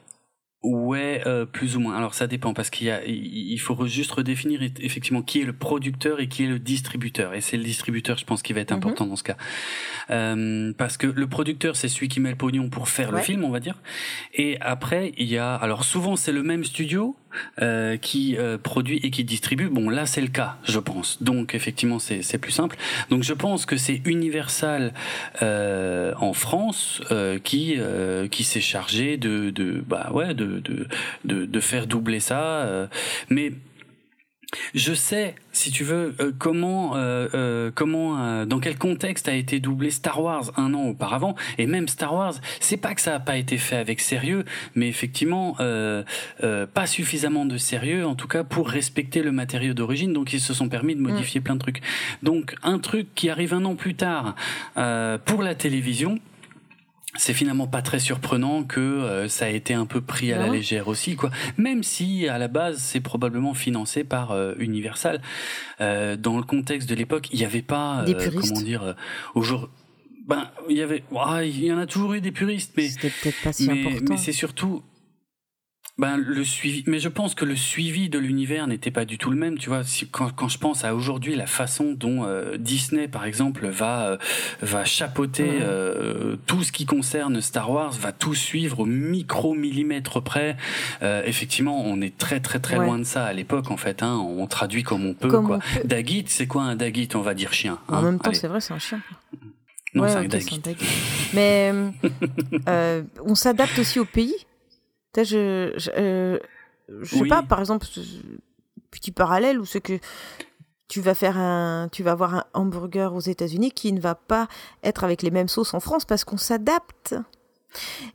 [0.65, 1.95] Ouais, euh, plus ou moins.
[1.95, 5.53] Alors ça dépend parce qu'il y a, il faut juste redéfinir effectivement qui est le
[5.53, 7.35] producteur et qui est le distributeur.
[7.35, 8.79] Et c'est le distributeur, je pense, qui va être mhm.
[8.79, 9.37] important dans ce cas,
[10.09, 13.45] euh, parce que le producteur c'est celui qui met le pognon pour faire le film,
[13.45, 13.83] on va dire.
[14.33, 17.15] Et après il y a, alors souvent c'est le même studio,
[17.63, 19.69] euh, qui euh, produit et qui distribue.
[19.69, 21.23] Bon, là, c'est le cas, je pense.
[21.23, 22.77] Donc, effectivement, c'est plus simple.
[23.11, 24.93] Donc, je pense que c'est Universal
[25.43, 27.79] euh, en France euh, qui
[28.31, 30.87] qui s'est chargé de, de bah ouais de de
[31.25, 32.89] de, de faire doubler ça.
[33.29, 33.53] mais
[34.75, 39.61] je sais, si tu veux, euh, comment, euh, euh, comment, dans quel contexte a été
[39.61, 43.21] doublé Star Wars un an auparavant, et même Star Wars, c'est pas que ça a
[43.21, 44.45] pas été fait avec sérieux,
[44.75, 50.13] mais effectivement, pas suffisamment de sérieux, en tout cas pour respecter le matériau d'origine.
[50.13, 51.45] Donc ils se sont permis de modifier mm.
[51.45, 51.83] plein de trucs.
[52.23, 54.35] Donc un truc qui arrive un an plus tard
[55.25, 56.19] pour la télévision
[57.17, 60.49] c'est finalement pas très surprenant que euh, ça a été un peu pris à la
[60.49, 61.31] légère aussi quoi.
[61.57, 65.21] Même si à la base c'est probablement financé par euh, Universal
[65.81, 68.95] euh, dans le contexte de l'époque il n'y avait pas comment dire
[69.35, 69.69] aujourd'hui
[70.27, 71.05] ben il y avait
[71.43, 72.89] il y en a toujours eu des puristes mais
[73.43, 74.83] pas si mais c'est surtout
[75.97, 79.31] ben le suivi, mais je pense que le suivi de l'univers n'était pas du tout
[79.31, 79.59] le même.
[79.59, 83.69] Tu vois, quand, quand je pense à aujourd'hui la façon dont euh, Disney, par exemple,
[83.69, 84.17] va euh,
[84.61, 90.21] va chapeauter euh, tout ce qui concerne Star Wars, va tout suivre au micro millimètre
[90.21, 90.57] près.
[91.01, 93.71] effectivement, on est très très très loin de ça à l'époque.
[93.71, 95.31] En fait, hein, on traduit comme on peut.
[95.31, 95.61] quoi.
[95.85, 97.79] Dagit, c'est quoi un Dagit On va dire chien.
[97.87, 98.03] en hein?
[98.03, 99.01] même temps, c'est vrai, c'est un chien.
[99.95, 100.61] Non, c'est un, Dagit.
[101.35, 101.73] Mais
[103.25, 104.35] on s'adapte aussi au pays
[105.23, 106.39] je, je, euh,
[107.03, 107.87] je sais pas, par exemple,
[108.91, 109.99] petit parallèle où c'est que
[110.89, 114.49] tu vas faire un, tu vas avoir un hamburger aux États-Unis qui ne va pas
[114.83, 117.15] être avec les mêmes sauces en France parce qu'on s'adapte.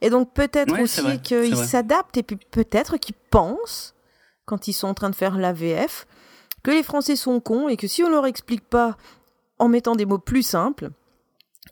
[0.01, 3.95] Et donc peut-être aussi qu'ils s'adaptent et puis peut-être qu'ils pensent
[4.45, 6.07] quand ils sont en train de faire la VF
[6.63, 8.95] que les Français sont cons et que si on leur explique pas
[9.57, 10.91] en mettant des mots plus simples,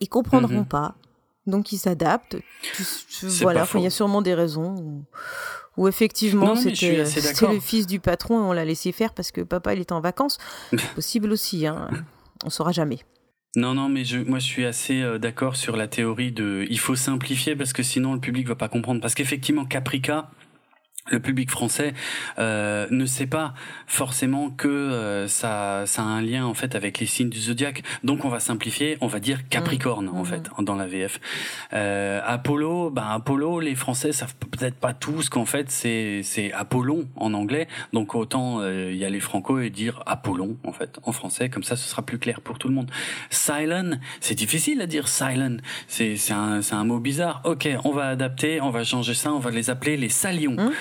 [0.02, 0.68] ils comprendront mhm.
[0.68, 0.96] pas
[1.48, 2.38] donc ils s'adaptent.
[3.42, 5.04] Voilà, il y a sûrement des raisons.
[5.78, 9.74] Où effectivement, c'était le fils du patron et on l'a laissé faire parce que papa
[9.74, 10.40] il était en vacances.
[10.96, 11.90] Possible aussi, hein.
[12.44, 13.00] on saura jamais.
[13.56, 16.80] Non, non, mais je, moi je suis assez euh, d'accord sur la théorie de il
[16.80, 19.02] faut simplifier parce que sinon le public va pas comprendre.
[19.02, 20.30] Parce qu'effectivement, Caprica,
[21.10, 21.94] le public français
[22.40, 23.54] euh, ne sait pas
[23.86, 27.84] forcément que euh, ça, ça a un lien en fait avec les signes du zodiaque.
[28.04, 30.26] Donc on va simplifier, on va dire Capricorne en mmh.
[30.26, 31.20] fait dans la VF.
[31.74, 37.08] Euh, Apollo, ben Apollo, les Français savent peut-être pas tous qu'en fait c'est c'est Apollon
[37.16, 37.68] en anglais.
[37.94, 41.76] Donc autant euh, y aller franco et dire Apollon en fait en français, comme ça
[41.76, 42.92] ce sera plus clair pour tout le monde.
[43.30, 45.58] Silent, c'est difficile à dire silent.
[45.88, 47.42] C'est c'est un c'est un mot bizarre.
[47.46, 50.56] Ok, on va adapter, on va changer ça, on va les appeler les salions.
[50.58, 50.72] Mmh.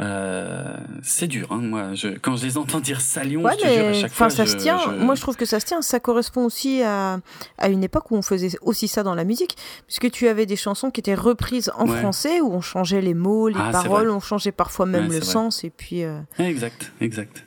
[0.00, 1.94] Euh, c'est dur, hein, moi.
[1.94, 4.30] Je, quand je les entends dire Salion, je te jure, à chaque fois.
[4.30, 4.92] ça se tient.
[4.92, 5.82] Moi, je trouve que ça se tient.
[5.82, 7.20] Ça correspond aussi à,
[7.58, 9.56] à une époque où on faisait aussi ça dans la musique,
[9.86, 13.48] puisque tu avais des chansons qui étaient reprises en français, où on changeait les mots,
[13.48, 16.04] les ah, paroles, on changeait parfois même le sens, et puis.
[16.04, 16.20] Euh...
[16.38, 17.44] Exact, exact.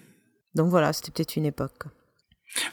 [0.56, 1.86] Donc voilà, c'était peut-être une époque.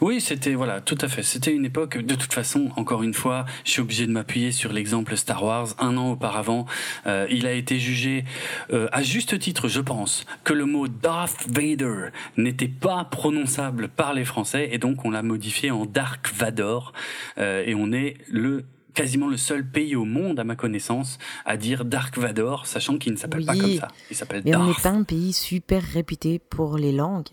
[0.00, 1.22] Oui, c'était voilà, tout à fait.
[1.22, 1.98] C'était une époque.
[1.98, 5.68] De toute façon, encore une fois, je suis obligé de m'appuyer sur l'exemple Star Wars.
[5.78, 6.66] Un an auparavant,
[7.06, 8.24] euh, il a été jugé
[8.72, 14.14] euh, à juste titre, je pense, que le mot Darth Vader n'était pas prononçable par
[14.14, 16.92] les Français, et donc on l'a modifié en Dark Vador,
[17.38, 18.64] euh, et on est le
[18.94, 23.12] quasiment le seul pays au monde, à ma connaissance, à dire Dark Vador, sachant qu'il
[23.12, 23.88] ne s'appelle pas comme ça.
[24.10, 27.28] Il s'appelle Mais on n'est pas un pays super réputé pour les langues.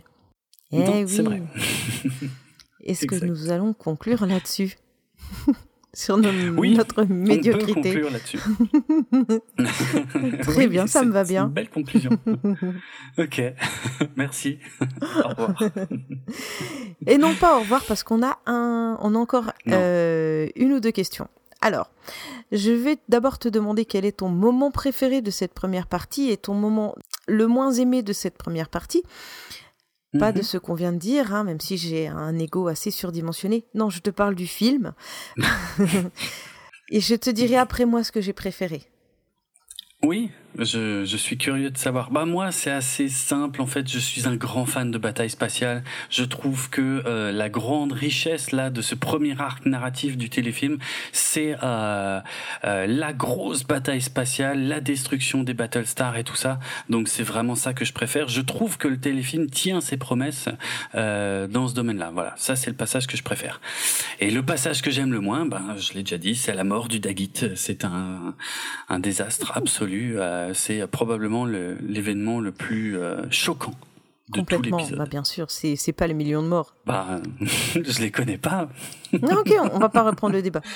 [0.75, 1.41] Eh c'est vrai.
[2.83, 4.77] Est-ce que nous allons conclure là-dessus
[5.93, 7.71] Sur notre médiocrité.
[7.71, 8.39] On peut conclure là-dessus.
[10.41, 11.45] Très bien, ça me va bien.
[11.45, 12.11] Une belle conclusion.
[13.17, 13.41] ok,
[14.17, 14.59] merci.
[15.23, 15.55] au revoir.
[17.07, 20.81] Et non pas au revoir parce qu'on a un, on a encore euh, une ou
[20.81, 21.29] deux questions.
[21.61, 21.89] Alors,
[22.51, 26.37] je vais d'abord te demander quel est ton moment préféré de cette première partie et
[26.37, 26.93] ton moment
[27.27, 29.03] le moins aimé de cette première partie.
[30.19, 30.43] Pas de mhm.
[30.43, 33.65] ce qu'on vient de dire, hein, même si j'ai un ego assez surdimensionné.
[33.73, 34.93] Non, je te parle du film.
[36.89, 38.83] Et je te dirai après moi ce que j'ai préféré.
[40.03, 42.11] Oui, je, je, suis curieux de savoir.
[42.11, 43.89] Bah moi, c'est assez simple en fait.
[43.89, 45.83] Je suis un grand fan de bataille spatiale.
[46.09, 50.77] Je trouve que euh, la grande richesse là de ce premier arc narratif du téléfilm,
[51.11, 52.19] c'est euh,
[52.63, 56.59] euh, la grosse bataille spatiale, la destruction des Battlestars et tout ça.
[56.89, 58.27] Donc c'est vraiment ça que je préfère.
[58.27, 60.49] Je trouve que le téléfilm tient ses promesses
[60.95, 62.11] euh, dans ce domaine-là.
[62.13, 63.59] Voilà, ça c'est le passage que je préfère.
[64.19, 66.87] Et le passage que j'aime le moins, ben je l'ai déjà dit, c'est la mort
[66.87, 67.31] du Dagit.
[67.55, 68.35] C'est un,
[68.89, 70.15] un désastre absolu.
[70.17, 73.73] Euh, c'est probablement l'événement le, plus euh, choquant
[74.29, 74.97] de tout l'épisode.
[74.97, 76.75] Bah bien sûr, c'est pas les millions de morts.
[76.85, 78.69] Bah, je les connais pas.
[79.13, 80.61] non, ok, on, va pas reprendre le débat.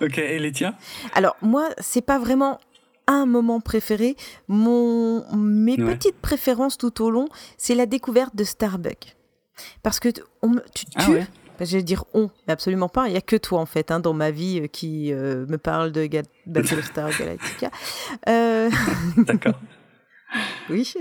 [0.00, 0.74] Ok, et les tiens?
[1.14, 2.58] Alors moi, c'est pas vraiment
[3.06, 4.16] un moment préféré.
[4.46, 7.28] Mon mes petites préférences tout au long,
[7.58, 9.16] c'est la découverte de Starbuck.
[9.82, 10.08] Parce que
[10.42, 11.18] on, tu, ah tu
[11.64, 13.08] je vais dire on, mais absolument pas.
[13.08, 15.58] Il n'y a que toi, en fait, hein, dans ma vie euh, qui euh, me
[15.58, 16.08] parle de
[16.46, 17.70] Battlestar Galactica.
[18.28, 18.70] Euh...
[19.16, 19.60] D'accord.
[20.70, 20.94] oui.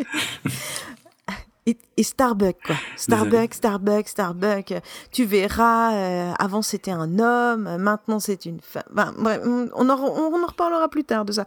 [1.98, 2.76] Et, Starbuck, quoi.
[2.96, 4.74] Starbuck, Starbuck, Starbuck.
[5.12, 8.84] Tu verras, euh, avant c'était un homme, maintenant c'est une femme.
[8.96, 11.46] on, en, on, en reparlera plus tard de ça.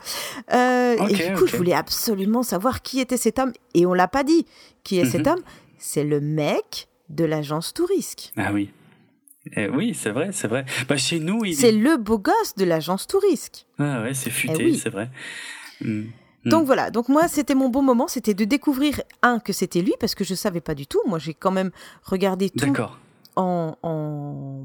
[0.52, 3.52] et du coup, je voulais absolument savoir qui était cet homme.
[3.72, 4.44] Et on l'a pas dit.
[4.84, 5.32] Qui est cet mhm.
[5.32, 5.42] homme
[5.78, 8.32] C'est le mec de l'agence Tourisque.
[8.36, 8.70] Ah oui.
[9.56, 10.64] Eh oui, c'est vrai, c'est vrai.
[10.88, 11.54] Bah, chez nous, il...
[11.54, 13.66] c'est le beau gosse de l'agence Tourisque.
[13.78, 15.10] Ah ouais, c'est futé, eh c'est vrai.
[15.80, 16.08] Hmm.
[16.44, 16.66] Donc hmm.
[16.66, 20.14] voilà, donc moi c'était mon beau moment, c'était de découvrir un que c'était lui parce
[20.14, 21.00] que je savais pas du tout.
[21.06, 21.70] Moi j'ai quand même
[22.02, 22.72] regardé tout
[23.36, 24.64] en, en,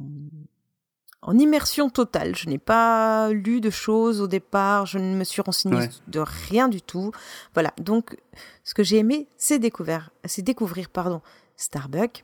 [1.21, 2.35] en immersion totale.
[2.35, 6.69] Je n'ai pas lu de choses au départ, je ne me suis renseignée de rien
[6.69, 7.11] du tout.
[7.53, 8.15] Voilà, donc
[8.63, 11.21] ce que j'ai aimé, c'est découvrir, c'est découvrir pardon
[11.57, 12.23] Starbuck.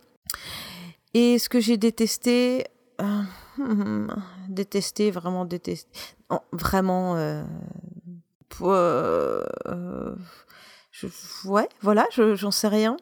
[1.14, 2.66] Et ce que j'ai détesté,
[3.02, 3.24] euh,
[4.50, 5.90] détesté, vraiment détesté,
[6.52, 7.44] vraiment, euh,
[8.62, 10.16] euh,
[10.92, 11.08] je,
[11.46, 12.98] ouais, voilà, j'en sais rien.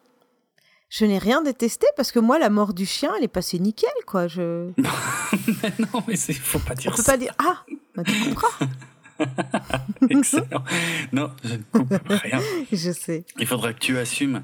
[0.88, 3.90] Je n'ai rien détesté parce que moi, la mort du chien, elle est passée nickel,
[4.06, 4.26] quoi.
[4.26, 4.72] Je...
[5.62, 7.64] mais non, mais faut pas dire On peut pas dire ah,
[7.94, 8.66] bah, tu comprends.
[10.10, 10.64] Excellent.
[11.12, 12.40] Non, je ne coupe rien.
[12.72, 13.24] Je sais.
[13.38, 14.42] Il faudra que tu assumes.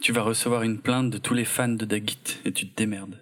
[0.00, 3.18] Tu vas recevoir une plainte de tous les fans de Dagit et tu te démerdes.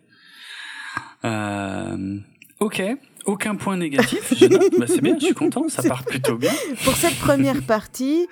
[1.24, 2.18] Euh,
[2.60, 2.82] ok.
[3.26, 4.32] Aucun point négatif.
[4.78, 5.68] bah, c'est bien, je suis content.
[5.68, 6.52] Ça part plutôt bien.
[6.84, 8.26] Pour cette première partie,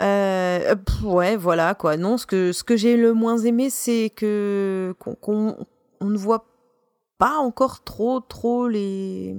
[0.00, 1.96] euh, ouais, voilà quoi.
[1.96, 5.56] Non, ce que ce que j'ai le moins aimé, c'est que qu'on
[6.00, 6.46] on ne voit
[7.18, 9.34] pas encore trop trop les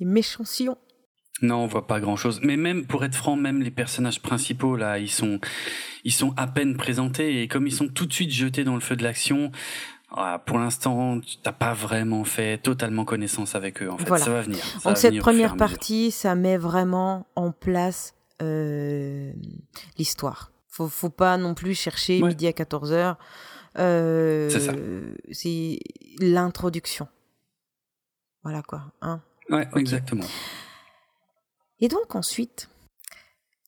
[0.00, 0.78] les méchants sillons
[1.40, 2.40] Non, on voit pas grand chose.
[2.42, 5.40] Mais même, pour être franc, même les personnages principaux, là, ils sont,
[6.04, 8.80] ils sont à peine présentés et comme ils sont tout de suite jetés dans le
[8.80, 9.50] feu de l'action,
[10.44, 13.90] pour l'instant, tu n'as pas vraiment fait totalement connaissance avec eux.
[13.90, 14.62] En fait, ça va venir.
[14.84, 19.32] Donc cette première partie, ça met vraiment en place euh,
[19.98, 20.52] l'histoire.
[20.68, 23.16] Faut, faut pas non plus chercher midi à 14 h
[23.78, 24.72] euh, c'est ça.
[25.30, 25.78] C'est
[26.20, 27.08] l'introduction.
[28.42, 28.92] Voilà quoi.
[29.00, 30.26] Hein ouais, exactement.
[31.82, 32.70] Et donc ensuite,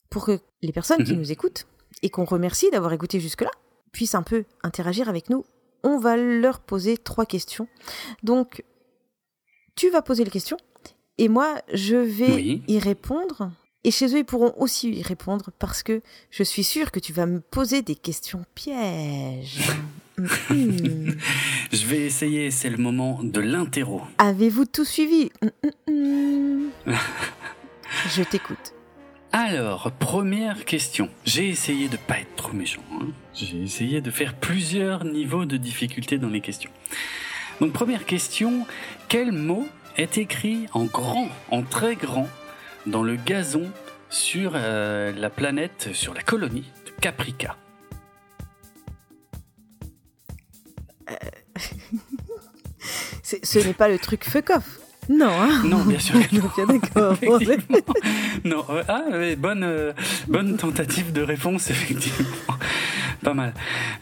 [0.09, 1.19] pour que les personnes qui mhm.
[1.19, 1.67] nous écoutent
[2.03, 3.51] et qu'on remercie d'avoir écouté jusque-là
[3.93, 5.45] puissent un peu interagir avec nous,
[5.83, 7.69] on va leur poser trois questions.
[8.23, 8.65] Donc,
[9.77, 10.57] tu vas poser les questions
[11.19, 13.51] et moi, je vais y répondre.
[13.83, 16.01] Et chez eux, ils pourront aussi y répondre parce que
[16.31, 19.61] je suis sûre que tu vas me poser des questions pièges.
[20.19, 24.03] je vais essayer, c'est le moment de l'interro.
[24.19, 25.31] Avez-vous tout suivi?
[28.09, 28.75] Je t'écoute.
[29.33, 31.09] Alors, première question.
[31.25, 32.85] J'ai essayé de pas être trop méchant.
[32.93, 33.09] Hein.
[33.35, 36.71] J'ai essayé de faire plusieurs niveaux de difficulté dans les questions.
[37.61, 38.65] Donc, première question.
[39.09, 39.67] Quel mot
[39.97, 42.29] est écrit en grand, en très grand,
[42.87, 43.71] dans le gazon
[44.09, 47.57] sur euh, la planète, sur la colonie de Caprica?
[51.11, 51.15] Euh,
[53.43, 54.79] Ce n'est pas le truc fuck off.
[55.09, 56.15] Non, hein Non, bien sûr.
[56.29, 56.67] Que non.
[56.67, 57.17] d'accord.
[58.45, 59.03] non, ah,
[59.37, 59.93] bonne, euh,
[60.29, 62.29] bonne tentative de réponse, effectivement.
[63.23, 63.55] Pas mal.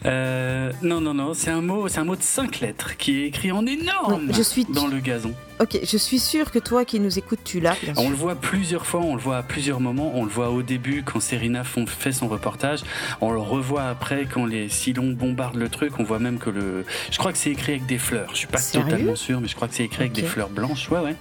[0.05, 3.27] Euh, non, non, non, c'est un mot, c'est un mot de cinq lettres qui est
[3.27, 5.33] écrit en énorme je suis dans le gazon.
[5.59, 7.75] Ok, je suis sûr que toi qui nous écoutes, tu l'as.
[7.97, 10.11] On le voit plusieurs fois, on le voit à plusieurs moments.
[10.15, 12.81] On le voit au début quand Serena fait son reportage.
[13.21, 15.99] On le revoit après quand les Silons bombardent le truc.
[15.99, 16.85] On voit même que le.
[17.11, 18.29] Je crois que c'est écrit avec des fleurs.
[18.31, 20.89] Je suis pas totalement sûr, mais je crois que c'est écrit avec des fleurs blanches.
[20.89, 21.15] Ouais, ouais.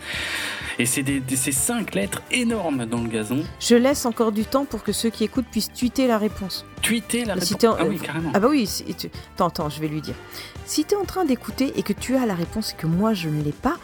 [0.79, 3.45] Et c'est des, ces cinq lettres énormes dans le gazon.
[3.61, 6.65] Je laisse encore du temps pour que ceux qui écoutent puissent tweeter la réponse.
[6.81, 8.31] Tweeter la réponse Ah oui, carrément.
[8.35, 8.69] Ah bah oui,
[8.99, 9.09] tu...
[9.35, 10.15] attends, attends, je vais lui dire.
[10.65, 13.15] Si tu es en train d'écouter et que tu as la réponse et que moi
[13.15, 13.77] je ne l'ai pas,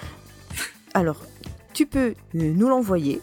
[0.94, 1.24] alors
[1.72, 3.20] tu peux nous l'envoyer.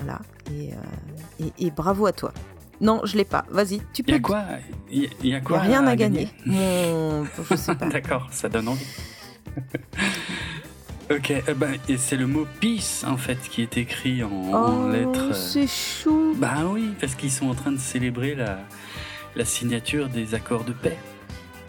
[0.00, 0.20] Voilà.
[0.50, 2.32] Et, euh, et, bravo à toi.
[2.80, 3.44] Non, je l'ai pas.
[3.50, 4.10] Vas-y, tu peux.
[4.10, 4.44] Il y a quoi
[4.90, 6.28] Il y, a quoi rien à, gagner.
[6.44, 7.24] Mon...
[7.90, 8.86] D'accord, ça donne envie.
[11.10, 14.90] Ok, euh, bah, et c'est le mot peace en fait qui est écrit en, oh,
[14.90, 15.32] lettres.
[15.32, 15.32] Euh.
[15.34, 16.34] C'est chou.
[16.38, 18.60] Bah oui, parce qu'ils sont en train de célébrer la,
[19.36, 20.96] la signature des accords de paix.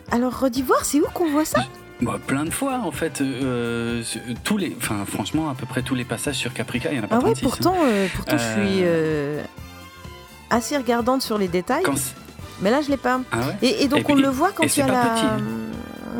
[0.09, 1.65] Alors redis voir, c'est où qu'on voit ça?
[2.01, 4.03] Bah, plein de fois en fait, euh,
[4.43, 7.03] tous les, enfin franchement à peu près tous les passages sur Caprica, il y en
[7.03, 8.07] a pas ah ouais, pourtant, hein.
[8.15, 8.83] pourtant je suis
[10.49, 11.83] assez regardante sur les détails.
[12.61, 13.19] Mais là je l'ai pas.
[13.31, 15.37] Ah et, donc on le voit quand tu as la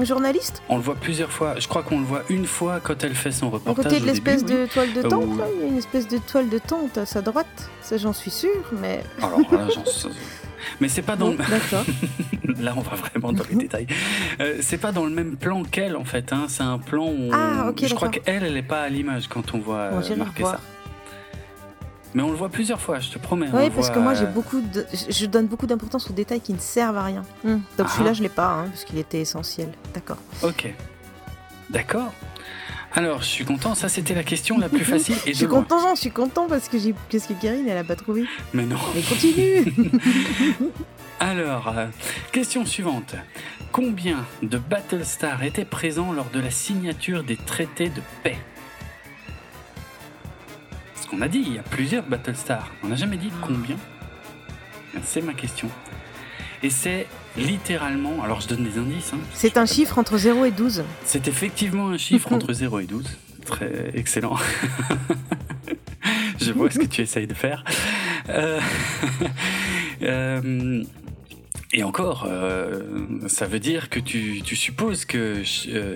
[0.04, 0.62] journaliste?
[0.70, 1.56] On le voit plusieurs fois.
[1.60, 3.86] Je crois qu'on le voit une fois quand elle fait son reportage.
[3.86, 6.50] À côté de l'espèce de toile de tente, il y a une espèce de toile
[6.50, 7.70] de tente à sa droite.
[7.82, 9.04] Ça, j'en suis sûr, mais.
[9.22, 9.84] Alors là, j'en
[10.80, 11.38] Mais c'est pas dans le.
[11.38, 11.86] D'accord.
[12.60, 13.88] là, on va vraiment dans les détails.
[14.40, 16.34] Euh, c'est pas dans le même plan qu'elle, en fait.
[16.34, 16.46] Hein.
[16.48, 17.30] C'est un plan où.
[17.34, 17.86] Ah, ok.
[17.86, 20.60] Je crois qu'elle, elle est pas à l'image quand on voit euh, marquer ça.
[22.14, 23.50] Mais on le voit plusieurs fois, je te promets.
[23.54, 24.86] Oui, parce que moi, j'ai beaucoup de...
[25.10, 27.24] je donne beaucoup d'importance aux détails qui ne servent à rien.
[27.44, 27.58] Hmm.
[27.78, 29.68] Donc celui-là, je l'ai pas, hein, parce qu'il était essentiel.
[29.94, 30.18] D'accord.
[30.42, 30.74] Ok.
[31.70, 32.14] D'accord.
[32.96, 35.18] Alors, je suis content, ça c'était la question la plus facile.
[35.26, 37.84] Et je suis content, je suis content parce que j'ai, qu'est-ce que Karine elle a
[37.84, 38.26] pas trouvé?
[38.54, 38.78] Mais non.
[38.96, 39.66] Mais continue.
[41.20, 41.88] Alors, euh,
[42.32, 43.16] question suivante.
[43.72, 48.38] Combien de Battlestar étaient présents lors de la signature des traités de paix?
[51.12, 52.72] On a dit, il y a plusieurs Battlestar.
[52.84, 53.78] On n'a jamais dit combien?
[55.04, 55.70] C'est ma question.
[56.64, 59.14] Et c'est littéralement, alors je donne des indices.
[59.14, 59.20] Hein.
[59.34, 60.84] c'est un chiffre entre 0 et 12.
[61.04, 63.06] C'est effectivement un chiffre entre 0 et 12.
[63.46, 64.38] Très excellent.
[66.42, 67.64] je vois ce que tu essayes de faire.
[68.30, 68.60] Euh,
[70.02, 70.84] euh,
[71.74, 75.44] et encore, euh, ça veut dire que tu, supposes que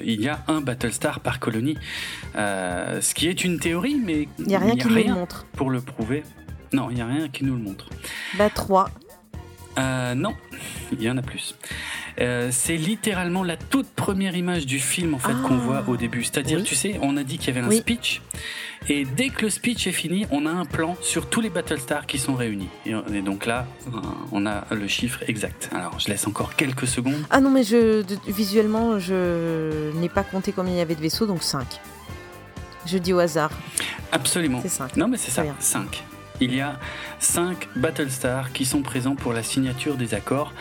[0.03, 1.77] il y a un Battlestar par colonie,
[2.35, 5.69] ce qui est une théorie, mais il n'y a rien qui nous le montre pour
[5.69, 6.23] le prouver.
[6.71, 7.89] Non, il n'y a rien qui nous le montre.
[8.37, 8.89] Bah 3.
[9.77, 10.35] Non,
[10.91, 11.55] il y en a plus.
[12.17, 15.63] c'est littéralement la toute première image du film en fait qu'on ah.
[15.63, 16.23] voit au début.
[16.23, 18.21] C'est-à-dire, tu sais, on a dit qu'il y avait un speech
[18.87, 22.05] et dès que le speech est fini, on a un plan sur tous les Battlestars
[22.05, 22.69] qui sont réunis.
[22.85, 23.97] Et, donc là, euh,
[24.31, 25.69] on a le chiffre exact.
[25.73, 27.21] Alors, je laisse encore quelques secondes.
[27.29, 31.25] Ah non, mais je, visuellement, je n'ai pas compté combien il y avait de vaisseaux,
[31.25, 31.65] donc 5.
[32.85, 33.51] Je dis au hasard.
[34.11, 34.59] Absolument.
[34.61, 34.95] C'est 5.
[34.95, 36.03] Non, mais c'est ça, 5.
[36.39, 36.79] Il y a
[37.19, 40.53] 5 Battlestars qui sont présents pour la signature des accords.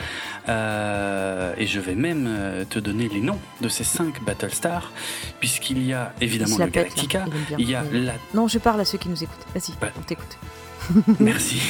[0.48, 4.92] Euh, et je vais même euh, te donner les noms de ces 5 Battlestars,
[5.40, 7.26] puisqu'il y a évidemment le Galactica,
[7.58, 8.14] il y a la...
[8.34, 9.46] Non, je parle à ceux qui nous écoutent.
[9.54, 10.38] Vas-y, bah, on t'écoute.
[11.20, 11.60] Merci.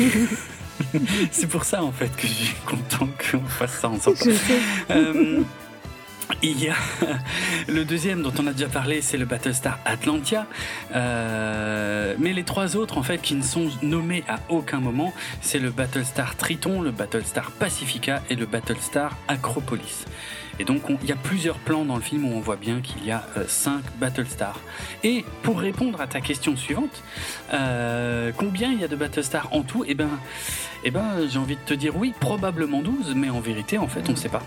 [1.32, 4.16] C'est pour ça en fait que je suis content qu'on fasse ça ensemble.
[4.90, 5.42] Euh,
[6.42, 6.76] il y a
[7.68, 10.46] le deuxième dont on a déjà parlé, c'est le Battlestar Atlantia.
[10.94, 15.58] Euh, mais les trois autres, en fait, qui ne sont nommés à aucun moment, c'est
[15.58, 20.04] le Battlestar Triton, le Battlestar Pacifica et le Battlestar Acropolis.
[20.60, 23.04] Et donc, il y a plusieurs plans dans le film où on voit bien qu'il
[23.04, 24.58] y a euh, cinq Battlestars.
[25.04, 27.02] Et pour répondre à ta question suivante,
[27.52, 29.84] euh, combien il y a de Battlestars en tout?
[29.86, 30.10] Eh ben,
[30.84, 34.02] eh ben, j'ai envie de te dire oui, probablement 12, mais en vérité, en fait,
[34.08, 34.42] on ne sait pas.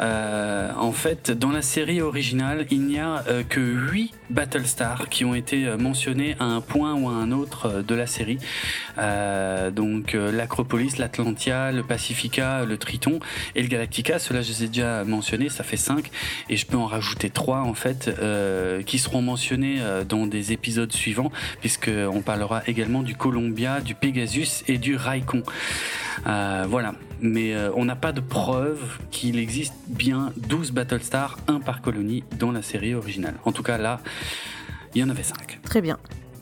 [0.00, 5.24] Euh, en fait, dans la série originale, il n'y a euh, que 8 Battlestars qui
[5.24, 8.38] ont été euh, mentionnés à un point ou à un autre de la série.
[9.72, 13.20] donc l'Acropolis, l'Atlantia, le Pacifica, le Triton
[13.54, 14.18] et le Galactica.
[14.18, 16.10] Cela, je les ai déjà mentionnés, ça fait 5.
[16.48, 18.10] Et je peux en rajouter 3 en fait,
[18.86, 24.78] qui seront mentionnés dans des épisodes suivants, puisqu'on parlera également du Columbia, du Pegasus et
[24.78, 25.42] du Raikon.
[26.24, 32.24] voilà mais on n'a pas de preuve qu'il existe bien 12 Battlestars, un par colonie,
[32.38, 33.34] dans la série originale.
[33.44, 34.00] En tout cas, là,
[34.94, 35.60] il y en avait 5.
[35.62, 35.98] Très bien.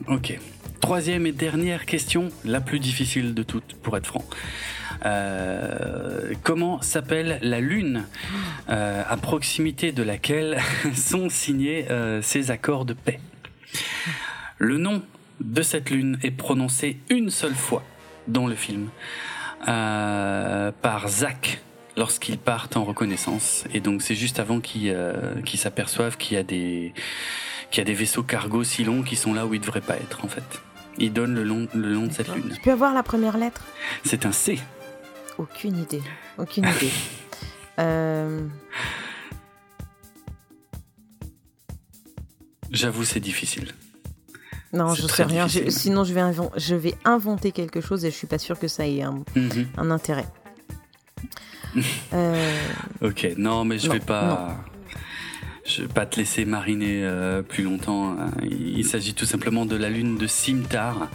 [0.09, 0.39] Ok.
[0.81, 4.25] Troisième et dernière question, la plus difficile de toutes, pour être franc.
[5.07, 8.05] Euh, comment s'appelle la lune
[8.69, 10.59] euh, à proximité de laquelle
[10.95, 11.87] sont signés
[12.23, 13.21] ces accords de paix?
[14.59, 15.03] Le nom
[15.41, 17.83] de cette lune est prononcé une seule fois
[18.29, 18.89] dans le film.
[19.67, 21.63] Euh, par Zach
[21.97, 23.65] lorsqu'ils partent en reconnaissance.
[23.73, 26.93] Et donc c'est juste avant qu'ils euh, s'aperçoivent qu'il y a des
[27.71, 29.97] qu'il y a des vaisseaux cargo si longs qui sont là où ils devraient pas
[29.97, 30.45] être en fait.
[30.99, 32.51] Ils donnent le long, le long de cette lune.
[32.55, 33.65] Tu peux avoir la première lettre?
[34.05, 34.61] C'est un C.
[35.39, 36.03] Aucune idée.
[36.39, 36.91] Aucune idée.
[37.81, 38.47] Euh.
[42.71, 43.73] J'avoue, c'est difficile.
[44.73, 45.49] Non, je sais rien.
[45.49, 46.23] sinon, je vais,
[46.57, 49.67] je vais inventer quelque chose et je suis pas sûr que ça ait un, mhm.
[49.91, 50.27] intérêt.
[52.13, 52.59] Euh,
[53.03, 54.57] ok, non, mais je vais pas.
[55.67, 58.11] Je vais pas te laisser mariner euh, plus longtemps.
[58.11, 58.31] Hein.
[58.43, 61.09] Il s'agit tout simplement de la lune de Simtar.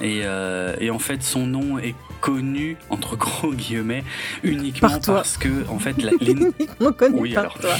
[0.00, 4.04] Et, euh, et, en fait, son nom est connu entre gros guillemets
[4.42, 6.52] uniquement parce que en fait la lune.
[7.12, 7.58] oui, par alors.
[7.58, 7.74] toi.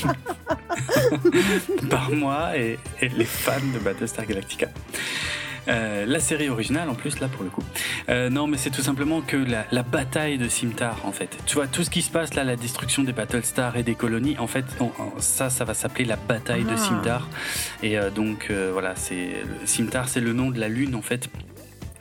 [1.90, 4.68] par moi et, les fans de Battlestar Galactica.
[5.68, 7.62] Euh, la série originale en plus là pour le coup.
[8.08, 11.38] Euh, non mais c'est tout simplement que la, bataille de Simtar en fait.
[11.46, 14.36] Tu vois tout ce qui se passe là, la destruction des Battlestars et des colonies,
[14.38, 14.64] en fait
[15.18, 16.76] ça ça va s'appeler la bataille de ah.
[16.76, 17.28] Simtar.
[17.82, 19.28] Et euh, donc voilà c'est
[19.64, 21.28] Simtar c'est le nom de la lune en fait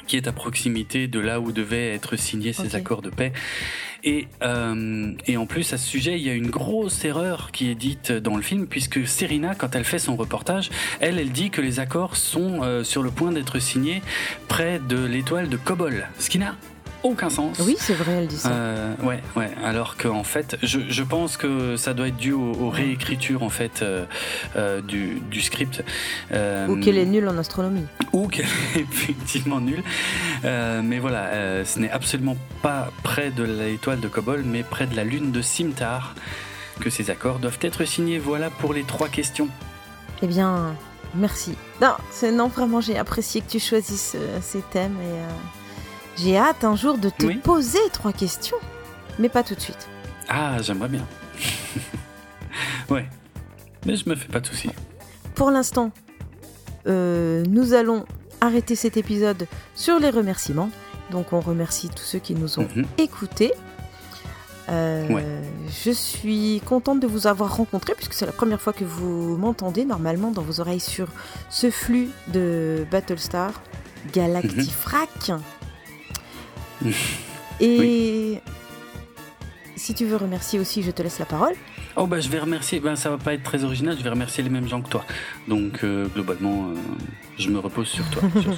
[0.08, 3.34] qui est à proximité de là où devaient être signés ces accords de paix.
[4.04, 7.70] Et, euh, et en plus, à ce sujet, il y a une grosse erreur qui
[7.70, 10.70] est dite dans le film, puisque Serena, quand elle fait son reportage,
[11.00, 14.02] elle, elle dit que les accords sont euh, sur le point d'être signés
[14.50, 16.56] près de l'étoile de Kobol, ce qui n'a
[17.04, 17.60] aucun sens.
[17.60, 18.50] Oui, c'est vrai, elle dit ça.
[18.50, 19.52] Euh, ouais, ouais.
[19.64, 23.82] Alors qu'en fait, je, je, pense que ça doit être dû aux, réécritures en fait
[23.82, 24.06] euh,
[24.56, 25.84] euh, du, du, script.
[26.32, 27.86] Euh, ou qu'elle est nulle en astronomie.
[28.14, 29.84] Ou qu'elle est effectivement nulle.
[30.44, 35.04] mais voilà, ce n'est absolument pas près de l'étoile de Kobol, mais près de la
[35.04, 36.16] lune de Simtar
[36.80, 38.18] que ces accords doivent être signés.
[38.18, 39.50] Voilà pour les trois questions.
[40.22, 40.76] Eh bien,
[41.16, 41.56] merci.
[41.82, 41.96] Non,
[42.32, 45.63] non vraiment j'ai apprécié que tu choisisses ces thèmes et.
[46.18, 48.58] J'ai hâte un jour de te poser trois questions,
[49.20, 49.88] mais pas tout de suite.
[50.30, 51.06] Ah, j'aimerais bien.
[52.90, 53.06] ouais,
[53.86, 54.70] mais je me fais pas de soucis.
[55.36, 55.92] Pour l'instant,
[56.88, 58.06] euh, nous allons
[58.42, 60.70] arrêter cet épisode sur les remerciements.
[61.12, 62.86] Donc on remercie tous ceux qui nous ont mhm.
[62.98, 63.54] écoutés.
[64.70, 65.42] Euh,
[65.84, 69.84] je suis contente de vous avoir rencontré puisque c'est la première fois que vous m'entendez
[69.84, 71.10] normalement dans vos oreilles sur
[71.50, 73.52] ce flux de Battlestar
[74.14, 75.30] Galactifrac.
[75.30, 75.42] Mhm.
[77.60, 78.40] Et
[79.76, 81.54] si tu veux remercier aussi, je te laisse la parole.
[81.96, 84.44] Oh bah je vais remercier, ben, ça va pas être très original, je vais remercier
[84.44, 85.06] les mêmes gens que toi.
[85.48, 86.76] Donc euh, globalement, euh,
[87.38, 88.24] je me repose sur toi.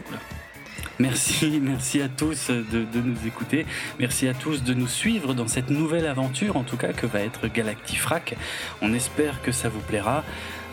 [0.97, 3.65] Merci, merci à tous de, nous écouter.
[3.99, 7.19] Merci à tous de nous suivre dans cette nouvelle aventure, en tout cas, que va
[7.19, 8.37] être Galactifrac.
[8.81, 10.23] On espère que ça vous plaira.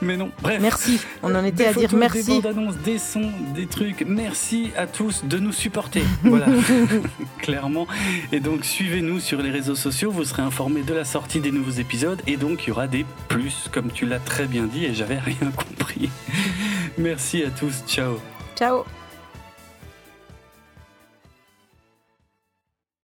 [0.00, 0.30] Mais non.
[0.42, 0.58] Bref.
[0.62, 1.00] Merci.
[1.22, 2.22] On en Des était à dire Des merci.
[2.40, 4.04] bandes annonces, des sons, des trucs.
[4.06, 6.02] Merci à tous de nous supporter.
[6.22, 6.46] Voilà,
[7.38, 7.86] clairement.
[8.32, 10.10] Et donc suivez-nous sur les réseaux sociaux.
[10.12, 12.22] Vous serez informés de la sortie des nouveaux épisodes.
[12.26, 14.84] Et donc il y aura des plus, comme tu l'as très bien dit.
[14.84, 16.10] Et j'avais rien compris.
[16.96, 17.82] Merci à tous.
[17.86, 18.18] Ciao.
[18.56, 18.84] Ciao.